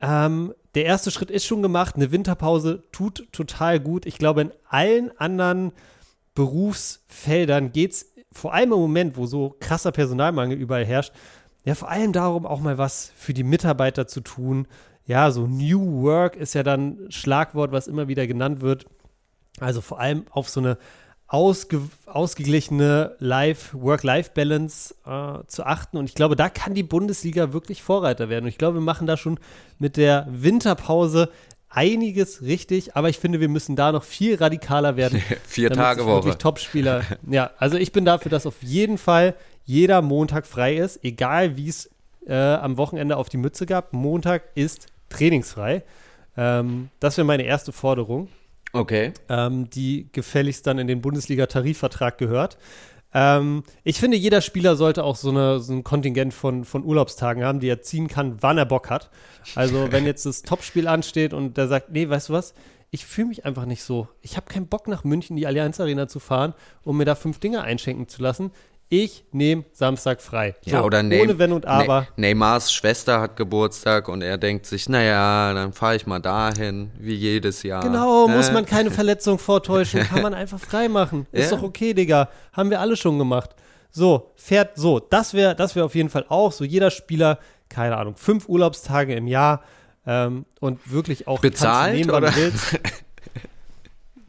ähm, 0.00 0.54
der 0.76 0.84
erste 0.84 1.10
Schritt 1.10 1.30
ist 1.30 1.44
schon 1.44 1.60
gemacht. 1.60 1.96
Eine 1.96 2.12
Winterpause 2.12 2.84
tut 2.92 3.26
total 3.32 3.80
gut. 3.80 4.06
Ich 4.06 4.18
glaube, 4.18 4.42
in 4.42 4.52
allen 4.68 5.10
anderen 5.18 5.72
Berufsfeldern 6.36 7.72
geht 7.72 7.92
es 7.92 8.12
vor 8.30 8.54
allem 8.54 8.72
im 8.72 8.78
Moment, 8.78 9.16
wo 9.16 9.26
so 9.26 9.56
krasser 9.58 9.90
Personalmangel 9.90 10.56
überall 10.56 10.86
herrscht, 10.86 11.12
ja, 11.64 11.74
vor 11.74 11.90
allem 11.90 12.12
darum, 12.12 12.46
auch 12.46 12.60
mal 12.60 12.78
was 12.78 13.12
für 13.16 13.34
die 13.34 13.44
Mitarbeiter 13.44 14.06
zu 14.06 14.20
tun. 14.20 14.66
Ja, 15.04 15.30
so 15.30 15.46
New 15.46 16.02
Work 16.02 16.36
ist 16.36 16.54
ja 16.54 16.62
dann 16.62 17.06
Schlagwort, 17.10 17.72
was 17.72 17.88
immer 17.88 18.08
wieder 18.08 18.26
genannt 18.26 18.60
wird. 18.60 18.86
Also 19.60 19.80
vor 19.80 20.00
allem 20.00 20.24
auf 20.30 20.48
so 20.48 20.60
eine 20.60 20.78
ausge 21.26 21.82
ausgeglichene 22.06 23.16
Work-Life-Balance 23.20 24.94
äh, 25.04 25.46
zu 25.46 25.64
achten. 25.64 25.98
Und 25.98 26.06
ich 26.06 26.14
glaube, 26.14 26.36
da 26.36 26.48
kann 26.48 26.74
die 26.74 26.82
Bundesliga 26.82 27.52
wirklich 27.52 27.82
Vorreiter 27.82 28.28
werden. 28.28 28.44
Und 28.44 28.48
ich 28.48 28.58
glaube, 28.58 28.78
wir 28.78 28.82
machen 28.82 29.06
da 29.06 29.16
schon 29.16 29.38
mit 29.78 29.96
der 29.96 30.26
Winterpause 30.30 31.30
einiges 31.68 32.40
richtig, 32.40 32.96
aber 32.96 33.10
ich 33.10 33.18
finde, 33.18 33.40
wir 33.40 33.50
müssen 33.50 33.76
da 33.76 33.92
noch 33.92 34.04
viel 34.04 34.36
radikaler 34.36 34.96
werden. 34.96 35.22
Vier 35.46 35.70
Tage 35.70 36.06
Woche. 36.06 36.36
Topspieler. 36.38 37.02
ja, 37.30 37.50
also 37.58 37.76
ich 37.76 37.92
bin 37.92 38.06
dafür, 38.06 38.30
dass 38.30 38.46
auf 38.46 38.62
jeden 38.62 38.96
Fall 38.96 39.34
jeder 39.68 40.00
Montag 40.00 40.46
frei 40.46 40.78
ist, 40.78 41.04
egal 41.04 41.58
wie 41.58 41.68
es 41.68 41.90
äh, 42.26 42.34
am 42.34 42.78
Wochenende 42.78 43.18
auf 43.18 43.28
die 43.28 43.36
Mütze 43.36 43.66
gab. 43.66 43.92
Montag 43.92 44.44
ist 44.54 44.86
trainingsfrei. 45.10 45.82
Ähm, 46.38 46.88
das 47.00 47.18
wäre 47.18 47.26
meine 47.26 47.42
erste 47.42 47.70
Forderung. 47.72 48.28
Okay. 48.72 49.12
Ähm, 49.28 49.68
die 49.68 50.08
gefälligst 50.10 50.66
dann 50.66 50.78
in 50.78 50.86
den 50.86 51.02
Bundesliga-Tarifvertrag 51.02 52.16
gehört. 52.16 52.56
Ähm, 53.12 53.62
ich 53.84 54.00
finde, 54.00 54.16
jeder 54.16 54.40
Spieler 54.40 54.74
sollte 54.74 55.04
auch 55.04 55.16
so, 55.16 55.28
eine, 55.28 55.60
so 55.60 55.74
ein 55.74 55.84
Kontingent 55.84 56.32
von, 56.32 56.64
von 56.64 56.82
Urlaubstagen 56.82 57.44
haben, 57.44 57.60
die 57.60 57.68
er 57.68 57.82
ziehen 57.82 58.08
kann, 58.08 58.38
wann 58.40 58.56
er 58.56 58.66
Bock 58.66 58.88
hat. 58.88 59.10
Also, 59.54 59.92
wenn 59.92 60.06
jetzt 60.06 60.24
das 60.24 60.40
Topspiel 60.40 60.88
ansteht 60.88 61.34
und 61.34 61.58
der 61.58 61.68
sagt, 61.68 61.90
nee, 61.90 62.08
weißt 62.08 62.30
du 62.30 62.32
was? 62.32 62.54
Ich 62.90 63.04
fühle 63.04 63.28
mich 63.28 63.44
einfach 63.44 63.66
nicht 63.66 63.82
so. 63.82 64.08
Ich 64.22 64.38
habe 64.38 64.46
keinen 64.46 64.66
Bock, 64.66 64.88
nach 64.88 65.04
München 65.04 65.36
die 65.36 65.46
Allianz 65.46 65.78
Arena 65.78 66.08
zu 66.08 66.20
fahren, 66.20 66.54
um 66.84 66.96
mir 66.96 67.04
da 67.04 67.14
fünf 67.14 67.38
Dinge 67.38 67.60
einschenken 67.60 68.08
zu 68.08 68.22
lassen 68.22 68.50
ich 68.90 69.24
nehme 69.32 69.64
Samstag 69.72 70.22
frei. 70.22 70.54
So, 70.64 70.70
ja, 70.70 70.82
oder 70.82 71.02
Neym 71.02 71.22
ohne 71.22 71.38
Wenn 71.38 71.52
und 71.52 71.66
Aber. 71.66 72.06
Ne 72.16 72.28
Neymars 72.28 72.72
Schwester 72.72 73.20
hat 73.20 73.36
Geburtstag 73.36 74.08
und 74.08 74.22
er 74.22 74.38
denkt 74.38 74.66
sich, 74.66 74.88
naja, 74.88 75.52
dann 75.52 75.72
fahre 75.72 75.96
ich 75.96 76.06
mal 76.06 76.20
dahin, 76.20 76.90
wie 76.98 77.14
jedes 77.14 77.62
Jahr. 77.62 77.82
Genau, 77.82 78.26
äh. 78.26 78.36
muss 78.36 78.50
man 78.50 78.64
keine 78.64 78.90
Verletzung 78.90 79.38
vortäuschen, 79.38 80.00
kann 80.04 80.22
man 80.22 80.34
einfach 80.34 80.58
frei 80.58 80.88
machen. 80.88 81.26
Ist 81.32 81.50
ja. 81.50 81.56
doch 81.56 81.62
okay, 81.62 81.92
Digga. 81.92 82.28
Haben 82.52 82.70
wir 82.70 82.80
alle 82.80 82.96
schon 82.96 83.18
gemacht. 83.18 83.50
So, 83.90 84.32
fährt 84.36 84.76
so. 84.76 85.00
Das 85.00 85.34
wäre 85.34 85.54
das 85.54 85.76
wär 85.76 85.84
auf 85.84 85.94
jeden 85.94 86.10
Fall 86.10 86.24
auch 86.28 86.52
so. 86.52 86.64
Jeder 86.64 86.90
Spieler, 86.90 87.38
keine 87.68 87.96
Ahnung, 87.96 88.16
fünf 88.16 88.48
Urlaubstage 88.48 89.14
im 89.14 89.26
Jahr 89.26 89.62
ähm, 90.06 90.46
und 90.60 90.90
wirklich 90.90 91.28
auch 91.28 91.40
bezahlt 91.40 91.94
nehmen, 91.94 92.10
oder? 92.10 92.32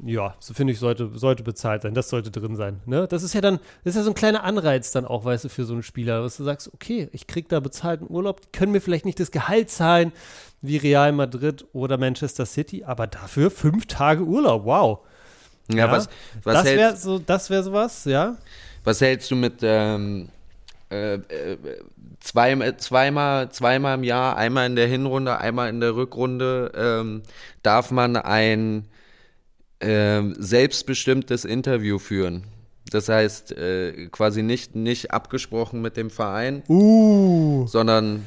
Ja, 0.06 0.36
so 0.40 0.54
finde 0.54 0.72
ich, 0.72 0.80
sollte, 0.80 1.10
sollte 1.14 1.44
bezahlt 1.44 1.82
sein. 1.82 1.94
Das 1.94 2.10
sollte 2.10 2.32
drin 2.32 2.56
sein. 2.56 2.80
Ne? 2.86 3.08
Das 3.08 3.22
ist 3.24 3.34
ja 3.34 3.42
dann, 3.42 3.60
das 3.84 3.92
ist 3.92 3.96
ja 3.98 4.04
so 4.04 4.12
ein 4.12 4.16
kleiner 4.16 4.44
Anreiz 4.44 4.92
dann 4.92 5.06
auch, 5.06 5.26
weißt 5.26 5.46
du, 5.46 5.50
für 5.50 5.66
so 5.66 5.74
einen 5.74 5.84
Spieler, 5.84 6.22
dass 6.22 6.38
du 6.38 6.44
sagst, 6.44 6.74
okay, 6.74 7.10
ich 7.12 7.28
krieg 7.28 7.50
da 7.50 7.60
bezahlten 7.60 8.08
Urlaub, 8.10 8.42
die 8.42 8.48
können 8.52 8.72
mir 8.72 8.80
vielleicht 8.80 9.06
nicht 9.06 9.20
das 9.20 9.32
Gehalt 9.32 9.70
zahlen 9.70 10.14
wie 10.62 10.78
Real 10.78 11.12
Madrid 11.12 11.66
oder 11.74 11.98
Manchester 11.98 12.46
City, 12.46 12.84
aber 12.84 13.08
dafür 13.08 13.52
fünf 13.52 13.88
Tage 13.88 14.24
Urlaub, 14.24 14.66
wow. 14.66 15.00
Ja, 15.70 15.78
ja 15.78 15.92
was, 15.92 16.10
was 16.44 16.54
das 16.56 16.66
wäre 16.66 16.96
so, 16.96 17.20
das 17.20 17.50
wäre 17.50 17.64
sowas, 17.64 18.06
ja. 18.06 18.38
Was 18.84 19.02
hältst 19.02 19.30
du 19.32 19.36
mit 19.36 19.60
ähm, 19.62 20.30
äh, 20.90 21.16
äh, 21.16 21.58
zwei, 22.20 22.72
zweimal, 22.78 23.52
zweimal 23.52 23.96
im 23.96 24.04
Jahr, 24.04 24.38
einmal 24.38 24.66
in 24.66 24.76
der 24.76 24.88
Hinrunde, 24.88 25.38
einmal 25.38 25.70
in 25.70 25.80
der 25.80 25.96
Rückrunde, 25.96 26.72
ähm, 26.76 27.22
darf 27.64 27.92
man 27.92 28.16
ein 28.16 28.86
äh, 29.80 30.22
selbstbestimmtes 30.38 31.46
Interview 31.46 32.00
führen. 32.00 32.44
Das 32.92 33.10
heißt, 33.10 33.52
äh, 33.52 34.08
quasi 34.12 34.42
nicht, 34.42 34.76
nicht 34.76 35.12
abgesprochen 35.12 35.82
mit 35.82 35.98
dem 35.98 36.10
Verein, 36.10 36.64
uh. 36.68 37.68
sondern 37.68 38.26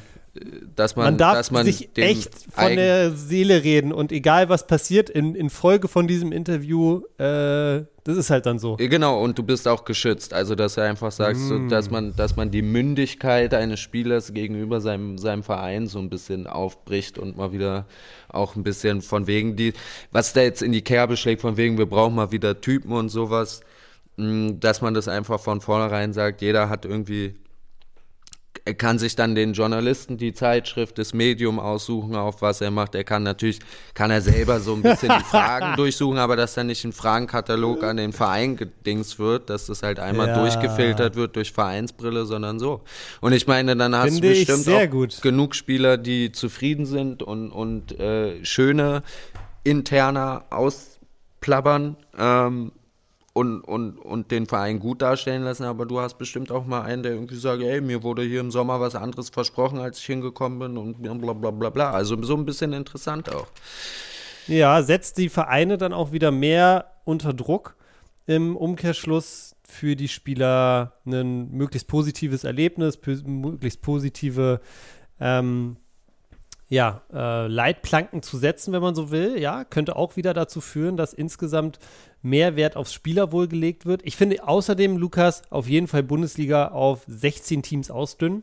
dass 0.75 0.95
man, 0.95 1.05
Man 1.05 1.17
darf 1.19 1.35
dass 1.35 1.51
man 1.51 1.63
sich 1.65 1.89
echt 1.95 2.33
von 2.51 2.75
der 2.75 3.11
Seele 3.11 3.63
reden 3.63 3.91
und 3.93 4.11
egal 4.11 4.49
was 4.49 4.65
passiert 4.65 5.09
in, 5.11 5.35
in 5.35 5.51
Folge 5.51 5.87
von 5.87 6.07
diesem 6.07 6.31
Interview, 6.31 7.01
äh, 7.19 7.83
das 8.05 8.17
ist 8.17 8.31
halt 8.31 8.47
dann 8.47 8.57
so. 8.57 8.75
Genau, 8.77 9.23
und 9.23 9.37
du 9.37 9.43
bist 9.43 9.67
auch 9.67 9.85
geschützt. 9.85 10.33
Also, 10.33 10.55
dass 10.55 10.73
du 10.75 10.81
einfach 10.81 11.11
sagst, 11.11 11.43
Mm. 11.51 11.69
dass, 11.69 11.91
man, 11.91 12.15
dass 12.15 12.35
man 12.35 12.49
die 12.49 12.63
Mündigkeit 12.63 13.53
eines 13.53 13.79
Spielers 13.79 14.33
gegenüber 14.33 14.81
seinem, 14.81 15.19
seinem 15.19 15.43
Verein 15.43 15.85
so 15.85 15.99
ein 15.99 16.09
bisschen 16.09 16.47
aufbricht 16.47 17.19
und 17.19 17.37
mal 17.37 17.51
wieder 17.53 17.85
auch 18.27 18.55
ein 18.55 18.63
bisschen 18.63 19.03
von 19.03 19.27
wegen 19.27 19.55
die, 19.55 19.73
was 20.11 20.33
da 20.33 20.41
jetzt 20.41 20.63
in 20.63 20.71
die 20.71 20.81
Kerbe 20.81 21.15
schlägt, 21.15 21.41
von 21.41 21.57
wegen, 21.57 21.77
wir 21.77 21.85
brauchen 21.85 22.15
mal 22.15 22.31
wieder 22.31 22.59
Typen 22.59 22.91
und 22.91 23.09
sowas, 23.09 23.61
mh, 24.17 24.53
dass 24.59 24.81
man 24.81 24.95
das 24.95 25.07
einfach 25.07 25.39
von 25.39 25.61
vornherein 25.61 26.11
sagt, 26.11 26.41
jeder 26.41 26.69
hat 26.69 26.85
irgendwie 26.85 27.35
er 28.65 28.73
kann 28.75 28.97
sich 28.97 29.15
dann 29.17 29.35
den 29.35 29.51
Journalisten 29.51 30.17
die 30.17 30.33
Zeitschrift, 30.33 30.97
das 30.97 31.13
Medium 31.13 31.59
aussuchen, 31.59 32.15
auf 32.15 32.41
was 32.41 32.61
er 32.61 32.71
macht. 32.71 32.95
Er 32.95 33.03
kann 33.03 33.21
natürlich, 33.23 33.59
kann 33.93 34.09
er 34.09 34.21
selber 34.21 34.61
so 34.61 34.73
ein 34.73 34.81
bisschen 34.81 35.11
die 35.19 35.23
Fragen 35.25 35.75
durchsuchen, 35.77 36.17
aber 36.17 36.37
dass 36.37 36.53
dann 36.53 36.67
nicht 36.67 36.85
ein 36.85 36.93
Fragenkatalog 36.93 37.83
an 37.83 37.97
den 37.97 38.13
Verein 38.13 38.55
gedings 38.55 39.19
wird, 39.19 39.49
dass 39.49 39.65
das 39.65 39.83
halt 39.83 39.99
einmal 39.99 40.29
Ja. 40.29 40.39
durchgefiltert 40.39 41.15
wird 41.15 41.35
durch 41.35 41.51
Vereinsbrille, 41.51 42.25
sondern 42.25 42.57
so. 42.57 42.81
Und 43.19 43.33
ich 43.33 43.47
meine, 43.47 43.75
dann 43.75 43.93
hast 43.95 44.13
Finde 44.13 44.29
du 44.29 44.33
bestimmt 44.33 44.63
sehr 44.63 44.87
auch 44.87 44.91
gut. 44.91 45.21
genug 45.21 45.55
Spieler, 45.55 45.97
die 45.97 46.31
zufrieden 46.31 46.85
sind 46.85 47.21
und, 47.21 47.51
und 47.51 47.99
äh, 47.99 48.45
schöne 48.45 49.03
interner 49.65 50.45
ausplappern. 50.51 51.97
Ähm, 52.17 52.71
und, 53.33 53.61
und, 53.61 53.97
und 53.97 54.29
den 54.29 54.45
Verein 54.45 54.79
gut 54.79 55.01
darstellen 55.01 55.43
lassen, 55.43 55.63
aber 55.63 55.85
du 55.85 55.99
hast 55.99 56.17
bestimmt 56.19 56.51
auch 56.51 56.65
mal 56.65 56.83
einen, 56.83 57.01
der 57.01 57.13
irgendwie 57.13 57.35
sagt, 57.35 57.63
ey, 57.63 57.81
mir 57.81 58.03
wurde 58.03 58.21
hier 58.21 58.39
im 58.39 58.51
Sommer 58.51 58.79
was 58.79 58.95
anderes 58.95 59.29
versprochen, 59.29 59.79
als 59.79 59.97
ich 59.97 60.05
hingekommen 60.05 60.59
bin 60.59 60.77
und 60.77 61.01
bla 61.01 61.33
bla 61.33 61.51
bla 61.51 61.69
bla. 61.69 61.91
Also 61.91 62.21
so 62.21 62.35
ein 62.35 62.45
bisschen 62.45 62.73
interessant 62.73 63.33
auch. 63.33 63.47
Ja, 64.47 64.83
setzt 64.83 65.17
die 65.17 65.29
Vereine 65.29 65.77
dann 65.77 65.93
auch 65.93 66.11
wieder 66.11 66.29
mehr 66.31 66.91
unter 67.05 67.33
Druck 67.33 67.75
im 68.27 68.55
Umkehrschluss 68.55 69.55
für 69.63 69.95
die 69.95 70.07
Spieler 70.07 70.93
ein 71.05 71.49
möglichst 71.51 71.87
positives 71.87 72.43
Erlebnis, 72.43 72.99
möglichst 73.25 73.81
positive 73.81 74.61
ähm, 75.19 75.77
ja, 76.73 77.03
äh, 77.13 77.47
Leitplanken 77.47 78.23
zu 78.23 78.37
setzen, 78.37 78.73
wenn 78.73 78.81
man 78.81 78.95
so 78.95 79.11
will. 79.11 79.39
Ja, 79.39 79.63
könnte 79.63 79.95
auch 79.95 80.15
wieder 80.15 80.33
dazu 80.33 80.59
führen, 80.59 80.97
dass 80.97 81.13
insgesamt 81.13 81.77
mehr 82.23 82.55
Wert 82.55 82.75
aufs 82.75 82.93
Spielerwohl 82.93 83.47
gelegt 83.47 83.85
wird. 83.85 84.01
Ich 84.03 84.17
finde 84.17 84.47
außerdem, 84.47 84.97
Lukas, 84.97 85.43
auf 85.51 85.69
jeden 85.69 85.87
Fall 85.87 86.01
Bundesliga 86.01 86.69
auf 86.69 87.03
16 87.07 87.61
Teams 87.61 87.91
ausdünnen. 87.91 88.41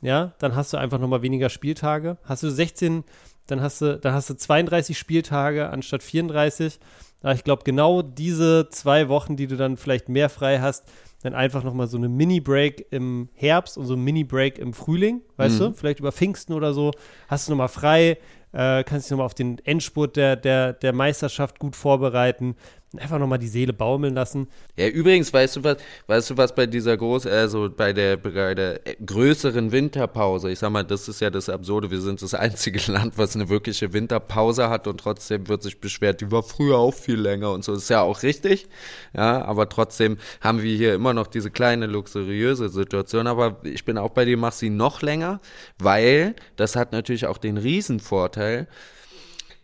Ja, 0.00 0.32
dann 0.38 0.56
hast 0.56 0.72
du 0.72 0.78
einfach 0.78 0.98
nochmal 0.98 1.20
weniger 1.20 1.50
Spieltage. 1.50 2.16
Hast 2.24 2.42
du 2.42 2.50
16, 2.50 3.04
dann 3.46 3.60
hast 3.60 3.82
du, 3.82 3.98
dann 3.98 4.14
hast 4.14 4.30
du 4.30 4.34
32 4.34 4.96
Spieltage 4.96 5.68
anstatt 5.68 6.02
34. 6.02 6.80
Aber 7.20 7.34
ich 7.34 7.44
glaube, 7.44 7.64
genau 7.64 8.00
diese 8.00 8.70
zwei 8.70 9.10
Wochen, 9.10 9.36
die 9.36 9.48
du 9.48 9.58
dann 9.58 9.76
vielleicht 9.76 10.08
mehr 10.08 10.30
frei 10.30 10.60
hast, 10.60 10.90
dann 11.22 11.34
einfach 11.34 11.62
nochmal 11.64 11.86
so 11.86 11.96
eine 11.96 12.08
Mini-Break 12.08 12.86
im 12.90 13.28
Herbst 13.34 13.76
und 13.76 13.84
so 13.86 13.94
ein 13.94 14.02
Mini-Break 14.02 14.58
im 14.58 14.72
Frühling, 14.72 15.20
weißt 15.36 15.60
Mhm. 15.60 15.64
du? 15.64 15.72
Vielleicht 15.74 16.00
über 16.00 16.12
Pfingsten 16.12 16.54
oder 16.54 16.72
so. 16.72 16.92
Hast 17.28 17.46
du 17.46 17.52
nochmal 17.52 17.68
frei, 17.68 18.18
äh, 18.52 18.82
kannst 18.84 19.06
dich 19.06 19.10
nochmal 19.12 19.26
auf 19.26 19.34
den 19.34 19.58
Endspurt 19.64 20.16
der, 20.16 20.36
der, 20.36 20.72
der 20.72 20.92
Meisterschaft 20.92 21.58
gut 21.58 21.76
vorbereiten. 21.76 22.56
Einfach 22.98 23.20
nochmal 23.20 23.38
die 23.38 23.46
Seele 23.46 23.72
baumeln 23.72 24.14
lassen. 24.14 24.48
Ja, 24.76 24.88
übrigens, 24.88 25.32
weißt 25.32 25.56
du 25.56 25.62
was, 25.62 25.76
weißt 26.08 26.30
du 26.30 26.36
was 26.36 26.52
bei 26.52 26.66
dieser 26.66 26.96
groß, 26.96 27.24
also 27.24 27.70
bei 27.70 27.92
der, 27.92 28.16
bei 28.16 28.52
der 28.56 28.80
größeren 29.06 29.70
Winterpause, 29.70 30.50
ich 30.50 30.58
sag 30.58 30.70
mal, 30.70 30.82
das 30.82 31.06
ist 31.06 31.20
ja 31.20 31.30
das 31.30 31.48
Absurde, 31.48 31.92
wir 31.92 32.00
sind 32.00 32.20
das 32.20 32.34
einzige 32.34 32.80
Land, 32.92 33.16
was 33.16 33.36
eine 33.36 33.48
wirkliche 33.48 33.92
Winterpause 33.92 34.70
hat 34.70 34.88
und 34.88 34.98
trotzdem 34.98 35.46
wird 35.46 35.62
sich 35.62 35.80
beschwert, 35.80 36.20
die 36.20 36.32
war 36.32 36.42
früher 36.42 36.78
auch 36.78 36.92
viel 36.92 37.20
länger 37.20 37.52
und 37.52 37.62
so, 37.62 37.74
ist 37.74 37.90
ja 37.90 38.02
auch 38.02 38.24
richtig, 38.24 38.68
ja, 39.14 39.44
aber 39.44 39.68
trotzdem 39.68 40.18
haben 40.40 40.60
wir 40.60 40.76
hier 40.76 40.94
immer 40.94 41.14
noch 41.14 41.28
diese 41.28 41.52
kleine 41.52 41.86
luxuriöse 41.86 42.70
Situation, 42.70 43.28
aber 43.28 43.60
ich 43.62 43.84
bin 43.84 43.98
auch 43.98 44.10
bei 44.10 44.24
dir, 44.24 44.36
mach 44.36 44.52
sie 44.52 44.70
noch 44.70 45.00
länger, 45.00 45.40
weil 45.78 46.34
das 46.56 46.74
hat 46.74 46.90
natürlich 46.90 47.26
auch 47.26 47.38
den 47.38 47.56
Riesenvorteil, 47.56 48.66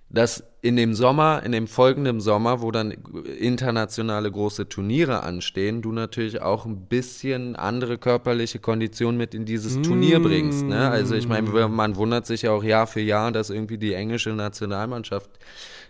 dass 0.09 0.45
in 0.67 0.75
dem 0.75 0.95
Sommer, 0.95 1.43
in 1.45 1.53
dem 1.53 1.69
folgenden 1.69 2.21
Sommer, 2.21 2.61
wo 2.61 2.73
dann 2.73 2.91
internationale 3.39 4.31
große 4.31 4.69
Turniere 4.69 5.23
anstehen, 5.23 5.81
du 5.81 5.93
natürlich 5.93 6.43
auch 6.43 6.67
ein 6.67 6.87
bisschen 6.87 7.55
andere 7.55 7.99
körperliche 7.99 8.59
Kondition 8.59 9.17
mit 9.17 9.33
in 9.33 9.45
dieses 9.45 9.81
Turnier 9.83 10.19
bringst. 10.21 10.65
Ne? 10.65 10.91
Also 10.91 11.15
ich 11.15 11.29
meine, 11.29 11.69
man 11.69 11.95
wundert 11.95 12.27
sich 12.27 12.43
ja 12.43 12.51
auch 12.51 12.65
Jahr 12.65 12.89
für 12.89 13.01
Jahr, 13.01 13.31
dass 13.31 13.51
irgendwie 13.51 13.79
die 13.79 13.95
englische 13.95 14.31
Nationalmannschaft 14.31 15.31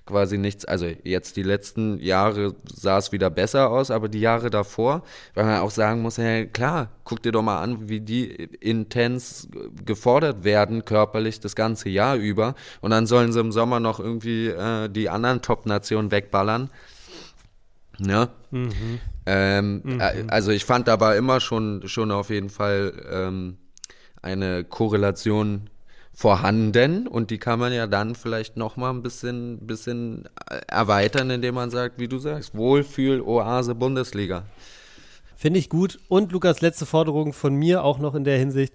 quasi 0.07 0.39
nichts, 0.39 0.65
also 0.65 0.87
jetzt 1.05 1.37
die 1.37 1.43
letzten 1.43 1.99
Jahre 2.01 2.55
sah 2.73 2.99
es 2.99 3.13
wieder 3.13 3.29
besser 3.29 3.71
aus, 3.71 3.91
aber 3.91 4.09
die 4.09 4.21
Jahre 4.21 4.51
davor, 4.51 5.03
weil 5.35 5.45
man 5.45 5.61
auch 5.61 5.71
sagen 5.71 6.01
muss, 6.01 6.17
ja 6.17 6.45
klar, 6.47 6.91
guck 7.05 7.23
dir 7.23 7.33
doch 7.33 7.43
mal 7.43 7.61
an, 7.61 7.89
wie 7.89 8.01
die 8.01 8.27
intens 8.27 9.49
gefordert 9.85 10.45
werden 10.45 10.85
körperlich 10.85 11.41
das 11.41 11.57
ganze 11.57 11.89
Jahr 11.89 12.17
über 12.17 12.55
und 12.81 12.93
dann 12.93 13.07
sollen 13.07 13.33
sie 13.33 13.41
im 13.41 13.53
Sommer 13.53 13.81
noch 13.81 13.99
irgendwie 14.01 14.47
äh, 14.47 14.89
die 14.89 15.11
anderen 15.11 15.43
Top-Nationen 15.43 16.11
wegballern. 16.11 16.71
Ne? 17.99 18.29
Ähm, 19.27 19.83
äh, 20.01 20.25
Also 20.29 20.53
ich 20.53 20.65
fand 20.65 20.87
da 20.87 21.01
war 21.01 21.17
immer 21.17 21.41
schon, 21.41 21.89
schon 21.89 22.11
auf 22.13 22.31
jeden 22.31 22.51
Fall 22.51 22.93
ähm, 23.11 23.57
eine 24.23 24.65
Korrelation 24.65 25.69
vorhanden 26.17 27.07
und 27.07 27.31
die 27.31 27.37
kann 27.37 27.59
man 27.59 27.75
ja 27.75 27.87
dann 27.87 28.15
vielleicht 28.15 28.57
noch 28.57 28.79
mal 28.79 28.89
ein 28.89 29.03
bisschen, 29.03 29.67
bisschen 29.67 30.25
äh, 30.49 30.61
erweitern, 30.67 31.29
indem 31.29 31.57
man 31.57 31.69
sagt, 31.71 32.01
wie 32.01 32.09
du 32.09 32.19
sagst, 32.19 32.57
Wohlfühl, 32.57 33.21
Oase, 33.21 33.75
Bundesliga. 33.75 34.45
Finde 35.37 35.59
ich 35.59 35.69
gut. 35.69 35.99
Und 36.09 36.33
Lukas, 36.33 36.63
letzte 36.63 36.87
Forderung 36.87 37.35
von 37.35 37.55
mir 37.55 37.85
auch 37.85 37.99
noch 37.99 38.15
in 38.15 38.25
der 38.25 38.39
Hinsicht 38.39 38.73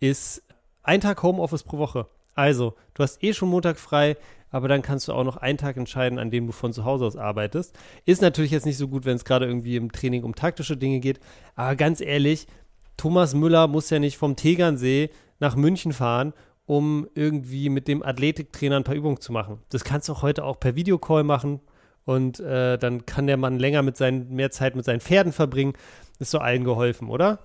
ist 0.00 0.42
ein 0.82 1.02
Tag 1.02 1.22
Homeoffice 1.22 1.62
pro 1.62 1.76
Woche. 1.76 2.06
Also, 2.34 2.74
du 2.94 3.02
hast 3.02 3.22
eh 3.22 3.34
schon 3.34 3.50
Montag 3.50 3.78
frei, 3.78 4.16
aber 4.50 4.66
dann 4.66 4.80
kannst 4.80 5.08
du 5.08 5.12
auch 5.12 5.24
noch 5.24 5.36
einen 5.36 5.58
Tag 5.58 5.76
entscheiden, 5.76 6.18
an 6.18 6.30
dem 6.30 6.46
du 6.46 6.52
von 6.54 6.72
zu 6.72 6.86
Hause 6.86 7.04
aus 7.04 7.16
arbeitest. 7.16 7.76
Ist 8.06 8.22
natürlich 8.22 8.52
jetzt 8.52 8.64
nicht 8.64 8.78
so 8.78 8.88
gut, 8.88 9.04
wenn 9.04 9.16
es 9.16 9.26
gerade 9.26 9.44
irgendwie 9.44 9.76
im 9.76 9.92
Training 9.92 10.24
um 10.24 10.34
taktische 10.34 10.78
Dinge 10.78 11.00
geht. 11.00 11.20
Aber 11.54 11.76
ganz 11.76 12.00
ehrlich, 12.00 12.46
Thomas 12.96 13.34
Müller 13.34 13.68
muss 13.68 13.90
ja 13.90 13.98
nicht 13.98 14.16
vom 14.16 14.36
Tegernsee 14.36 15.10
nach 15.38 15.54
München 15.54 15.92
fahren, 15.92 16.32
um 16.68 17.08
irgendwie 17.14 17.70
mit 17.70 17.88
dem 17.88 18.02
Athletiktrainer 18.02 18.76
ein 18.76 18.84
paar 18.84 18.94
Übungen 18.94 19.22
zu 19.22 19.32
machen. 19.32 19.58
Das 19.70 19.84
kannst 19.84 20.06
du 20.08 20.12
auch 20.12 20.20
heute 20.20 20.44
auch 20.44 20.60
per 20.60 20.76
Videocall 20.76 21.24
machen. 21.24 21.60
Und 22.04 22.40
äh, 22.40 22.76
dann 22.78 23.06
kann 23.06 23.26
der 23.26 23.38
Mann 23.38 23.58
länger 23.58 23.82
mit 23.82 23.96
seinen, 23.96 24.34
mehr 24.34 24.50
Zeit 24.50 24.76
mit 24.76 24.84
seinen 24.84 25.00
Pferden 25.00 25.32
verbringen. 25.32 25.72
Ist 26.18 26.30
so 26.30 26.38
allen 26.38 26.64
geholfen, 26.64 27.08
oder? 27.08 27.38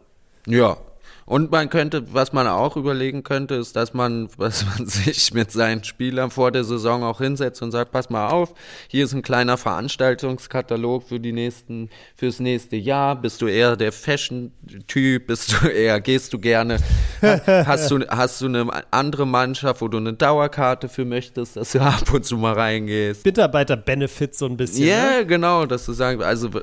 Ja. 0.45 0.77
Und 1.25 1.51
man 1.51 1.69
könnte, 1.69 2.13
was 2.13 2.33
man 2.33 2.47
auch 2.47 2.75
überlegen 2.75 3.23
könnte, 3.23 3.55
ist, 3.55 3.75
dass 3.75 3.93
man, 3.93 4.27
dass 4.37 4.65
man 4.65 4.87
sich 4.87 5.33
mit 5.33 5.51
seinen 5.51 5.83
Spielern 5.83 6.31
vor 6.31 6.51
der 6.51 6.63
Saison 6.63 7.03
auch 7.03 7.19
hinsetzt 7.19 7.61
und 7.61 7.71
sagt, 7.71 7.91
pass 7.91 8.09
mal 8.09 8.27
auf, 8.29 8.53
hier 8.87 9.05
ist 9.05 9.13
ein 9.13 9.21
kleiner 9.21 9.57
Veranstaltungskatalog 9.57 11.03
für 11.07 11.19
die 11.19 11.31
nächsten, 11.31 11.89
fürs 12.15 12.39
nächste 12.39 12.75
Jahr. 12.75 13.15
Bist 13.15 13.41
du 13.41 13.47
eher 13.47 13.75
der 13.75 13.91
Fashion-Typ? 13.91 15.27
Bist 15.27 15.53
du 15.61 15.67
eher, 15.67 15.99
gehst 16.01 16.33
du 16.33 16.39
gerne? 16.39 16.77
Hast 17.21 17.89
du, 17.91 17.99
hast 18.09 18.41
du 18.41 18.45
eine 18.45 18.67
andere 18.91 19.25
Mannschaft, 19.25 19.81
wo 19.81 19.87
du 19.87 19.97
eine 19.97 20.13
Dauerkarte 20.13 20.89
für 20.89 21.05
möchtest, 21.05 21.55
dass 21.55 21.71
du 21.71 21.79
ab 21.81 22.11
und 22.13 22.25
zu 22.25 22.37
mal 22.37 22.53
reingehst? 22.53 23.25
Mitarbeiter-Benefits 23.25 24.39
so 24.39 24.45
ein 24.45 24.57
bisschen. 24.57 24.87
Ja, 24.87 25.03
Ne? 25.19 25.25
genau, 25.25 25.65
dass 25.65 25.85
du 25.85 25.93
sagst, 25.93 26.23
also 26.23 26.53
w- 26.53 26.61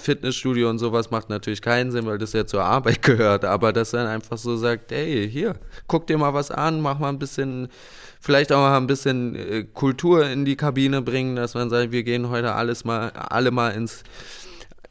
Fitnessstudio 0.00 0.68
und 0.70 0.78
sowas 0.78 1.10
macht 1.10 1.28
natürlich 1.30 1.62
keinen 1.62 1.90
Sinn, 1.90 2.06
weil 2.06 2.18
das 2.18 2.32
ja 2.32 2.46
zur 2.46 2.62
Arbeit 2.62 3.02
gehört, 3.02 3.44
aber 3.44 3.67
dass 3.72 3.92
er 3.92 4.08
einfach 4.08 4.38
so 4.38 4.56
sagt, 4.56 4.92
ey, 4.92 5.28
hier, 5.28 5.54
guck 5.86 6.06
dir 6.06 6.18
mal 6.18 6.34
was 6.34 6.50
an, 6.50 6.80
mach 6.80 6.98
mal 6.98 7.08
ein 7.08 7.18
bisschen, 7.18 7.68
vielleicht 8.20 8.52
auch 8.52 8.58
mal 8.58 8.76
ein 8.76 8.86
bisschen 8.86 9.34
äh, 9.34 9.64
Kultur 9.64 10.26
in 10.26 10.44
die 10.44 10.56
Kabine 10.56 11.02
bringen, 11.02 11.36
dass 11.36 11.54
man 11.54 11.70
sagt, 11.70 11.92
wir 11.92 12.02
gehen 12.02 12.28
heute 12.30 12.54
alles 12.54 12.84
mal, 12.84 13.10
alle 13.10 13.50
mal 13.50 13.70
ins, 13.70 14.02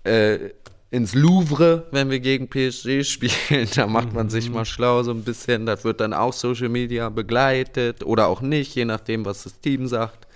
äh, 0.03 0.51
ins 0.89 1.15
Louvre, 1.15 1.88
wenn 1.91 2.09
wir 2.09 2.19
gegen 2.19 2.47
PSG 2.49 3.03
spielen, 3.03 3.67
da 3.75 3.88
macht 3.88 4.13
man 4.13 4.30
sich 4.30 4.49
mal 4.49 4.65
schlau 4.65 5.03
so 5.03 5.11
ein 5.11 5.23
bisschen, 5.23 5.65
das 5.65 5.84
wird 5.84 5.99
dann 5.99 6.13
auch 6.13 6.34
Social 6.34 6.69
Media 6.69 7.09
begleitet 7.09 8.03
oder 8.03 8.28
auch 8.28 8.41
nicht, 8.41 8.75
je 8.75 8.86
nachdem, 8.86 9.25
was 9.25 9.43
das 9.43 9.59
Team 9.59 9.88
sagt. 9.88 10.26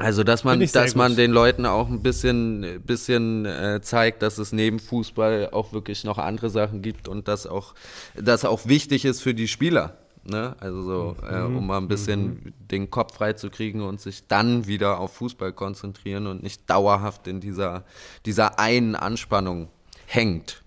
Also, 0.00 0.24
dass 0.24 0.44
man, 0.44 0.60
dass 0.60 0.94
man 0.94 1.12
gut. 1.12 1.18
den 1.18 1.30
Leuten 1.30 1.66
auch 1.66 1.88
ein 1.88 2.02
bisschen, 2.02 2.82
bisschen 2.84 3.44
äh, 3.44 3.80
zeigt, 3.82 4.22
dass 4.22 4.38
es 4.38 4.52
neben 4.52 4.78
Fußball 4.78 5.50
auch 5.52 5.72
wirklich 5.72 6.04
noch 6.04 6.18
andere 6.18 6.50
Sachen 6.50 6.82
gibt 6.82 7.06
und 7.08 7.28
dass 7.28 7.46
auch, 7.46 7.74
das 8.14 8.44
auch 8.44 8.66
wichtig 8.66 9.04
ist 9.04 9.20
für 9.22 9.34
die 9.34 9.46
Spieler. 9.48 9.96
Ne? 10.24 10.54
Also 10.60 10.82
so, 10.82 11.16
äh, 11.26 11.40
Mhm. 11.48 11.56
um 11.56 11.66
mal 11.66 11.78
ein 11.78 11.88
bisschen 11.88 12.54
den 12.70 12.90
Kopf 12.90 13.14
frei 13.14 13.32
zu 13.32 13.48
kriegen 13.50 13.80
und 13.82 14.00
sich 14.00 14.26
dann 14.26 14.66
wieder 14.66 14.98
auf 15.00 15.14
Fußball 15.14 15.52
konzentrieren 15.52 16.26
und 16.26 16.42
nicht 16.42 16.68
dauerhaft 16.68 17.26
in 17.26 17.40
dieser, 17.40 17.84
dieser 18.26 18.58
einen 18.58 18.94
Anspannung 18.96 19.68
hängt. 20.06 20.62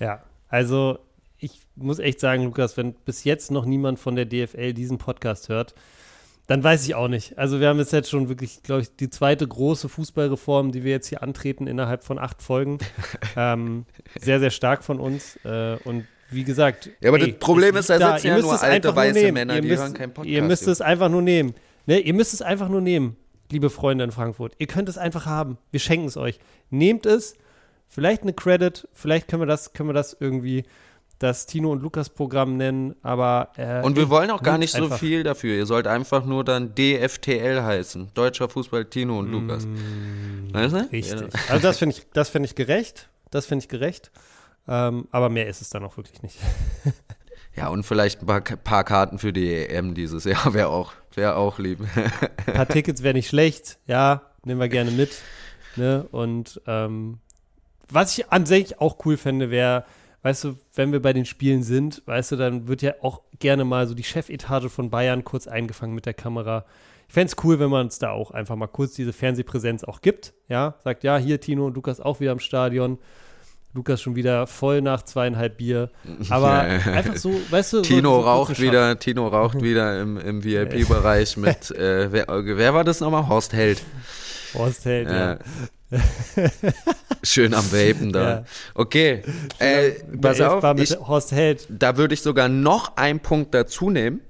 Ja, 0.00 0.22
also 0.48 0.98
ich 1.38 1.60
muss 1.76 1.98
echt 1.98 2.20
sagen, 2.20 2.44
Lukas, 2.44 2.76
wenn 2.76 2.92
bis 2.92 3.24
jetzt 3.24 3.50
noch 3.50 3.64
niemand 3.66 3.98
von 3.98 4.16
der 4.16 4.24
DFL 4.26 4.72
diesen 4.72 4.98
Podcast 4.98 5.48
hört, 5.48 5.74
dann 6.46 6.62
weiß 6.62 6.84
ich 6.84 6.94
auch 6.94 7.08
nicht. 7.08 7.38
Also 7.38 7.60
wir 7.60 7.68
haben 7.68 7.78
jetzt 7.78 7.92
jetzt 7.92 8.10
schon 8.10 8.28
wirklich, 8.28 8.62
glaube 8.62 8.82
ich, 8.82 8.94
die 8.96 9.08
zweite 9.08 9.48
große 9.48 9.88
Fußballreform, 9.88 10.72
die 10.72 10.84
wir 10.84 10.90
jetzt 10.90 11.08
hier 11.08 11.22
antreten 11.22 11.66
innerhalb 11.66 12.04
von 12.04 12.18
acht 12.18 12.42
Folgen. 12.42 12.78
ähm, 13.36 13.86
sehr, 14.20 14.40
sehr 14.40 14.50
stark 14.50 14.84
von 14.84 15.00
uns. 15.00 15.36
Äh, 15.44 15.76
und 15.84 16.06
wie 16.30 16.44
gesagt. 16.44 16.90
Ja, 17.00 17.08
aber 17.08 17.20
ey, 17.20 17.32
das 17.32 17.38
Problem 17.38 17.76
ist, 17.76 17.88
da 17.88 18.12
sitzen 18.14 18.26
ja 18.26 18.38
nur 18.38 18.62
alte 18.62 18.94
weiße 18.94 19.22
nur 19.22 19.32
Männer, 19.32 19.54
ihr 19.54 19.62
die 19.62 19.68
müsst, 19.68 19.82
hören 19.82 19.94
keinen 19.94 20.12
Podcast. 20.12 20.34
Ihr 20.34 20.42
müsst 20.42 20.68
es 20.68 20.80
einfach 20.80 21.08
nur 21.08 21.22
nehmen. 21.22 21.54
Ne, 21.86 22.00
ihr 22.00 22.14
müsst 22.14 22.34
es 22.34 22.42
einfach 22.42 22.68
nur 22.68 22.80
nehmen, 22.80 23.16
liebe 23.50 23.70
Freunde 23.70 24.04
in 24.04 24.10
Frankfurt. 24.10 24.54
Ihr 24.58 24.66
könnt 24.66 24.88
es 24.88 24.98
einfach 24.98 25.26
haben. 25.26 25.58
Wir 25.70 25.80
schenken 25.80 26.08
es 26.08 26.16
euch. 26.16 26.40
Nehmt 26.70 27.06
es. 27.06 27.36
Vielleicht 27.88 28.22
eine 28.22 28.32
Credit. 28.32 28.88
Vielleicht 28.92 29.28
können 29.28 29.42
wir 29.42 29.46
das, 29.46 29.72
können 29.72 29.88
wir 29.88 29.94
das 29.94 30.16
irgendwie 30.18 30.64
das 31.24 31.46
Tino 31.46 31.72
und 31.72 31.82
Lukas 31.82 32.10
Programm 32.10 32.58
nennen, 32.58 32.94
aber 33.02 33.48
äh, 33.56 33.80
und 33.80 33.96
wir 33.96 34.10
wollen 34.10 34.30
auch 34.30 34.42
gar 34.42 34.58
nicht 34.58 34.72
so 34.72 34.90
viel 34.90 35.22
dafür. 35.22 35.56
Ihr 35.56 35.64
sollt 35.64 35.86
einfach 35.86 36.26
nur 36.26 36.44
dann 36.44 36.74
DFTL 36.74 37.62
heißen, 37.62 38.10
Deutscher 38.12 38.50
Fußball 38.50 38.84
Tino 38.84 39.18
und 39.20 39.30
Lukas. 39.30 39.64
Mm, 39.64 40.52
weißt 40.52 40.74
du? 40.74 40.90
Richtig. 40.92 41.20
Ja. 41.20 41.26
Also 41.48 41.62
das 41.62 41.78
finde 41.78 41.96
ich, 41.96 42.06
das 42.12 42.28
finde 42.28 42.46
ich 42.46 42.54
gerecht. 42.54 43.08
Das 43.30 43.46
finde 43.46 43.62
ich 43.62 43.68
gerecht. 43.70 44.10
Ähm, 44.68 45.08
aber 45.10 45.30
mehr 45.30 45.48
ist 45.48 45.62
es 45.62 45.70
dann 45.70 45.82
auch 45.82 45.96
wirklich 45.96 46.22
nicht. 46.22 46.38
ja 47.56 47.68
und 47.68 47.84
vielleicht 47.84 48.20
ein 48.20 48.26
paar, 48.26 48.42
paar, 48.42 48.84
Karten 48.84 49.18
für 49.18 49.32
die 49.32 49.50
EM 49.50 49.94
dieses 49.94 50.24
Jahr 50.24 50.52
wäre 50.52 50.68
auch, 50.68 50.92
wäre 51.14 51.36
auch 51.36 51.58
lieb. 51.58 51.80
ein 52.46 52.54
paar 52.54 52.68
Tickets 52.68 53.02
wäre 53.02 53.14
nicht 53.14 53.28
schlecht. 53.28 53.78
Ja, 53.86 54.30
nehmen 54.44 54.60
wir 54.60 54.68
gerne 54.68 54.90
mit. 54.90 55.16
Ne? 55.76 56.06
Und 56.12 56.60
ähm, 56.66 57.18
was 57.88 58.18
ich 58.18 58.30
an 58.30 58.44
sich 58.44 58.78
auch 58.78 58.98
cool 59.06 59.16
fände, 59.16 59.50
wäre 59.50 59.84
weißt 60.24 60.44
du, 60.44 60.56
wenn 60.74 60.90
wir 60.90 61.02
bei 61.02 61.12
den 61.12 61.26
Spielen 61.26 61.62
sind, 61.62 62.02
weißt 62.06 62.32
du, 62.32 62.36
dann 62.36 62.66
wird 62.66 62.80
ja 62.80 62.94
auch 63.02 63.20
gerne 63.38 63.64
mal 63.64 63.86
so 63.86 63.94
die 63.94 64.02
Chefetage 64.02 64.70
von 64.70 64.88
Bayern 64.88 65.22
kurz 65.22 65.46
eingefangen 65.46 65.94
mit 65.94 66.06
der 66.06 66.14
Kamera. 66.14 66.64
Ich 67.06 67.14
fände 67.14 67.32
es 67.36 67.44
cool, 67.44 67.60
wenn 67.60 67.68
man 67.68 67.84
uns 67.86 67.98
da 67.98 68.10
auch 68.10 68.30
einfach 68.30 68.56
mal 68.56 68.66
kurz 68.66 68.94
diese 68.94 69.12
Fernsehpräsenz 69.12 69.84
auch 69.84 70.00
gibt. 70.00 70.32
Ja, 70.48 70.76
sagt, 70.82 71.04
ja, 71.04 71.18
hier 71.18 71.40
Tino 71.40 71.66
und 71.66 71.74
Lukas 71.74 72.00
auch 72.00 72.20
wieder 72.20 72.32
im 72.32 72.40
Stadion. 72.40 72.98
Lukas 73.74 74.00
schon 74.00 74.16
wieder 74.16 74.46
voll 74.46 74.80
nach 74.80 75.02
zweieinhalb 75.02 75.58
Bier. 75.58 75.90
Aber 76.30 76.60
einfach 76.60 77.16
so, 77.16 77.32
weißt 77.50 77.74
du. 77.74 77.82
Tino 77.82 78.14
so 78.14 78.20
raucht 78.20 78.60
wieder, 78.60 78.98
Tino 78.98 79.28
raucht 79.28 79.60
wieder 79.62 80.00
im, 80.00 80.16
im 80.16 80.42
VIP-Bereich 80.42 81.36
mit, 81.36 81.70
äh, 81.72 82.10
wer, 82.10 82.26
wer, 82.28 82.72
war 82.72 82.84
das 82.84 83.00
nochmal? 83.00 83.28
Horst 83.28 83.52
Held. 83.52 83.82
Horst 84.54 84.86
Held, 84.86 85.10
ja. 85.10 85.32
ja. 85.32 85.38
Schön 87.22 87.54
am 87.54 87.64
Vapen 87.72 88.12
da. 88.12 88.30
Ja. 88.30 88.44
Okay. 88.74 89.22
Äh, 89.58 89.92
pass 90.20 90.40
auf, 90.40 90.64
ich, 90.78 90.96
Horst 90.98 91.32
Held. 91.32 91.66
Da 91.68 91.96
würde 91.96 92.14
ich 92.14 92.22
sogar 92.22 92.48
noch 92.48 92.96
einen 92.96 93.20
Punkt 93.20 93.54
dazu 93.54 93.90
nehmen. 93.90 94.20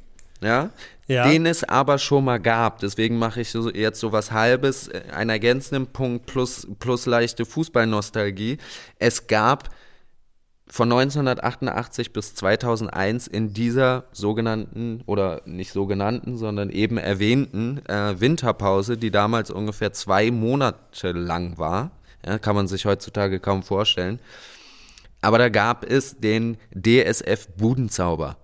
Ja, 0.41 0.71
ja. 1.07 1.29
den 1.29 1.47
es 1.47 1.65
aber 1.65 1.99
schon 1.99 2.25
mal 2.25 2.39
gab. 2.39 2.81
Deswegen 2.81 3.19
mache 3.19 3.41
ich 3.41 3.51
so, 3.51 3.71
jetzt 3.71 4.01
so 4.01 4.13
was 4.13 4.31
Halbes, 4.31 4.89
äh, 4.89 5.03
einen 5.13 5.31
ergänzenden 5.31 5.87
Punkt 5.87 6.27
plus, 6.27 6.67
plus 6.79 7.07
leichte 7.07 7.45
Fußballnostalgie. 7.45 8.59
Es 8.99 9.27
gab 9.27 9.71
von 10.67 10.91
1988 10.91 12.13
bis 12.13 12.35
2001 12.35 13.27
in 13.27 13.53
dieser 13.53 14.05
sogenannten 14.13 15.03
oder 15.07 15.43
nicht 15.45 15.73
sogenannten, 15.73 16.37
sondern 16.37 16.71
eben 16.71 16.97
erwähnten 16.97 17.85
äh, 17.87 18.19
Winterpause, 18.19 18.97
die 18.97 19.11
damals 19.11 19.51
ungefähr 19.51 19.93
zwei 19.93 20.31
Monate 20.31 21.13
lang 21.13 21.59
war, 21.59 21.91
ja, 22.25 22.39
kann 22.39 22.57
man 22.57 22.67
sich 22.67 22.87
heutzutage 22.87 23.41
kaum 23.41 23.63
vorstellen. 23.63 24.21
Aber 25.21 25.39
da 25.39 25.49
gab 25.49 25.85
es 25.85 26.19
den 26.19 26.57
DSF 26.75 27.49
Budenzauber. 27.57 28.37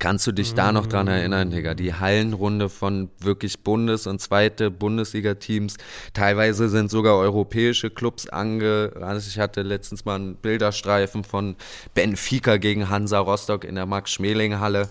Kannst 0.00 0.26
du 0.26 0.32
dich 0.32 0.54
da 0.54 0.72
noch 0.72 0.86
dran 0.86 1.08
erinnern, 1.08 1.50
Digga? 1.50 1.74
Die 1.74 1.94
Hallenrunde 1.94 2.68
von 2.68 3.10
wirklich 3.20 3.60
Bundes- 3.60 4.06
und 4.06 4.20
zweite 4.20 4.70
Bundesliga-Teams. 4.70 5.76
Teilweise 6.12 6.68
sind 6.68 6.90
sogar 6.90 7.16
europäische 7.16 7.90
Clubs 7.90 8.28
ange. 8.28 8.92
Also 9.00 9.28
ich 9.28 9.38
hatte 9.38 9.62
letztens 9.62 10.04
mal 10.04 10.16
einen 10.16 10.34
Bilderstreifen 10.34 11.24
von 11.24 11.56
Benfica 11.94 12.56
gegen 12.56 12.90
Hansa 12.90 13.18
Rostock 13.18 13.64
in 13.64 13.76
der 13.76 13.86
Max-Schmeling-Halle. 13.86 14.88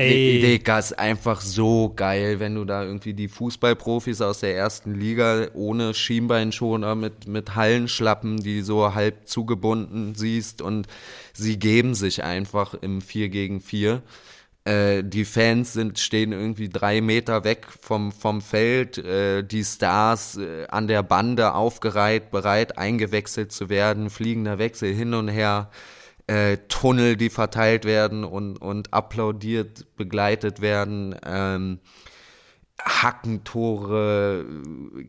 Ey. 0.00 0.40
Digga, 0.40 0.78
ist 0.78 0.98
einfach 0.98 1.40
so 1.40 1.92
geil, 1.94 2.40
wenn 2.40 2.54
du 2.54 2.64
da 2.64 2.84
irgendwie 2.84 3.12
die 3.12 3.28
Fußballprofis 3.28 4.22
aus 4.22 4.40
der 4.40 4.56
ersten 4.56 4.94
Liga 4.94 5.48
ohne 5.52 5.92
Schienbeinschoner 5.92 6.94
mit, 6.94 7.26
mit 7.26 7.54
Hallenschlappen, 7.54 8.38
die 8.38 8.62
so 8.62 8.94
halb 8.94 9.28
zugebunden 9.28 10.14
siehst 10.14 10.62
und 10.62 10.86
sie 11.34 11.58
geben 11.58 11.94
sich 11.94 12.24
einfach 12.24 12.74
im 12.74 13.02
4 13.02 13.28
gegen 13.28 13.60
4. 13.60 14.02
Äh, 14.64 15.04
die 15.04 15.24
Fans 15.24 15.74
sind, 15.74 15.98
stehen 15.98 16.32
irgendwie 16.32 16.68
drei 16.68 17.00
Meter 17.00 17.44
weg 17.44 17.66
vom, 17.80 18.10
vom 18.10 18.40
Feld, 18.40 18.96
äh, 18.98 19.42
die 19.42 19.64
Stars 19.64 20.38
äh, 20.38 20.66
an 20.68 20.86
der 20.86 21.02
Bande 21.02 21.54
aufgereiht, 21.54 22.30
bereit 22.30 22.78
eingewechselt 22.78 23.52
zu 23.52 23.68
werden, 23.68 24.08
fliegender 24.08 24.58
Wechsel 24.58 24.94
hin 24.94 25.12
und 25.12 25.28
her 25.28 25.70
äh, 26.30 26.58
Tunnel, 26.68 27.16
die 27.16 27.28
verteilt 27.28 27.84
werden 27.84 28.22
und, 28.22 28.58
und 28.58 28.94
applaudiert, 28.94 29.96
begleitet 29.96 30.60
werden. 30.60 31.16
Ähm, 31.26 31.80
Hackentore, 32.80 34.44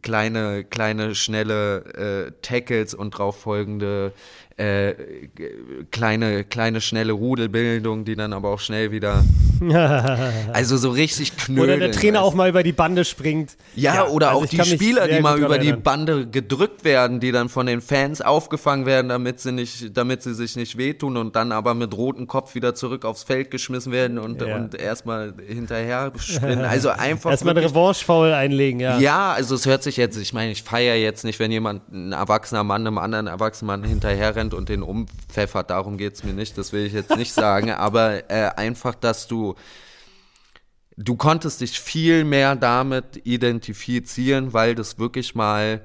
kleine, 0.01 0.63
kleine, 0.65 1.13
schnelle 1.13 1.83
äh, 1.93 2.31
Tackles 2.41 2.95
und 2.95 3.13
darauf 3.13 3.39
folgende 3.39 4.13
äh, 4.57 4.93
kleine, 5.91 6.43
kleine, 6.43 6.81
schnelle 6.81 7.13
Rudelbildung, 7.13 8.05
die 8.05 8.15
dann 8.15 8.33
aber 8.33 8.49
auch 8.49 8.59
schnell 8.59 8.91
wieder. 8.91 9.23
also 10.53 10.77
so 10.77 10.89
richtig 10.89 11.37
knödeln. 11.37 11.63
Oder 11.63 11.77
der 11.77 11.91
Trainer 11.91 12.23
auch 12.23 12.33
mal 12.33 12.49
über 12.49 12.63
die 12.63 12.71
Bande 12.71 13.05
springt. 13.05 13.57
Ja, 13.75 13.95
ja 13.95 14.07
oder 14.07 14.29
also 14.29 14.41
auch 14.41 14.45
die 14.47 14.63
Spieler, 14.63 15.07
die 15.07 15.21
mal 15.21 15.37
über 15.37 15.55
erinnern. 15.55 15.77
die 15.77 15.81
Bande 15.81 16.27
gedrückt 16.27 16.83
werden, 16.83 17.19
die 17.19 17.31
dann 17.31 17.47
von 17.47 17.67
den 17.67 17.81
Fans 17.81 18.21
aufgefangen 18.21 18.85
werden, 18.85 19.09
damit 19.09 19.39
sie 19.39 19.51
nicht, 19.51 19.95
damit 19.95 20.23
sie 20.23 20.33
sich 20.33 20.55
nicht 20.55 20.77
wehtun 20.77 21.17
und 21.17 21.35
dann 21.35 21.51
aber 21.51 21.73
mit 21.73 21.95
rotem 21.95 22.27
Kopf 22.27 22.55
wieder 22.55 22.75
zurück 22.75 23.05
aufs 23.05 23.23
Feld 23.23 23.51
geschmissen 23.51 23.91
werden 23.91 24.17
und, 24.17 24.41
ja. 24.41 24.55
und 24.55 24.75
erstmal 24.75 25.33
hinterher 25.47 26.11
sprinten. 26.17 26.65
Also 26.65 26.89
einfach. 26.97 27.31
erstmal 27.31 27.57
eine 27.57 27.67
Revanche-Foul 27.67 28.33
einlegen, 28.33 28.79
ja. 28.79 28.97
Ja, 28.99 29.31
also 29.31 29.55
es 29.55 29.65
hört 29.65 29.83
sich 29.83 29.97
jetzt, 29.97 30.17
ich 30.17 30.33
meine, 30.33 30.51
ich 30.51 30.63
feiere 30.63 30.95
jetzt 30.95 31.23
nicht, 31.23 31.39
wenn 31.39 31.51
jemand, 31.51 31.91
ein 31.91 32.11
erwachsener 32.13 32.63
Mann 32.63 32.85
einem 32.85 32.97
anderen 32.97 33.27
erwachsenen 33.27 33.67
Mann 33.67 33.83
hinterher 33.83 34.35
rennt 34.35 34.40
und 34.49 34.69
den 34.69 34.83
umpfeffert. 34.83 35.69
Darum 35.69 35.97
geht 35.97 36.13
es 36.15 36.23
mir 36.23 36.33
nicht, 36.33 36.57
das 36.57 36.73
will 36.73 36.85
ich 36.85 36.93
jetzt 36.93 37.15
nicht 37.15 37.33
sagen. 37.33 37.71
Aber 37.71 38.29
äh, 38.29 38.51
einfach, 38.55 38.95
dass 38.95 39.27
du 39.27 39.55
du 40.97 41.15
konntest 41.15 41.61
dich 41.61 41.79
viel 41.79 42.23
mehr 42.23 42.55
damit 42.55 43.25
identifizieren, 43.25 44.53
weil 44.53 44.75
das 44.75 44.99
wirklich 44.99 45.35
mal 45.35 45.81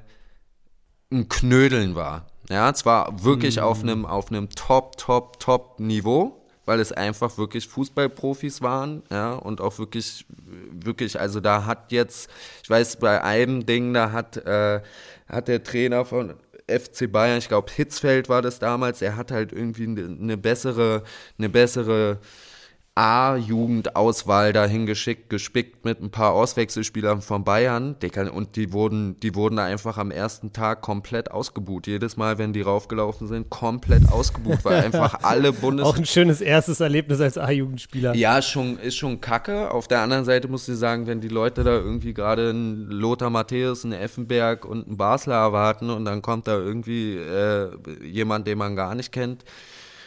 ein 1.11 1.28
Knödeln 1.28 1.94
war. 1.94 2.26
Ja, 2.48 2.72
zwar 2.74 3.24
wirklich 3.24 3.57
mhm. 3.57 3.62
auf 3.62 3.82
einem 3.82 4.07
auf 4.07 4.30
einem 4.30 4.50
Top, 4.50 4.96
Top, 4.96 5.40
Top 5.40 5.80
Niveau, 5.80 6.46
weil 6.64 6.80
es 6.80 6.92
einfach 6.92 7.38
wirklich 7.38 7.66
Fußballprofis 7.68 8.62
waren, 8.62 9.02
ja, 9.11 9.32
und 9.34 9.61
auch 9.61 9.78
wirklich, 9.78 10.26
wirklich, 10.70 11.18
also 11.18 11.40
da 11.40 11.64
hat 11.64 11.90
jetzt, 11.92 12.30
ich 12.62 12.70
weiß, 12.70 12.96
bei 12.96 13.22
einem 13.22 13.66
Ding, 13.66 13.94
da 13.94 14.12
hat, 14.12 14.36
äh, 14.36 14.80
hat 15.28 15.48
der 15.48 15.62
Trainer 15.62 16.04
von 16.04 16.34
FC 16.68 17.10
Bayern, 17.10 17.38
ich 17.38 17.48
glaube 17.48 17.70
Hitzfeld 17.72 18.28
war 18.28 18.42
das 18.42 18.58
damals, 18.58 19.02
er 19.02 19.16
hat 19.16 19.30
halt 19.30 19.52
irgendwie 19.52 19.84
eine 19.84 20.36
bessere, 20.36 21.04
eine 21.38 21.48
bessere 21.48 22.18
A-Jugendauswahl 22.97 24.55
dahin 24.55 24.86
geschickt, 24.86 25.28
gespickt 25.28 25.84
mit 25.84 26.01
ein 26.01 26.11
paar 26.11 26.32
Auswechselspielern 26.32 27.20
von 27.20 27.44
Bayern. 27.44 27.94
Und 28.32 28.57
die 28.57 28.72
wurden, 28.72 29.20
die 29.20 29.34
wurden 29.34 29.59
einfach 29.59 29.99
am 29.99 30.11
ersten 30.11 30.55
Tag 30.55 30.80
komplett 30.80 31.30
ausgebuht. 31.30 31.86
Jedes 31.86 32.16
Mal, 32.16 32.38
wenn 32.38 32.55
die 32.55 32.62
raufgelaufen 32.62 33.28
sind, 33.28 33.51
komplett 33.51 34.09
ausgebuht, 34.11 34.64
weil 34.64 34.82
einfach 34.82 35.18
alle 35.22 35.53
Bundes... 35.53 35.84
Auch 35.84 35.99
ein 35.99 36.07
schönes 36.07 36.40
erstes 36.40 36.80
Erlebnis 36.80 37.20
als 37.20 37.36
A-Jugendspieler. 37.36 38.14
Ja, 38.14 38.40
schon, 38.40 38.78
ist 38.78 38.97
schon 38.97 39.20
kacke. 39.20 39.70
Auf 39.72 39.88
der 39.88 40.01
anderen 40.01 40.24
Seite 40.24 40.49
muss 40.49 40.66
ich 40.66 40.78
sagen, 40.78 41.07
wenn 41.07 41.20
die 41.20 41.28
Leute 41.28 41.64
da 41.64 41.72
irgendwie 41.72 42.14
gerade 42.14 42.49
einen 42.49 42.90
Lothar 42.90 43.28
Matthäus, 43.28 43.84
einen 43.84 43.92
Effenberg 43.92 44.64
und 44.64 44.86
einen 44.86 44.97
Basler 44.97 45.34
erwarten 45.34 45.90
und 45.90 46.07
dann 46.07 46.22
kommt 46.22 46.49
da 46.49 46.57
irgendwie 46.57 47.16
äh, 47.16 47.68
jemand, 48.03 48.47
den 48.47 48.57
man 48.57 48.74
gar 48.74 48.94
nicht 48.94 49.12
kennt, 49.12 49.44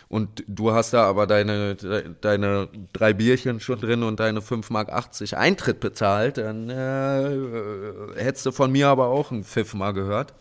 und 0.09 0.43
du 0.47 0.73
hast 0.73 0.91
da 0.93 1.03
aber 1.03 1.27
deine, 1.27 1.75
deine 2.19 2.67
drei 2.93 3.13
Bierchen 3.13 3.59
schon 3.59 3.79
drin 3.79 4.01
und 4.01 4.19
deine 4.19 4.39
5,80 4.39 4.71
Mark 4.73 4.89
Eintritt 5.33 5.79
bezahlt, 5.79 6.37
dann 6.37 6.69
äh, 6.69 8.19
hättest 8.21 8.47
du 8.47 8.51
von 8.51 8.71
mir 8.71 8.87
aber 8.87 9.07
auch 9.07 9.31
einen 9.31 9.43
Pfiff 9.43 9.75
mal 9.75 9.93
gehört. 9.93 10.33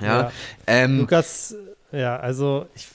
Ja. 0.00 0.06
ja. 0.06 0.32
Ähm, 0.66 1.00
Lukas, 1.00 1.54
ja, 1.92 2.16
also 2.16 2.66
ich 2.74 2.88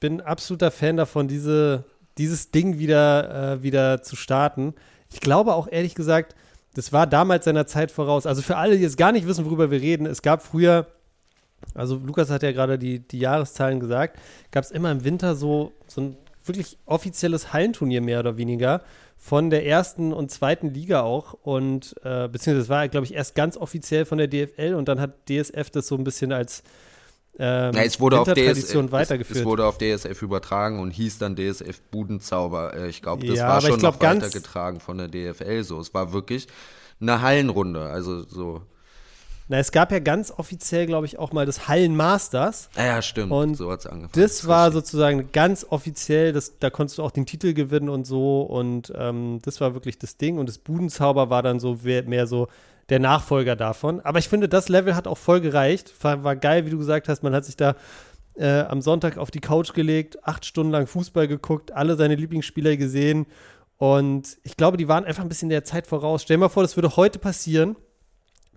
bin 0.00 0.20
absoluter 0.20 0.72
Fan 0.72 0.96
davon, 0.96 1.28
diese, 1.28 1.84
dieses 2.18 2.50
Ding 2.50 2.80
wieder, 2.80 3.52
äh, 3.52 3.62
wieder 3.62 4.02
zu 4.02 4.16
starten. 4.16 4.74
Ich 5.12 5.20
glaube 5.20 5.54
auch 5.54 5.68
ehrlich 5.70 5.94
gesagt, 5.94 6.34
das 6.74 6.92
war 6.92 7.06
damals 7.06 7.44
seiner 7.44 7.68
Zeit 7.68 7.92
voraus. 7.92 8.26
Also 8.26 8.42
für 8.42 8.56
alle, 8.56 8.76
die 8.76 8.82
jetzt 8.82 8.98
gar 8.98 9.12
nicht 9.12 9.26
wissen, 9.28 9.44
worüber 9.44 9.70
wir 9.70 9.80
reden, 9.80 10.04
es 10.04 10.20
gab 10.20 10.42
früher 10.42 10.88
Also 11.74 11.96
Lukas 11.96 12.30
hat 12.30 12.42
ja 12.42 12.52
gerade 12.52 12.78
die, 12.78 13.00
die 13.00 13.18
Jahreszahlen 13.18 13.80
gesagt, 13.80 14.18
gab 14.50 14.64
es 14.64 14.70
immer 14.70 14.90
im 14.90 15.04
Winter 15.04 15.34
so, 15.34 15.72
so 15.86 16.00
ein 16.00 16.16
wirklich 16.44 16.78
offizielles 16.86 17.52
Hallenturnier 17.52 18.00
mehr 18.00 18.20
oder 18.20 18.36
weniger 18.36 18.82
von 19.16 19.50
der 19.50 19.66
ersten 19.66 20.12
und 20.12 20.30
zweiten 20.30 20.72
Liga 20.72 21.02
auch 21.02 21.34
und 21.34 21.96
äh, 22.04 22.28
beziehungsweise 22.28 22.60
es 22.60 22.68
war, 22.68 22.88
glaube 22.88 23.06
ich, 23.06 23.14
erst 23.14 23.34
ganz 23.34 23.56
offiziell 23.56 24.04
von 24.04 24.18
der 24.18 24.28
DFL 24.28 24.74
und 24.74 24.88
dann 24.88 25.00
hat 25.00 25.28
DSF 25.28 25.70
das 25.70 25.88
so 25.88 25.96
ein 25.96 26.04
bisschen 26.04 26.32
als 26.32 26.62
ähm, 27.38 27.74
ja, 27.74 27.82
es 27.82 28.00
wurde 28.00 28.20
auf 28.20 28.32
DSF, 28.32 28.74
weitergeführt. 28.90 29.36
Es, 29.36 29.40
es, 29.40 29.44
wurde 29.44 29.66
auf 29.66 29.76
DSF 29.76 30.22
übertragen 30.22 30.80
und 30.80 30.90
hieß 30.90 31.18
dann 31.18 31.36
DSF 31.36 31.82
Budenzauber. 31.90 32.74
Äh, 32.74 32.88
ich 32.88 33.02
glaube, 33.02 33.26
das 33.26 33.36
ja, 33.36 33.48
war 33.48 33.60
schon 33.60 33.78
glaub, 33.78 34.00
noch 34.00 34.08
weitergetragen 34.08 34.80
von 34.80 34.96
der 34.96 35.08
DFL 35.08 35.62
so. 35.62 35.78
Es 35.78 35.92
war 35.92 36.14
wirklich 36.14 36.46
eine 37.00 37.20
Hallenrunde, 37.20 37.82
also 37.82 38.22
so. 38.22 38.62
Na, 39.48 39.58
es 39.58 39.70
gab 39.70 39.92
ja 39.92 40.00
ganz 40.00 40.32
offiziell, 40.32 40.86
glaube 40.86 41.06
ich, 41.06 41.18
auch 41.18 41.32
mal 41.32 41.46
das 41.46 41.68
Hallenmasters. 41.68 42.68
Ja, 42.76 42.86
ja, 42.86 43.02
stimmt. 43.02 43.30
Und 43.30 43.54
so 43.54 43.70
hat 43.70 43.80
es 43.80 43.86
angefangen. 43.86 44.24
Das 44.24 44.48
war 44.48 44.72
sozusagen 44.72 45.30
ganz 45.30 45.64
offiziell, 45.68 46.32
das, 46.32 46.58
da 46.58 46.68
konntest 46.68 46.98
du 46.98 47.04
auch 47.04 47.12
den 47.12 47.26
Titel 47.26 47.54
gewinnen 47.54 47.88
und 47.88 48.06
so. 48.06 48.42
Und 48.42 48.92
ähm, 48.96 49.38
das 49.42 49.60
war 49.60 49.74
wirklich 49.74 49.98
das 49.98 50.16
Ding. 50.16 50.38
Und 50.38 50.48
das 50.48 50.58
Budenzauber 50.58 51.30
war 51.30 51.44
dann 51.44 51.60
so 51.60 51.78
mehr 51.84 52.26
so 52.26 52.48
der 52.88 52.98
Nachfolger 52.98 53.54
davon. 53.54 54.00
Aber 54.00 54.18
ich 54.18 54.28
finde, 54.28 54.48
das 54.48 54.68
Level 54.68 54.96
hat 54.96 55.06
auch 55.06 55.18
voll 55.18 55.40
gereicht. 55.40 55.94
War, 56.02 56.24
war 56.24 56.34
geil, 56.34 56.66
wie 56.66 56.70
du 56.70 56.78
gesagt 56.78 57.08
hast. 57.08 57.22
Man 57.22 57.34
hat 57.34 57.44
sich 57.44 57.56
da 57.56 57.76
äh, 58.34 58.62
am 58.62 58.82
Sonntag 58.82 59.16
auf 59.16 59.30
die 59.30 59.40
Couch 59.40 59.74
gelegt, 59.74 60.26
acht 60.26 60.44
Stunden 60.44 60.72
lang 60.72 60.88
Fußball 60.88 61.28
geguckt, 61.28 61.70
alle 61.72 61.94
seine 61.94 62.16
Lieblingsspieler 62.16 62.76
gesehen. 62.76 63.26
Und 63.78 64.38
ich 64.42 64.56
glaube, 64.56 64.76
die 64.76 64.88
waren 64.88 65.04
einfach 65.04 65.22
ein 65.22 65.28
bisschen 65.28 65.50
der 65.50 65.62
Zeit 65.62 65.86
voraus. 65.86 66.22
Stell 66.22 66.36
dir 66.36 66.40
mal 66.40 66.48
vor, 66.48 66.64
das 66.64 66.76
würde 66.76 66.96
heute 66.96 67.20
passieren 67.20 67.76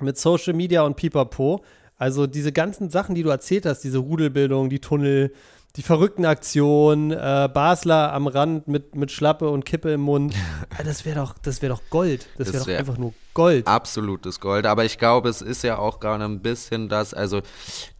mit 0.01 0.17
Social 0.17 0.53
Media 0.53 0.83
und 0.83 0.95
Pipapo. 0.95 1.63
Also 1.97 2.27
diese 2.27 2.51
ganzen 2.51 2.89
Sachen, 2.89 3.15
die 3.15 3.23
du 3.23 3.29
erzählt 3.29 3.65
hast, 3.65 3.81
diese 3.81 3.97
Rudelbildung, 3.97 4.69
die 4.69 4.79
Tunnel, 4.79 5.33
die 5.75 5.83
verrückten 5.83 6.25
Aktionen, 6.25 7.11
äh, 7.11 7.49
Basler 7.53 8.13
am 8.13 8.27
Rand 8.27 8.67
mit, 8.67 8.95
mit 8.95 9.11
Schlappe 9.11 9.49
und 9.49 9.65
Kippe 9.65 9.91
im 9.91 10.01
Mund. 10.01 10.33
das 10.83 11.05
wäre 11.05 11.19
doch, 11.19 11.35
das 11.37 11.59
doch 11.59 11.81
Gold. 11.89 12.27
Das, 12.37 12.53
wäre 12.53 12.65
wär 12.65 12.73
doch 12.73 12.79
einfach 12.79 12.97
nur 12.97 13.13
Gold. 13.33 13.67
Absolutes 13.67 14.39
Gold. 14.39 14.65
Aber 14.65 14.85
ich 14.85 14.97
glaube, 14.97 15.29
es 15.29 15.41
ist 15.41 15.63
ja 15.63 15.77
auch 15.77 15.99
gerade 15.99 16.23
ein 16.23 16.41
bisschen 16.41 16.89
das, 16.89 17.13
also 17.13 17.41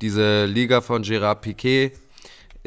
diese 0.01 0.45
Liga 0.45 0.81
von 0.81 1.03
Gérard 1.03 1.41
Piquet, 1.41 1.93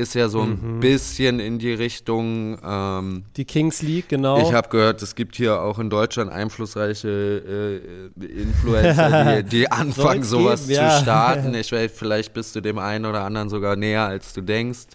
ist 0.03 0.15
ja 0.15 0.29
so 0.29 0.43
ein 0.43 0.59
mhm. 0.61 0.81
bisschen 0.81 1.41
in 1.41 1.59
die 1.59 1.73
Richtung. 1.73 2.59
Ähm, 2.63 3.25
die 3.37 3.45
Kings 3.45 3.81
League, 3.83 4.09
genau. 4.09 4.43
Ich 4.43 4.53
habe 4.53 4.69
gehört, 4.69 5.01
es 5.01 5.15
gibt 5.15 5.37
hier 5.37 5.61
auch 5.61 5.79
in 5.79 5.89
Deutschland 5.89 6.31
einflussreiche 6.31 8.13
äh, 8.21 8.25
Influencer, 8.25 9.43
die, 9.43 9.49
die 9.57 9.71
anfangen, 9.71 10.23
sowas 10.25 10.67
geben, 10.67 10.91
zu 10.91 11.03
starten. 11.03 11.55
Ich 11.63 11.71
weiß, 11.71 11.93
vielleicht 11.95 12.35
bist 12.35 12.57
du 12.57 12.61
dem 12.61 12.79
einen 12.79 13.07
oder 13.07 13.23
anderen 13.23 13.49
sogar 13.49 13.77
näher, 13.77 14.03
als 14.03 14.33
du 14.33 14.41
denkst. 14.41 14.89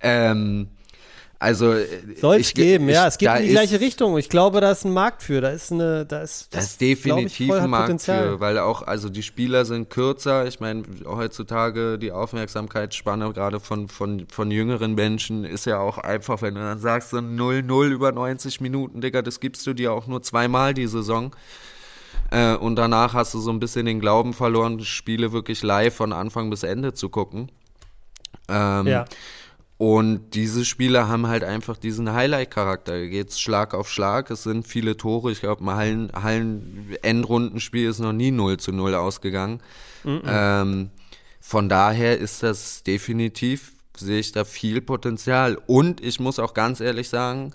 Ähm, 0.00 0.68
also 1.46 1.74
äh, 1.74 1.86
soll 2.20 2.40
es 2.40 2.54
geben, 2.54 2.88
ich, 2.88 2.94
ja. 2.96 3.06
Es 3.06 3.18
geht 3.18 3.28
in 3.28 3.42
die 3.44 3.48
gleiche 3.50 3.78
Richtung. 3.78 4.18
Ich 4.18 4.28
glaube, 4.28 4.60
da 4.60 4.72
ist 4.72 4.84
ein 4.84 4.92
Markt 4.92 5.22
für. 5.22 5.40
Da 5.40 5.50
ist 5.50 5.70
eine, 5.70 6.04
da 6.04 6.22
ist 6.22 6.48
das, 6.50 6.50
das 6.50 6.64
ist 6.64 6.80
definitiv 6.80 7.52
ein 7.52 7.70
Markt 7.70 7.86
Potenzial. 7.86 8.24
für, 8.24 8.40
weil 8.40 8.58
auch 8.58 8.82
also 8.82 9.08
die 9.08 9.22
Spieler 9.22 9.64
sind 9.64 9.88
kürzer. 9.88 10.48
Ich 10.48 10.58
meine 10.58 10.82
heutzutage 11.04 12.00
die 12.00 12.10
Aufmerksamkeitsspanne 12.10 13.32
gerade 13.32 13.60
von 13.60 13.86
von 13.86 14.26
von 14.28 14.50
jüngeren 14.50 14.96
Menschen 14.96 15.44
ist 15.44 15.66
ja 15.66 15.78
auch 15.78 15.98
einfach, 15.98 16.42
wenn 16.42 16.56
du 16.56 16.60
dann 16.60 16.80
sagst 16.80 17.10
so 17.10 17.18
0-0 17.18 17.90
über 17.90 18.10
90 18.10 18.60
Minuten, 18.60 19.00
Digga, 19.00 19.22
das 19.22 19.38
gibst 19.38 19.64
du 19.68 19.72
dir 19.72 19.92
auch 19.92 20.08
nur 20.08 20.22
zweimal 20.22 20.74
die 20.74 20.88
Saison. 20.88 21.30
Äh, 22.32 22.56
und 22.56 22.74
danach 22.74 23.14
hast 23.14 23.34
du 23.34 23.38
so 23.38 23.52
ein 23.52 23.60
bisschen 23.60 23.86
den 23.86 24.00
Glauben 24.00 24.32
verloren, 24.32 24.80
Spiele 24.80 25.30
wirklich 25.30 25.62
live 25.62 25.94
von 25.94 26.12
Anfang 26.12 26.50
bis 26.50 26.64
Ende 26.64 26.92
zu 26.92 27.08
gucken. 27.08 27.52
Ähm, 28.48 28.88
ja. 28.88 29.04
Und 29.78 30.34
diese 30.34 30.64
Spiele 30.64 31.06
haben 31.06 31.26
halt 31.26 31.44
einfach 31.44 31.76
diesen 31.76 32.12
Highlight-Charakter. 32.12 32.92
Da 32.92 33.06
geht's 33.06 33.38
Schlag 33.38 33.74
auf 33.74 33.90
Schlag. 33.90 34.30
Es 34.30 34.42
sind 34.42 34.66
viele 34.66 34.96
Tore. 34.96 35.30
Ich 35.32 35.40
glaube, 35.40 35.64
ein 35.64 35.76
Hallen, 35.76 36.12
Hallen-Endrundenspiel 36.14 37.88
ist 37.88 37.98
noch 37.98 38.14
nie 38.14 38.30
0 38.30 38.56
zu 38.56 38.72
0 38.72 38.94
ausgegangen. 38.94 39.60
Mm 40.02 40.08
-mm. 40.08 40.22
Ähm, 40.26 40.90
von 41.40 41.68
daher 41.68 42.18
ist 42.18 42.42
das 42.42 42.84
definitiv, 42.84 43.72
sehe 43.96 44.18
ich 44.18 44.32
da 44.32 44.44
viel 44.44 44.80
Potenzial. 44.80 45.58
Und 45.66 46.00
ich 46.00 46.20
muss 46.20 46.38
auch 46.38 46.54
ganz 46.54 46.80
ehrlich 46.80 47.10
sagen, 47.10 47.52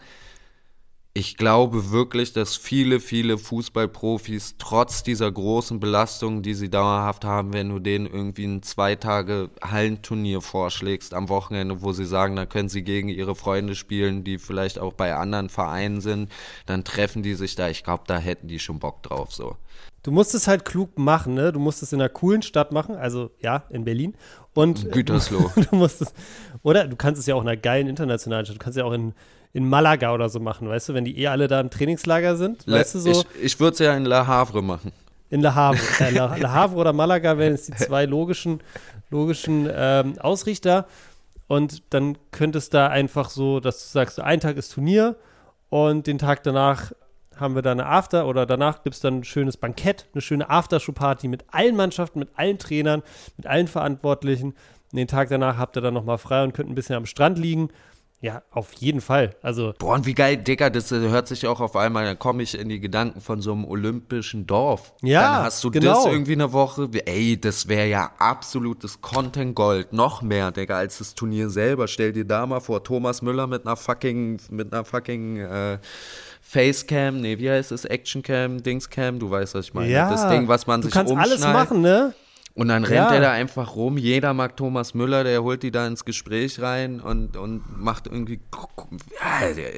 ich 1.13 1.35
glaube 1.35 1.91
wirklich, 1.91 2.31
dass 2.31 2.55
viele, 2.55 3.01
viele 3.01 3.37
Fußballprofis 3.37 4.55
trotz 4.57 5.03
dieser 5.03 5.29
großen 5.29 5.81
Belastung, 5.81 6.41
die 6.41 6.53
sie 6.53 6.69
dauerhaft 6.69 7.25
haben, 7.25 7.51
wenn 7.51 7.67
du 7.67 7.79
denen 7.79 8.05
irgendwie 8.05 8.45
ein 8.45 8.63
zwei 8.63 8.95
Tage 8.95 9.49
Hallenturnier 9.61 10.39
vorschlägst 10.39 11.13
am 11.13 11.27
Wochenende, 11.27 11.81
wo 11.81 11.91
sie 11.91 12.05
sagen, 12.05 12.37
da 12.37 12.45
können 12.45 12.69
sie 12.69 12.83
gegen 12.83 13.09
ihre 13.09 13.35
Freunde 13.35 13.75
spielen, 13.75 14.23
die 14.23 14.37
vielleicht 14.37 14.79
auch 14.79 14.93
bei 14.93 15.13
anderen 15.13 15.49
Vereinen 15.49 15.99
sind, 15.99 16.31
dann 16.65 16.85
treffen 16.85 17.23
die 17.23 17.33
sich 17.33 17.55
da. 17.55 17.67
Ich 17.67 17.83
glaube, 17.83 18.03
da 18.07 18.17
hätten 18.17 18.47
die 18.47 18.59
schon 18.59 18.79
Bock 18.79 19.03
drauf 19.03 19.33
so. 19.33 19.57
Du 20.03 20.11
musst 20.11 20.33
es 20.33 20.47
halt 20.47 20.63
klug 20.63 20.97
machen, 20.97 21.33
ne? 21.33 21.51
Du 21.51 21.59
musst 21.59 21.83
es 21.83 21.91
in 21.91 21.99
einer 21.99 22.09
coolen 22.09 22.41
Stadt 22.41 22.71
machen, 22.71 22.95
also 22.95 23.31
ja, 23.39 23.65
in 23.69 23.83
Berlin. 23.83 24.15
Und 24.53 24.91
Gütersloh. 24.91 25.51
du 25.71 25.75
musst 25.75 26.01
es, 26.01 26.13
oder 26.63 26.87
du 26.87 26.95
kannst 26.95 27.19
es 27.19 27.27
ja 27.27 27.35
auch 27.35 27.41
in 27.41 27.49
einer 27.49 27.57
geilen 27.57 27.87
internationalen 27.87 28.45
Stadt. 28.45 28.55
Du 28.55 28.63
kannst 28.63 28.77
ja 28.77 28.85
auch 28.85 28.93
in 28.93 29.13
in 29.53 29.67
Malaga 29.67 30.13
oder 30.13 30.29
so 30.29 30.39
machen, 30.39 30.69
weißt 30.69 30.89
du, 30.89 30.93
wenn 30.93 31.05
die 31.05 31.19
eh 31.19 31.27
alle 31.27 31.47
da 31.47 31.59
im 31.59 31.69
Trainingslager 31.69 32.35
sind, 32.35 32.65
Le 32.65 32.77
weißt 32.77 32.95
du 32.95 32.99
so. 32.99 33.09
Ich, 33.11 33.25
ich 33.43 33.59
würde 33.59 33.73
es 33.73 33.79
ja 33.79 33.95
in 33.95 34.05
La 34.05 34.25
Havre 34.25 34.61
machen. 34.61 34.91
In 35.29 35.41
La 35.41 35.55
Havre. 35.55 35.79
Äh, 35.99 36.11
La, 36.11 36.35
La, 36.35 36.51
Havre 36.51 36.77
oder 36.77 36.93
Malaga 36.93 37.37
wären 37.37 37.53
jetzt 37.53 37.67
die 37.67 37.75
zwei 37.75 38.05
logischen, 38.05 38.61
logischen 39.09 39.69
ähm, 39.73 40.17
Ausrichter. 40.19 40.87
Und 41.47 41.83
dann 41.93 42.17
könnte 42.31 42.59
es 42.59 42.69
da 42.69 42.87
einfach 42.87 43.29
so, 43.29 43.59
dass 43.59 43.79
du 43.79 43.89
sagst, 43.91 44.19
ein 44.21 44.39
Tag 44.39 44.55
ist 44.55 44.73
Turnier 44.73 45.17
und 45.69 46.07
den 46.07 46.17
Tag 46.17 46.43
danach 46.43 46.93
haben 47.37 47.55
wir 47.55 47.61
da 47.61 47.71
eine 47.71 47.87
After 47.87 48.27
oder 48.27 48.45
danach 48.45 48.83
gibt 48.83 48.95
es 48.95 49.01
dann 49.01 49.19
ein 49.19 49.23
schönes 49.23 49.57
Bankett, 49.57 50.05
eine 50.13 50.21
schöne 50.21 50.49
Aftershow-Party 50.49 51.27
mit 51.27 51.43
allen 51.51 51.75
Mannschaften, 51.75 52.19
mit 52.19 52.29
allen 52.35 52.57
Trainern, 52.57 53.03
mit 53.35 53.47
allen 53.47 53.67
Verantwortlichen. 53.67 54.53
Und 54.91 54.97
den 54.97 55.07
Tag 55.07 55.29
danach 55.29 55.57
habt 55.57 55.75
ihr 55.75 55.81
dann 55.81 55.93
nochmal 55.93 56.19
frei 56.19 56.43
und 56.43 56.53
könnt 56.53 56.69
ein 56.69 56.75
bisschen 56.75 56.95
am 56.95 57.05
Strand 57.05 57.37
liegen 57.37 57.69
ja, 58.21 58.43
auf 58.51 58.73
jeden 58.73 59.01
Fall. 59.01 59.35
Also 59.41 59.73
Boah, 59.79 59.95
und 59.95 60.05
wie 60.05 60.13
geil, 60.13 60.37
Digga, 60.37 60.69
das 60.69 60.91
hört 60.91 61.27
sich 61.27 61.47
auch 61.47 61.59
auf 61.59 61.75
einmal, 61.75 62.05
da 62.05 62.13
komme 62.13 62.43
ich 62.43 62.57
in 62.57 62.69
die 62.69 62.79
Gedanken 62.79 63.19
von 63.19 63.41
so 63.41 63.51
einem 63.51 63.65
olympischen 63.65 64.45
Dorf. 64.45 64.93
Ja, 65.01 65.21
Dann 65.21 65.45
hast 65.45 65.63
du 65.63 65.71
genau. 65.71 65.95
das 65.95 66.05
irgendwie 66.05 66.33
eine 66.33 66.53
Woche. 66.53 66.87
Ey, 67.05 67.41
das 67.41 67.67
wäre 67.67 67.87
ja 67.87 68.11
absolutes 68.19 69.01
Content 69.01 69.55
Gold. 69.55 69.91
Noch 69.91 70.21
mehr, 70.21 70.51
Digga, 70.51 70.77
als 70.77 70.99
das 70.99 71.15
Turnier 71.15 71.49
selber. 71.49 71.87
Stell 71.87 72.13
dir 72.13 72.25
da 72.25 72.45
mal 72.45 72.59
vor, 72.59 72.83
Thomas 72.83 73.23
Müller 73.23 73.47
mit 73.47 73.65
einer 73.65 73.75
fucking, 73.75 74.39
mit 74.51 74.71
einer 74.71 74.85
fucking 74.85 75.37
äh, 75.37 75.79
Facecam, 76.41 77.21
nee, 77.21 77.39
wie 77.39 77.49
heißt 77.49 77.71
es? 77.71 77.85
Actioncam, 77.85 78.61
Dingscam, 78.61 79.17
du 79.17 79.31
weißt, 79.31 79.55
was 79.55 79.65
ich 79.65 79.73
meine. 79.73 79.89
Ja, 79.91 80.11
das 80.11 80.29
Ding, 80.29 80.47
was 80.47 80.67
man 80.67 80.81
du 80.81 80.87
sich 80.87 80.93
kannst 80.93 81.15
alles 81.15 81.39
machen, 81.41 81.81
ne? 81.81 82.13
Und 82.53 82.67
dann 82.67 82.83
rennt 82.83 82.95
ja. 82.95 83.13
er 83.13 83.21
da 83.21 83.31
einfach 83.31 83.75
rum. 83.75 83.97
Jeder 83.97 84.33
mag 84.33 84.57
Thomas 84.57 84.93
Müller, 84.93 85.23
der 85.23 85.41
holt 85.41 85.63
die 85.63 85.71
da 85.71 85.87
ins 85.87 86.03
Gespräch 86.03 86.61
rein 86.61 86.99
und, 86.99 87.37
und 87.37 87.63
macht 87.81 88.07
irgendwie. 88.07 88.41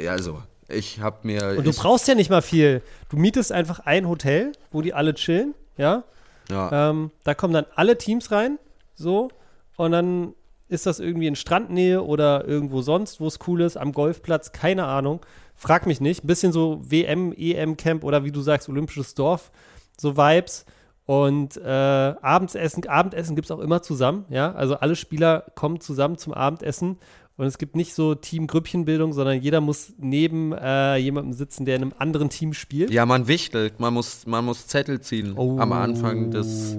Also, 0.07 0.41
ich 0.67 0.99
hab 0.99 1.23
mir. 1.23 1.55
Und 1.57 1.67
du 1.67 1.73
brauchst 1.73 2.07
ja 2.07 2.15
nicht 2.15 2.29
mal 2.29 2.41
viel. 2.41 2.81
Du 3.09 3.17
mietest 3.17 3.51
einfach 3.51 3.79
ein 3.79 4.07
Hotel, 4.07 4.53
wo 4.71 4.81
die 4.81 4.93
alle 4.93 5.13
chillen, 5.13 5.53
ja? 5.77 6.03
Ja. 6.49 6.89
Ähm, 6.89 7.11
da 7.23 7.33
kommen 7.35 7.53
dann 7.53 7.65
alle 7.75 7.97
Teams 7.97 8.31
rein, 8.31 8.57
so. 8.95 9.29
Und 9.77 9.91
dann 9.91 10.33
ist 10.67 10.85
das 10.85 10.99
irgendwie 10.99 11.27
in 11.27 11.35
Strandnähe 11.35 12.03
oder 12.03 12.45
irgendwo 12.45 12.81
sonst, 12.81 13.19
wo 13.19 13.27
es 13.27 13.39
cool 13.47 13.61
ist, 13.61 13.77
am 13.77 13.91
Golfplatz, 13.91 14.51
keine 14.51 14.85
Ahnung. 14.85 15.21
Frag 15.55 15.85
mich 15.85 16.01
nicht. 16.01 16.23
Ein 16.23 16.27
bisschen 16.27 16.51
so 16.51 16.81
WM, 16.83 17.31
EM-Camp 17.31 18.03
oder 18.03 18.23
wie 18.23 18.31
du 18.31 18.41
sagst, 18.41 18.67
Olympisches 18.67 19.13
Dorf, 19.13 19.51
so 19.97 20.17
Vibes. 20.17 20.65
Und 21.05 21.57
äh, 21.57 21.67
Abendessen, 21.69 22.87
Abendessen 22.87 23.35
gibt 23.35 23.45
es 23.45 23.51
auch 23.51 23.59
immer 23.59 23.81
zusammen, 23.81 24.25
ja. 24.29 24.53
Also 24.53 24.75
alle 24.75 24.95
Spieler 24.95 25.45
kommen 25.55 25.81
zusammen 25.81 26.17
zum 26.17 26.33
Abendessen 26.33 26.97
und 27.35 27.47
es 27.47 27.57
gibt 27.57 27.75
nicht 27.75 27.95
so 27.95 28.13
Team-Grüppchenbildung, 28.13 29.11
sondern 29.11 29.41
jeder 29.41 29.59
muss 29.59 29.93
neben 29.97 30.53
äh, 30.53 30.97
jemandem 30.97 31.33
sitzen, 31.33 31.65
der 31.65 31.77
in 31.77 31.81
einem 31.81 31.93
anderen 31.97 32.29
Team 32.29 32.53
spielt. 32.53 32.91
Ja, 32.91 33.05
man 33.07 33.27
wichtelt, 33.27 33.79
man 33.79 33.93
muss, 33.93 34.27
man 34.27 34.45
muss 34.45 34.67
Zettel 34.67 35.01
ziehen 35.01 35.33
oh. 35.35 35.57
am 35.59 35.73
Anfang 35.73 36.29
des. 36.29 36.77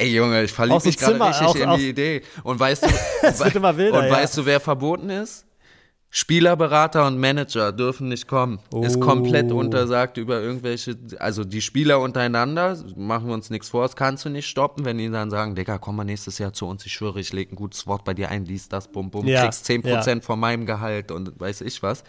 Ey 0.00 0.14
Junge, 0.14 0.44
ich 0.44 0.52
verliebe 0.52 0.78
so 0.78 0.86
mich 0.86 0.96
gerade 0.96 1.20
richtig 1.20 1.46
auch, 1.46 1.56
in 1.56 1.80
die 1.80 1.88
Idee. 1.88 2.22
Und 2.44 2.60
weißt 2.60 2.84
du, 2.84 2.86
und 3.26 4.04
ja. 4.04 4.10
weißt 4.10 4.38
du, 4.38 4.46
wer 4.46 4.60
verboten 4.60 5.10
ist? 5.10 5.44
Spielerberater 6.10 7.06
und 7.06 7.18
Manager 7.18 7.70
dürfen 7.70 8.08
nicht 8.08 8.26
kommen. 8.26 8.60
Oh. 8.72 8.82
Ist 8.82 8.98
komplett 8.98 9.52
untersagt 9.52 10.16
über 10.16 10.40
irgendwelche, 10.40 10.96
also 11.18 11.44
die 11.44 11.60
Spieler 11.60 12.00
untereinander, 12.00 12.78
machen 12.96 13.26
wir 13.26 13.34
uns 13.34 13.50
nichts 13.50 13.68
vor, 13.68 13.82
das 13.82 13.94
kannst 13.94 14.24
du 14.24 14.30
nicht 14.30 14.46
stoppen, 14.46 14.86
wenn 14.86 14.96
die 14.96 15.10
dann 15.10 15.30
sagen, 15.30 15.54
Digga, 15.54 15.76
komm 15.76 15.96
mal 15.96 16.04
nächstes 16.04 16.38
Jahr 16.38 16.54
zu 16.54 16.66
uns, 16.66 16.86
ich 16.86 16.92
schwöre, 16.94 17.20
ich 17.20 17.32
lege 17.34 17.54
ein 17.54 17.56
gutes 17.56 17.86
Wort 17.86 18.04
bei 18.04 18.14
dir 18.14 18.30
ein, 18.30 18.46
lies 18.46 18.70
das, 18.70 18.88
bum, 18.88 19.10
bum, 19.10 19.26
ja. 19.26 19.42
kriegst 19.42 19.68
10% 19.68 20.08
ja. 20.08 20.20
von 20.22 20.40
meinem 20.40 20.64
Gehalt 20.64 21.10
und 21.10 21.38
weiß 21.38 21.60
ich 21.60 21.82
was. 21.82 22.04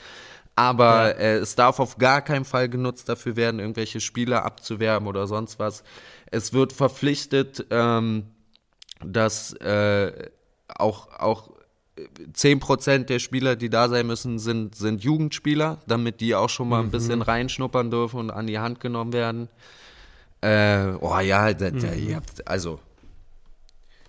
Aber 0.56 1.10
ja. 1.10 1.20
äh, 1.20 1.38
es 1.38 1.56
darf 1.56 1.80
auf 1.80 1.97
gar 1.97 2.22
keinen 2.22 2.45
Fall 2.45 2.70
genutzt 2.70 3.10
dafür 3.10 3.36
werden, 3.36 3.60
irgendwelche 3.60 4.00
Spieler 4.00 4.45
abzuwerben 4.45 5.08
oder 5.08 5.28
sonst 5.28 5.60
was. 5.60 5.84
Es 6.32 6.54
wird 6.54 6.74
verpflichtet, 6.74 7.66
ähm, 7.70 8.28
dass 9.04 9.54
äh, 9.54 10.30
auch, 10.68 11.18
auch 11.18 11.52
10% 12.34 13.06
der 13.06 13.20
Spieler, 13.20 13.56
die 13.56 13.70
da 13.70 13.89
sein 13.89 14.08
müssen, 14.08 14.39
sind, 14.39 14.76
sind 14.76 15.04
Jugendspieler, 15.04 15.80
damit 15.88 16.22
die 16.22 16.36
auch 16.36 16.50
schon 16.50 16.70
mal 16.70 16.80
ein 16.80 16.88
mhm. 16.88 16.91
bisschen 16.91 17.22
reinschnuppern 17.22 17.91
dürfen 17.91 18.20
und 18.20 18.32
an 18.32 18.47
die 18.47 18.60
Hand 18.60 18.80
genommen 18.80 19.14
werden. 19.14 19.50
Äh, 20.41 20.93
oh 21.00 21.20
ja, 21.20 21.54
da, 21.54 21.72
da, 21.72 21.88
mhm. 21.88 22.16
habt, 22.16 22.47
also 22.47 22.80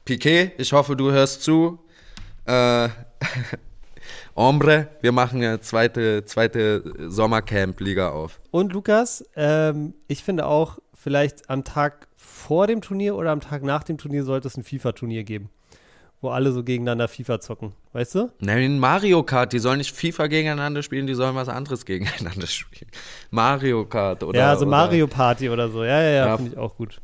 Piquet, 0.05 0.53
ich 0.59 0.73
hoffe, 0.73 0.97
du 0.97 1.11
hörst 1.11 1.43
zu. 1.43 1.79
Äh, 2.47 2.89
Ombre, 4.35 4.89
wir 5.01 5.13
machen 5.13 5.43
eine 5.43 5.61
zweite, 5.61 6.25
zweite 6.25 7.11
Sommercamp-Liga 7.11 8.11
auf. 8.11 8.41
Und 8.51 8.73
Lukas, 8.73 9.25
ähm, 9.37 9.95
ich 10.07 10.23
finde 10.23 10.47
auch, 10.47 10.79
vielleicht 10.95 11.51
am 11.51 11.65
Tag 11.65 12.09
vor 12.17 12.67
dem 12.67 12.81
Turnier 12.81 13.17
oder 13.17 13.31
am 13.31 13.41
Tag 13.41 13.63
nach 13.63 13.83
dem 13.83 13.99
Turnier 13.99 14.25
sollte 14.25 14.49
es 14.49 14.57
ein 14.57 14.65
FIFA-Turnier 14.65 15.25
geben 15.25 15.51
wo 16.21 16.29
alle 16.31 16.53
so 16.53 16.63
gegeneinander 16.63 17.09
FIFA 17.09 17.41
zocken, 17.41 17.73
weißt 17.93 18.15
du? 18.15 18.31
Nein, 18.41 18.79
Mario 18.79 19.23
Kart, 19.23 19.53
die 19.53 19.59
sollen 19.59 19.79
nicht 19.79 19.95
FIFA 19.95 20.27
gegeneinander 20.27 20.83
spielen, 20.83 21.07
die 21.07 21.15
sollen 21.15 21.35
was 21.35 21.49
anderes 21.49 21.85
gegeneinander 21.85 22.47
spielen. 22.49 22.91
Mario 23.31 23.87
Kart 23.87 24.23
oder. 24.23 24.39
Ja, 24.39 24.55
so 24.57 24.63
oder, 24.63 24.71
Mario 24.71 25.07
Party 25.07 25.49
oder 25.49 25.71
so. 25.71 25.83
Ja, 25.85 26.01
ja, 26.03 26.11
ja, 26.11 26.27
ja 26.27 26.37
finde 26.37 26.53
ich 26.53 26.59
auch 26.59 26.77
gut. 26.77 27.01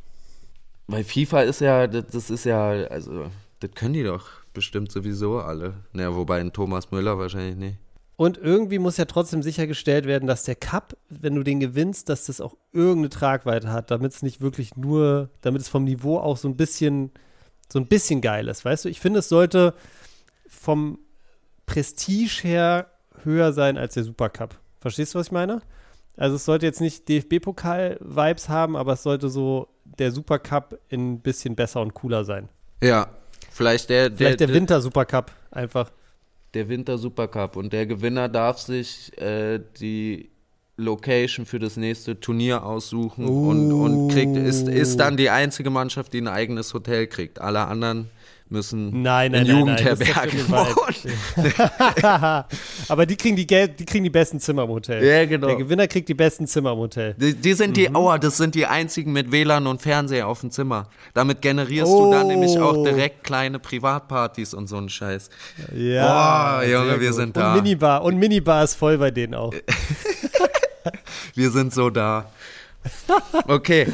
Weil 0.87 1.05
FIFA 1.05 1.43
ist 1.43 1.61
ja, 1.61 1.87
das, 1.87 2.07
das, 2.13 2.31
ist 2.31 2.45
ja, 2.45 2.69
also, 2.69 3.27
das 3.61 3.71
können 3.75 3.95
die 3.95 4.05
doch 4.05 4.27
bestimmt 4.53 4.93
sowieso 4.93 5.39
alle. 5.41 5.75
Naja, 5.93 6.15
wobei 6.15 6.41
ein 6.41 6.53
Thomas 6.53 6.91
Müller 6.91 7.19
wahrscheinlich 7.19 7.57
nicht. 7.57 7.79
Und 8.17 8.39
irgendwie 8.39 8.79
muss 8.79 8.97
ja 8.97 9.05
trotzdem 9.05 9.43
sichergestellt 9.43 10.07
werden, 10.07 10.27
dass 10.27 10.45
der 10.45 10.55
Cup, 10.55 10.97
wenn 11.11 11.35
du 11.35 11.43
den 11.43 11.61
gewinnst, 11.61 12.09
dass 12.09 12.27
das 12.27 12.41
auch 12.41 12.57
irgendeine 12.73 13.11
Tragweite 13.11 13.71
hat, 13.71 13.91
damit 13.91 14.13
es 14.13 14.23
nicht 14.23 14.41
wirklich 14.41 14.75
nur, 14.75 15.29
damit 15.43 15.61
es 15.61 15.69
vom 15.69 15.85
Niveau 15.85 16.19
auch 16.19 16.39
so 16.39 16.49
ein 16.49 16.57
bisschen 16.57 17.11
so 17.73 17.79
ein 17.79 17.87
bisschen 17.87 18.21
geil 18.21 18.49
ist, 18.49 18.65
weißt 18.65 18.85
du? 18.85 18.89
Ich 18.89 19.01
finde, 19.01 19.21
es 19.21 19.29
sollte 19.29 19.75
vom 20.49 20.99
Prestige 21.67 22.43
her 22.43 22.91
höher 23.25 23.53
sein 23.53 23.77
als 23.77 23.95
der 23.95 24.05
Supercup. 24.05 24.57
Verstehst 24.81 25.15
du, 25.15 25.19
was 25.19 25.27
ich 25.27 25.33
meine? 25.33 25.63
Also 26.17 26.37
es 26.37 26.45
sollte 26.45 26.65
jetzt 26.65 26.81
nicht 26.81 27.09
DFB-Pokal-Vibes 27.09 28.49
haben, 28.49 28.77
aber 28.77 28.95
es 28.95 29.03
sollte 29.03 29.29
so 29.29 29.69
der 29.85 30.13
Supercup 30.13 30.79
ein 30.91 31.21
bisschen 31.21 31.55
besser 31.57 31.83
und 31.83 31.95
cooler 31.95 32.25
sein. 32.25 32.49
Ja, 32.83 33.09
vielleicht 33.51 33.91
der, 33.91 34.09
der 34.09 34.17
Vielleicht 34.17 34.41
der, 34.41 34.47
der 34.47 34.57
Winter-Supercup 34.57 35.33
einfach. 35.51 35.91
Der 36.55 36.69
Winter-Supercup 36.69 37.57
und 37.57 37.73
der 37.73 37.87
Gewinner 37.87 38.29
darf 38.29 38.59
sich 38.59 39.17
äh, 39.21 39.61
die 39.79 40.31
Location 40.77 41.47
für 41.47 41.59
das 41.59 41.77
nächste 41.77 42.21
Turnier 42.21 42.65
aussuchen 42.65 43.27
uh. 43.27 43.51
und, 43.51 43.73
und 43.73 44.09
kriegt, 44.09 44.37
ist, 44.37 44.69
ist 44.69 44.99
dann 44.99 45.17
die 45.17 45.31
einzige 45.31 45.71
Mannschaft, 45.71 46.13
die 46.13 46.21
ein 46.21 46.29
eigenes 46.29 46.75
Hotel 46.75 47.07
kriegt. 47.07 47.41
Alle 47.41 47.67
anderen 47.67 48.11
müssen 48.49 49.03
nein, 49.03 49.33
nein, 49.33 49.47
in 49.47 49.59
Jugendherbergen 49.59 50.49
wohnen. 50.49 51.65
Aber 52.89 53.07
die 53.07 53.17
kriegen 53.17 53.37
die, 53.37 53.47
die 53.47 53.85
kriegen 53.85 54.05
die 54.05 54.11
besten 54.11 54.39
Zimmer 54.39 54.65
im 54.65 54.69
Hotel. 54.69 55.05
Ja, 55.05 55.25
genau. 55.25 55.49
Der 55.49 55.57
Gewinner 55.57 55.89
kriegt 55.89 56.09
die 56.09 56.15
besten 56.15 56.47
Zimmer 56.47 56.73
im 56.73 56.79
Hotel. 56.79 57.15
Die, 57.15 57.35
die 57.35 57.55
sind 57.55 57.77
die, 57.77 57.89
mhm. 57.89 57.97
oh, 57.97 58.17
das 58.17 58.37
sind 58.37 58.55
die 58.55 58.67
einzigen 58.67 59.13
mit 59.13 59.33
WLAN 59.33 59.67
und 59.67 59.83
Fernseher 59.83 60.29
auf 60.29 60.41
dem 60.41 60.51
Zimmer. 60.51 60.89
Damit 61.15 61.43
generierst 61.43 61.91
oh. 61.91 62.05
du 62.05 62.13
dann 62.13 62.29
nämlich 62.29 62.59
auch 62.59 62.77
oh. 62.77 62.85
direkt 62.85 63.25
kleine 63.25 63.59
Privatpartys 63.59 64.55
und 64.55 64.69
so 64.69 64.77
einen 64.77 64.89
Scheiß. 64.89 65.29
Ja. 65.75 66.61
Oh, 66.61 66.65
Junge, 66.65 67.01
wir 67.01 67.13
sind 67.13 67.37
da. 67.37 67.55
Und 67.55 67.63
Minibar. 67.63 68.05
Und 68.05 68.17
Minibar 68.19 68.63
ist 68.63 68.75
voll 68.75 68.99
bei 68.99 69.11
denen 69.11 69.35
auch. 69.35 69.53
Wir 71.35 71.51
sind 71.51 71.73
so 71.73 71.91
da. 71.91 72.31
Okay. 73.47 73.87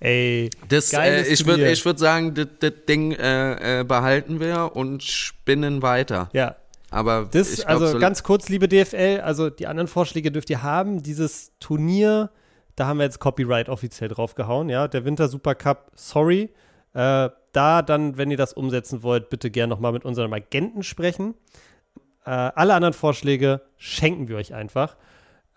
Ey, 0.00 0.50
das, 0.68 0.92
äh, 0.92 1.22
ich 1.22 1.46
würde 1.46 1.62
würd 1.62 1.98
sagen, 1.98 2.34
das, 2.34 2.72
Ding 2.88 3.12
äh, 3.12 3.80
äh, 3.80 3.84
behalten 3.84 4.40
wir 4.40 4.72
und 4.74 5.02
spinnen 5.02 5.82
weiter. 5.82 6.28
Ja. 6.32 6.56
Aber 6.90 7.28
das, 7.30 7.56
glaub, 7.56 7.68
also 7.68 7.86
so 7.86 7.98
ganz 7.98 8.22
kurz, 8.22 8.48
liebe 8.48 8.66
DFL, 8.66 9.20
also 9.22 9.48
die 9.48 9.68
anderen 9.68 9.86
Vorschläge 9.86 10.32
dürft 10.32 10.50
ihr 10.50 10.62
haben. 10.62 11.02
Dieses 11.02 11.52
Turnier, 11.60 12.30
da 12.74 12.86
haben 12.86 12.98
wir 12.98 13.04
jetzt 13.04 13.20
Copyright 13.20 13.68
offiziell 13.68 14.08
draufgehauen, 14.08 14.68
ja. 14.68 14.88
Der 14.88 15.04
Winter 15.04 15.28
Super 15.28 15.54
Cup, 15.54 15.92
sorry. 15.94 16.50
Äh, 16.92 17.30
da 17.52 17.82
dann, 17.82 18.16
wenn 18.16 18.30
ihr 18.30 18.36
das 18.36 18.52
umsetzen 18.52 19.02
wollt, 19.02 19.30
bitte 19.30 19.50
gerne 19.50 19.70
nochmal 19.70 19.92
mit 19.92 20.04
unserem 20.04 20.32
Agenten 20.32 20.82
sprechen. 20.82 21.34
Äh, 22.24 22.30
alle 22.30 22.74
anderen 22.74 22.94
Vorschläge 22.94 23.62
schenken 23.76 24.28
wir 24.28 24.36
euch 24.36 24.54
einfach. 24.54 24.96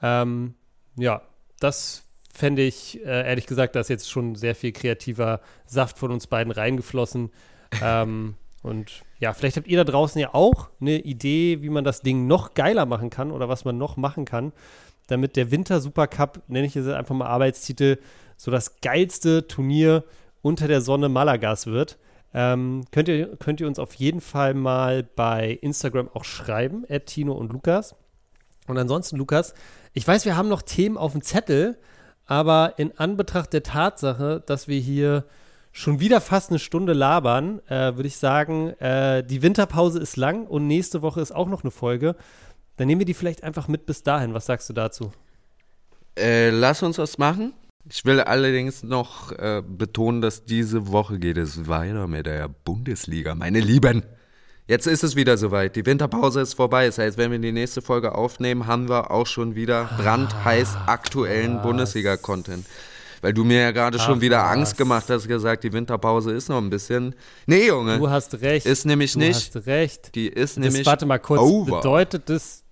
Ähm, 0.01 0.53
ja, 0.95 1.21
das 1.59 2.03
fände 2.33 2.63
ich, 2.63 2.99
äh, 3.05 3.27
ehrlich 3.27 3.45
gesagt, 3.45 3.75
da 3.75 3.79
ist 3.79 3.89
jetzt 3.89 4.09
schon 4.09 4.35
sehr 4.35 4.55
viel 4.55 4.71
kreativer 4.71 5.41
Saft 5.65 5.99
von 5.99 6.11
uns 6.11 6.27
beiden 6.27 6.51
reingeflossen. 6.51 7.31
ähm, 7.81 8.35
und 8.63 9.03
ja, 9.19 9.33
vielleicht 9.33 9.57
habt 9.57 9.67
ihr 9.67 9.77
da 9.77 9.83
draußen 9.83 10.19
ja 10.19 10.33
auch 10.33 10.69
eine 10.79 10.99
Idee, 10.99 11.61
wie 11.61 11.69
man 11.69 11.83
das 11.83 12.01
Ding 12.01 12.27
noch 12.27 12.53
geiler 12.53 12.85
machen 12.85 13.09
kann 13.09 13.31
oder 13.31 13.49
was 13.49 13.65
man 13.65 13.77
noch 13.77 13.97
machen 13.97 14.25
kann, 14.25 14.53
damit 15.07 15.35
der 15.35 15.51
Winter 15.51 15.81
Supercup, 15.81 16.41
nenne 16.47 16.65
ich 16.65 16.75
es 16.75 16.87
einfach 16.87 17.13
mal 17.13 17.27
Arbeitstitel, 17.27 17.97
so 18.37 18.51
das 18.51 18.79
geilste 18.81 19.47
Turnier 19.47 20.03
unter 20.41 20.67
der 20.67 20.81
Sonne 20.81 21.09
Malagas 21.09 21.67
wird. 21.67 21.97
Ähm, 22.33 22.85
könnt, 22.91 23.09
ihr, 23.09 23.35
könnt 23.35 23.61
ihr 23.61 23.67
uns 23.67 23.79
auf 23.79 23.93
jeden 23.95 24.21
Fall 24.21 24.53
mal 24.53 25.03
bei 25.03 25.59
Instagram 25.61 26.09
auch 26.13 26.23
schreiben, 26.23 26.85
Tino 27.05 27.33
und 27.33 27.53
Lukas. 27.53 27.95
Und 28.67 28.77
ansonsten, 28.77 29.17
Lukas, 29.17 29.53
ich 29.93 30.07
weiß, 30.07 30.25
wir 30.25 30.35
haben 30.35 30.49
noch 30.49 30.61
Themen 30.61 30.97
auf 30.97 31.11
dem 31.11 31.21
Zettel, 31.21 31.77
aber 32.25 32.75
in 32.77 32.97
Anbetracht 32.97 33.53
der 33.53 33.63
Tatsache, 33.63 34.43
dass 34.45 34.67
wir 34.67 34.79
hier 34.79 35.25
schon 35.71 35.99
wieder 35.99 36.21
fast 36.21 36.51
eine 36.51 36.59
Stunde 36.59 36.93
labern, 36.93 37.59
äh, 37.67 37.95
würde 37.95 38.07
ich 38.07 38.17
sagen, 38.17 38.69
äh, 38.79 39.23
die 39.23 39.41
Winterpause 39.41 39.99
ist 39.99 40.17
lang 40.17 40.45
und 40.45 40.67
nächste 40.67 41.01
Woche 41.01 41.21
ist 41.21 41.33
auch 41.33 41.47
noch 41.47 41.63
eine 41.63 41.71
Folge. 41.71 42.15
Dann 42.77 42.87
nehmen 42.87 42.99
wir 42.99 43.05
die 43.05 43.13
vielleicht 43.13 43.43
einfach 43.43 43.67
mit 43.67 43.85
bis 43.85 44.03
dahin. 44.03 44.33
Was 44.33 44.45
sagst 44.45 44.69
du 44.69 44.73
dazu? 44.73 45.11
Äh, 46.17 46.51
lass 46.51 46.83
uns 46.83 46.97
das 46.97 47.17
machen. 47.17 47.53
Ich 47.89 48.05
will 48.05 48.21
allerdings 48.21 48.83
noch 48.83 49.31
äh, 49.31 49.61
betonen, 49.65 50.21
dass 50.21 50.45
diese 50.45 50.91
Woche 50.91 51.19
geht 51.19 51.37
es 51.37 51.67
weiter 51.67 52.07
mit 52.07 52.27
der 52.27 52.47
Bundesliga, 52.47 53.35
meine 53.35 53.59
Lieben. 53.59 54.03
Jetzt 54.65 54.87
ist 54.87 55.03
es 55.03 55.15
wieder 55.15 55.37
soweit. 55.37 55.75
Die 55.75 55.85
Winterpause 55.85 56.39
ist 56.39 56.53
vorbei. 56.53 56.85
Das 56.85 56.97
heißt, 56.97 57.17
wenn 57.17 57.31
wir 57.31 57.39
die 57.39 57.51
nächste 57.51 57.81
Folge 57.81 58.15
aufnehmen, 58.15 58.65
haben 58.65 58.87
wir 58.87 59.11
auch 59.11 59.27
schon 59.27 59.55
wieder 59.55 59.89
brandheiß 59.97 60.77
aktuellen 60.85 61.61
Bundesliga-Content. 61.61 62.65
Weil 63.21 63.33
du 63.33 63.43
mir 63.43 63.61
ja 63.61 63.71
gerade 63.71 63.99
schon 63.99 64.21
wieder. 64.21 64.45
Angst 64.45 64.77
gemacht 64.77 65.05
hast, 65.09 65.27
gesagt, 65.27 65.63
die 65.63 65.71
Winterpause 65.71 66.31
ist 66.31 66.49
noch 66.49 66.57
ein 66.57 66.69
bisschen. 66.69 67.15
Nee, 67.45 67.67
Junge. 67.67 67.97
Du 67.97 68.09
hast 68.09 68.41
recht. 68.41 68.65
Ist 68.65 68.85
nämlich 68.85 69.13
du 69.13 69.19
nicht. 69.19 69.55
Du 69.55 69.59
hast 69.59 69.67
recht. 69.67 70.15
Die 70.15 70.27
ist 70.27 70.57
das, 70.57 70.63
nämlich. 70.63 70.85
Warte 70.85 71.05
mal 71.05 71.19
kurz. 71.19 71.41
Over. 71.41 71.77
Bedeutet 71.77 72.29
das, 72.29 72.63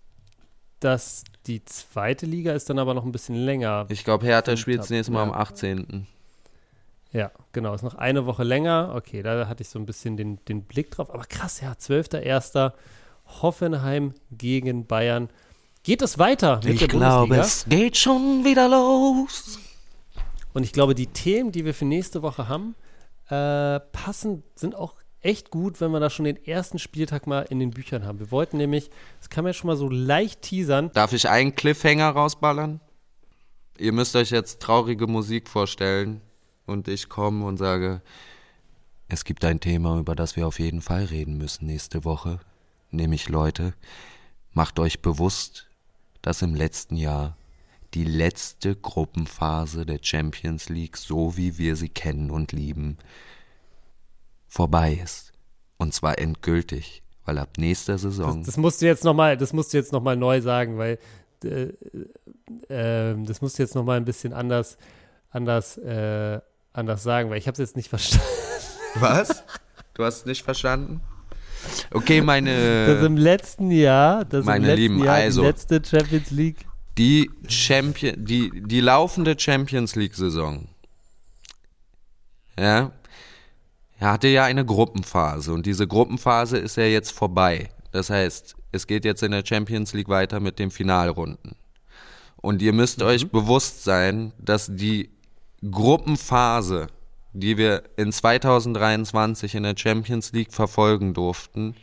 dass 0.79 1.23
die 1.47 1.63
zweite 1.65 2.25
Liga 2.25 2.53
ist 2.53 2.69
dann 2.69 2.79
aber 2.79 2.93
noch 2.93 3.05
ein 3.05 3.11
bisschen 3.11 3.35
länger? 3.35 3.85
Ich 3.89 4.03
glaube, 4.03 4.25
Hertha 4.25 4.55
spielt 4.57 4.79
das 4.79 4.89
nächste 4.89 5.11
Mal 5.11 5.23
am 5.23 5.31
18. 5.31 6.07
Ja, 7.13 7.31
genau. 7.51 7.73
Ist 7.73 7.83
noch 7.83 7.95
eine 7.95 8.25
Woche 8.25 8.43
länger. 8.43 8.93
Okay, 8.95 9.21
da 9.21 9.47
hatte 9.47 9.63
ich 9.63 9.69
so 9.69 9.79
ein 9.79 9.85
bisschen 9.85 10.17
den, 10.17 10.43
den 10.45 10.63
Blick 10.63 10.91
drauf. 10.91 11.09
Aber 11.09 11.23
krass, 11.23 11.59
ja, 11.61 11.73
12.01. 11.73 12.71
Hoffenheim 13.41 14.13
gegen 14.31 14.87
Bayern. 14.87 15.29
Geht 15.83 16.01
es 16.01 16.19
weiter 16.19 16.59
mit 16.63 16.73
ich 16.73 16.79
der 16.79 16.87
glaube, 16.87 17.27
Bundesliga? 17.27 17.41
es 17.43 17.65
geht 17.65 17.97
schon 17.97 18.45
wieder 18.45 18.69
los. 18.69 19.59
Und 20.53 20.63
ich 20.63 20.73
glaube, 20.73 20.95
die 20.95 21.07
Themen, 21.07 21.51
die 21.51 21.65
wir 21.65 21.73
für 21.73 21.85
nächste 21.85 22.21
Woche 22.21 22.47
haben, 22.47 22.75
äh, 23.29 23.79
passen, 23.91 24.43
sind 24.55 24.75
auch 24.75 24.95
echt 25.21 25.49
gut, 25.49 25.81
wenn 25.81 25.91
wir 25.91 25.99
da 25.99 26.09
schon 26.09 26.25
den 26.25 26.43
ersten 26.45 26.77
Spieltag 26.77 27.25
mal 27.25 27.41
in 27.49 27.59
den 27.59 27.71
Büchern 27.71 28.05
haben. 28.05 28.19
Wir 28.19 28.31
wollten 28.31 28.57
nämlich, 28.57 28.89
das 29.19 29.29
kann 29.29 29.43
man 29.43 29.51
ja 29.51 29.53
schon 29.53 29.67
mal 29.67 29.77
so 29.77 29.89
leicht 29.89 30.41
teasern. 30.41 30.91
Darf 30.93 31.13
ich 31.13 31.29
einen 31.29 31.55
Cliffhanger 31.55 32.09
rausballern? 32.09 32.79
Ihr 33.77 33.93
müsst 33.93 34.15
euch 34.15 34.31
jetzt 34.31 34.61
traurige 34.61 35.07
Musik 35.07 35.47
vorstellen 35.49 36.21
und 36.71 36.87
ich 36.87 37.09
komme 37.09 37.45
und 37.45 37.57
sage, 37.57 38.01
es 39.07 39.25
gibt 39.25 39.43
ein 39.45 39.59
Thema, 39.59 39.99
über 39.99 40.15
das 40.15 40.35
wir 40.35 40.47
auf 40.47 40.59
jeden 40.59 40.81
Fall 40.81 41.05
reden 41.05 41.37
müssen 41.37 41.65
nächste 41.65 42.05
Woche, 42.05 42.39
nämlich 42.89 43.29
Leute, 43.29 43.73
macht 44.53 44.79
euch 44.79 45.01
bewusst, 45.01 45.67
dass 46.21 46.41
im 46.41 46.55
letzten 46.55 46.95
Jahr 46.95 47.37
die 47.93 48.05
letzte 48.05 48.75
Gruppenphase 48.75 49.85
der 49.85 49.99
Champions 50.01 50.69
League, 50.69 50.97
so 50.97 51.35
wie 51.35 51.57
wir 51.57 51.75
sie 51.75 51.89
kennen 51.89 52.31
und 52.31 52.53
lieben, 52.53 52.97
vorbei 54.47 54.99
ist. 55.03 55.33
Und 55.77 55.93
zwar 55.93 56.19
endgültig, 56.19 57.03
weil 57.25 57.37
ab 57.37 57.57
nächster 57.57 57.97
Saison. 57.97 58.37
Das, 58.37 58.47
das 58.47 58.57
musst 58.57 58.81
du 58.81 58.85
jetzt 58.85 59.03
nochmal, 59.03 59.35
das 59.35 59.51
musst 59.51 59.73
du 59.73 59.77
jetzt 59.77 59.91
noch 59.91 60.03
neu 60.15 60.41
sagen, 60.41 60.77
weil 60.77 60.99
äh, 61.43 61.73
äh, 62.69 63.15
das 63.25 63.41
musst 63.41 63.57
du 63.57 63.63
jetzt 63.63 63.75
nochmal 63.75 63.97
ein 63.97 64.05
bisschen 64.05 64.31
anders, 64.31 64.77
anders 65.31 65.77
äh, 65.77 66.39
anders 66.73 67.03
sagen, 67.03 67.29
weil 67.29 67.37
ich 67.37 67.47
habe 67.47 67.53
es 67.53 67.59
jetzt 67.59 67.75
nicht 67.75 67.89
verstanden. 67.89 68.25
Was? 68.95 69.43
Du 69.93 70.03
hast 70.03 70.19
es 70.19 70.25
nicht 70.25 70.43
verstanden? 70.43 71.01
Okay, 71.91 72.21
meine. 72.21 72.87
Das 72.87 73.05
im 73.05 73.17
letzten 73.17 73.71
Jahr, 73.71 74.25
das 74.25 74.45
meine 74.45 74.65
im 74.65 74.69
letzten 74.69 74.81
Lieben, 74.81 75.03
Jahr 75.03 75.15
also, 75.15 75.41
die 75.41 75.47
letzte 75.47 75.81
Champions 75.83 76.31
League. 76.31 76.65
Die 76.97 77.29
Champion, 77.47 78.25
die, 78.25 78.51
die 78.65 78.81
laufende 78.81 79.37
Champions 79.37 79.95
League-Saison. 79.95 80.67
Ja. 82.59 82.91
er 83.99 84.11
hatte 84.11 84.27
ja 84.27 84.43
eine 84.43 84.65
Gruppenphase 84.65 85.53
und 85.53 85.65
diese 85.65 85.87
Gruppenphase 85.87 86.57
ist 86.57 86.77
ja 86.77 86.83
jetzt 86.83 87.11
vorbei. 87.11 87.69
Das 87.91 88.09
heißt, 88.09 88.55
es 88.71 88.87
geht 88.87 89.05
jetzt 89.05 89.23
in 89.23 89.31
der 89.31 89.43
Champions 89.45 89.93
League 89.93 90.09
weiter 90.09 90.39
mit 90.39 90.59
den 90.59 90.69
Finalrunden. 90.69 91.55
Und 92.37 92.61
ihr 92.61 92.73
müsst 92.73 92.99
mhm. 92.99 93.05
euch 93.05 93.29
bewusst 93.29 93.83
sein, 93.83 94.33
dass 94.37 94.67
die 94.69 95.11
Gruppenphase, 95.69 96.87
die 97.33 97.57
wir 97.57 97.83
in 97.95 98.11
2023 98.11 99.55
in 99.55 99.63
der 99.63 99.75
Champions 99.77 100.33
League 100.33 100.51
verfolgen 100.53 101.13
durften, 101.13 101.75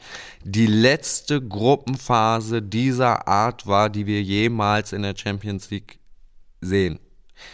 die 0.42 0.66
letzte 0.66 1.40
Gruppenphase 1.40 2.60
dieser 2.60 3.28
Art 3.28 3.66
war, 3.66 3.88
die 3.88 4.06
wir 4.06 4.22
jemals 4.22 4.92
in 4.92 5.02
der 5.02 5.14
Champions 5.16 5.70
League 5.70 5.98
sehen. 6.60 6.98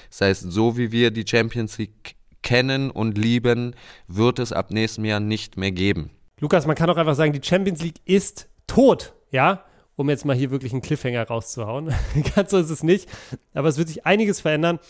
Das 0.09 0.23
heißt, 0.23 0.51
so 0.51 0.79
wie 0.79 0.93
wir 0.93 1.11
die 1.11 1.27
Champions 1.27 1.77
League 1.77 2.17
kennen 2.43 2.91
und 2.91 3.19
lieben, 3.19 3.75
wird 4.09 4.39
es 4.39 4.53
ab 4.53 4.71
nächstem 4.71 5.05
Jahr 5.05 5.21
nicht 5.21 5.57
mehr 5.57 5.73
geben. 5.73 6.11
Lukas, 6.41 6.67
man 6.67 6.77
kann 6.77 6.89
auch 6.91 6.97
einfach 6.97 7.15
sagen, 7.15 7.33
die 7.33 7.47
Champions 7.47 7.83
League 7.83 8.01
ist 8.05 8.49
tot, 8.67 9.15
ja? 9.31 9.65
Um 9.97 10.11
jetzt 10.11 10.25
mal 10.25 10.35
hier 10.35 10.51
wirklich 10.51 10.73
einen 10.73 10.83
Cliffhanger 10.83 11.27
rauszuhauen. 11.27 11.95
Ganz 12.35 12.51
so 12.51 12.59
ist 12.59 12.71
es 12.71 12.83
nicht. 12.83 13.09
Aber 13.53 13.69
es 13.69 13.79
wird 13.79 13.89
sich 13.89 14.05
einiges 14.07 14.41
verändern. 14.41 14.81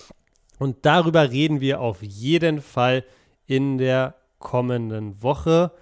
Und 0.59 0.87
darüber 0.87 1.31
reden 1.31 1.61
wir 1.61 1.81
auf 1.81 2.03
jeden 2.03 2.61
Fall 2.61 3.05
in 3.47 3.79
der 3.79 4.15
kommenden 4.39 5.23
Woche. 5.23 5.73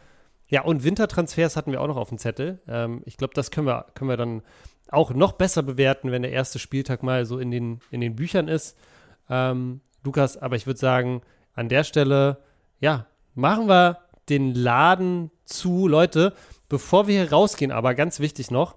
Ja, 0.49 0.63
und 0.63 0.85
Wintertransfers 0.85 1.57
hatten 1.57 1.73
wir 1.73 1.81
auch 1.81 1.87
noch 1.87 1.97
auf 1.97 2.09
dem 2.09 2.19
Zettel. 2.19 2.61
Ähm, 2.69 3.03
ich 3.05 3.17
glaube, 3.17 3.35
das 3.35 3.51
können 3.51 3.67
wir, 3.67 3.87
können 3.95 4.11
wir 4.11 4.17
dann 4.17 4.43
auch 4.89 5.15
noch 5.15 5.33
besser 5.33 5.63
bewerten, 5.63 6.13
wenn 6.13 6.23
der 6.23 6.33
erste 6.33 6.59
Spieltag 6.59 7.03
mal 7.03 7.25
so 7.25 7.39
in 7.39 7.51
den, 7.51 7.81
in 7.91 8.01
den 8.01 8.17
Büchern 8.17 8.49
ist. 8.49 8.77
Ähm, 9.31 9.81
Lukas, 10.05 10.37
aber 10.37 10.57
ich 10.57 10.67
würde 10.67 10.79
sagen, 10.79 11.23
an 11.55 11.69
der 11.69 11.85
Stelle, 11.85 12.39
ja, 12.81 13.07
machen 13.35 13.69
wir 13.69 13.99
den 14.29 14.55
Laden 14.55 15.31
zu. 15.45 15.89
Leute, 15.89 16.35
bevor 16.69 17.07
wir 17.07 17.23
hier 17.23 17.33
rausgehen, 17.33 17.73
aber 17.73 17.95
ganz 17.95 18.21
wichtig 18.21 18.51
noch, 18.51 18.77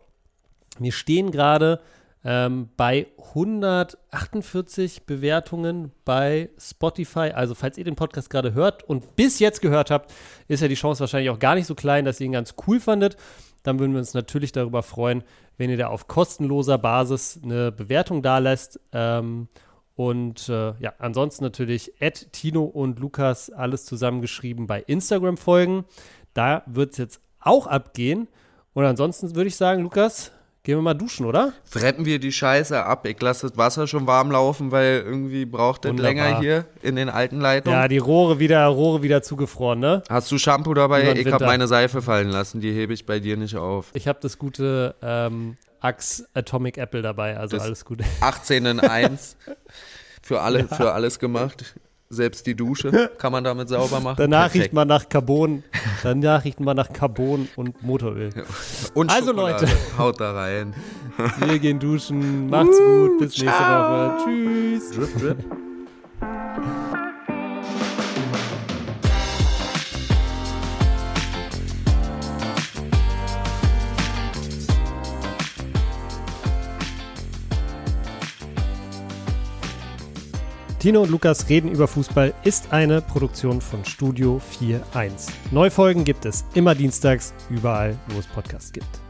wir 0.79 0.91
stehen 0.91 1.31
gerade 1.31 1.81
ähm, 2.27 2.69
bei 2.75 3.05
148 3.33 5.05
Bewertungen 5.05 5.91
bei 6.03 6.49
Spotify. 6.57 7.31
Also, 7.33 7.53
falls 7.53 7.77
ihr 7.77 7.83
den 7.83 7.95
Podcast 7.95 8.31
gerade 8.31 8.55
hört 8.55 8.83
und 8.83 9.15
bis 9.15 9.37
jetzt 9.37 9.61
gehört 9.61 9.91
habt, 9.91 10.11
ist 10.47 10.61
ja 10.61 10.67
die 10.67 10.75
Chance 10.75 11.01
wahrscheinlich 11.01 11.29
auch 11.29 11.37
gar 11.37 11.53
nicht 11.53 11.67
so 11.67 11.75
klein, 11.75 12.03
dass 12.03 12.19
ihr 12.19 12.25
ihn 12.25 12.31
ganz 12.31 12.55
cool 12.65 12.79
fandet. 12.79 13.15
Dann 13.61 13.79
würden 13.79 13.91
wir 13.91 13.99
uns 13.99 14.15
natürlich 14.15 14.51
darüber 14.51 14.81
freuen, 14.81 15.23
wenn 15.57 15.69
ihr 15.69 15.77
da 15.77 15.87
auf 15.87 16.07
kostenloser 16.07 16.79
Basis 16.79 17.39
eine 17.43 17.71
Bewertung 17.71 18.23
da 18.23 18.39
lässt. 18.39 18.79
Ähm, 18.91 19.47
und 19.95 20.49
äh, 20.49 20.73
ja, 20.79 20.93
ansonsten 20.97 21.43
natürlich 21.43 21.93
Ed, 22.01 22.33
Tino 22.33 22.63
und 22.63 22.99
Lukas 22.99 23.51
alles 23.51 23.85
zusammengeschrieben 23.85 24.65
bei 24.65 24.81
Instagram 24.81 25.37
folgen. 25.37 25.85
Da 26.33 26.63
wird 26.65 26.93
es 26.93 26.97
jetzt 26.97 27.21
auch 27.39 27.67
abgehen. 27.67 28.27
Und 28.73 28.83
ansonsten 28.83 29.35
würde 29.35 29.47
ich 29.47 29.55
sagen, 29.55 29.83
Lukas, 29.83 30.31
gehen 30.65 30.79
wir 30.79 30.81
mal 30.81 30.95
duschen, 30.95 31.25
oder? 31.25 31.53
Fretten 31.63 32.05
wir 32.05 32.19
die 32.19 32.31
Scheiße 32.31 32.83
ab. 32.83 33.05
Ich 33.05 33.21
lasse 33.21 33.47
das 33.47 33.57
Wasser 33.57 33.87
schon 33.87 34.07
warm 34.07 34.31
laufen, 34.31 34.71
weil 34.71 35.03
irgendwie 35.05 35.45
braucht 35.45 35.85
es 35.85 35.93
länger 35.93 36.39
hier 36.39 36.65
in 36.81 36.95
den 36.95 37.07
alten 37.07 37.39
Leitungen. 37.39 37.79
Ja, 37.79 37.87
die 37.87 37.99
Rohre 37.99 38.39
wieder, 38.39 38.65
Rohre 38.65 39.03
wieder 39.03 39.21
zugefroren, 39.21 39.79
ne? 39.79 40.03
Hast 40.09 40.31
du 40.31 40.37
Shampoo 40.37 40.73
dabei? 40.73 41.13
Ich 41.13 41.31
habe 41.31 41.45
meine 41.45 41.67
Seife 41.67 42.01
fallen 42.01 42.29
lassen. 42.29 42.59
Die 42.59 42.73
hebe 42.73 42.93
ich 42.93 43.05
bei 43.05 43.19
dir 43.19 43.37
nicht 43.37 43.55
auf. 43.55 43.91
Ich 43.93 44.07
habe 44.07 44.17
das 44.21 44.39
gute 44.39 44.95
ähm, 45.03 45.55
Axe 45.79 46.27
Atomic 46.33 46.79
Apple 46.79 47.03
dabei, 47.03 47.37
also 47.37 47.57
das 47.57 47.65
alles 47.65 47.85
gut. 47.85 48.01
18 48.21 48.65
in 48.65 48.79
1 48.79 49.37
für, 50.23 50.41
alle, 50.41 50.61
ja. 50.61 50.67
für 50.67 50.93
alles 50.93 51.19
gemacht. 51.19 51.75
Selbst 52.09 52.45
die 52.45 52.55
Dusche 52.55 53.11
kann 53.17 53.31
man 53.31 53.43
damit 53.43 53.67
sauber 53.69 53.99
machen. 53.99 54.17
Danach 54.17 54.43
Perfekt. 54.43 54.63
riecht 54.65 54.73
man 54.73 54.87
nach 54.87 55.09
Carbon. 55.09 55.63
Danach 56.03 56.43
riecht 56.43 56.59
man 56.59 56.77
nach 56.77 56.93
Carbon 56.93 57.47
und 57.55 57.81
Motoröl. 57.83 58.29
Und 58.93 59.11
also 59.11 59.29
Schokolade. 59.31 59.65
Leute, 59.65 59.77
haut 59.97 60.19
da 60.19 60.31
rein. 60.33 60.75
Wir 61.39 61.59
gehen 61.59 61.79
duschen. 61.79 62.49
Macht's 62.49 62.77
gut. 62.77 63.17
Bis 63.19 63.41
nächste 63.41 63.47
Woche. 63.47 64.17
Tschüss. 64.23 64.91
Drip, 64.91 65.19
drip. 65.19 66.84
Tino 80.85 81.01
und 81.01 81.09
Lukas 81.09 81.49
reden 81.49 81.71
über 81.71 81.87
Fußball 81.87 82.31
ist 82.43 82.71
eine 82.71 83.01
Produktion 83.01 83.59
von 83.59 83.83
Studio 83.85 84.39
4.1. 84.61 85.31
Neufolgen 85.49 86.03
gibt 86.03 86.25
es 86.25 86.45
immer 86.53 86.75
dienstags, 86.75 87.33
überall, 87.49 87.97
wo 88.09 88.19
es 88.19 88.27
Podcasts 88.27 88.71
gibt. 88.71 89.04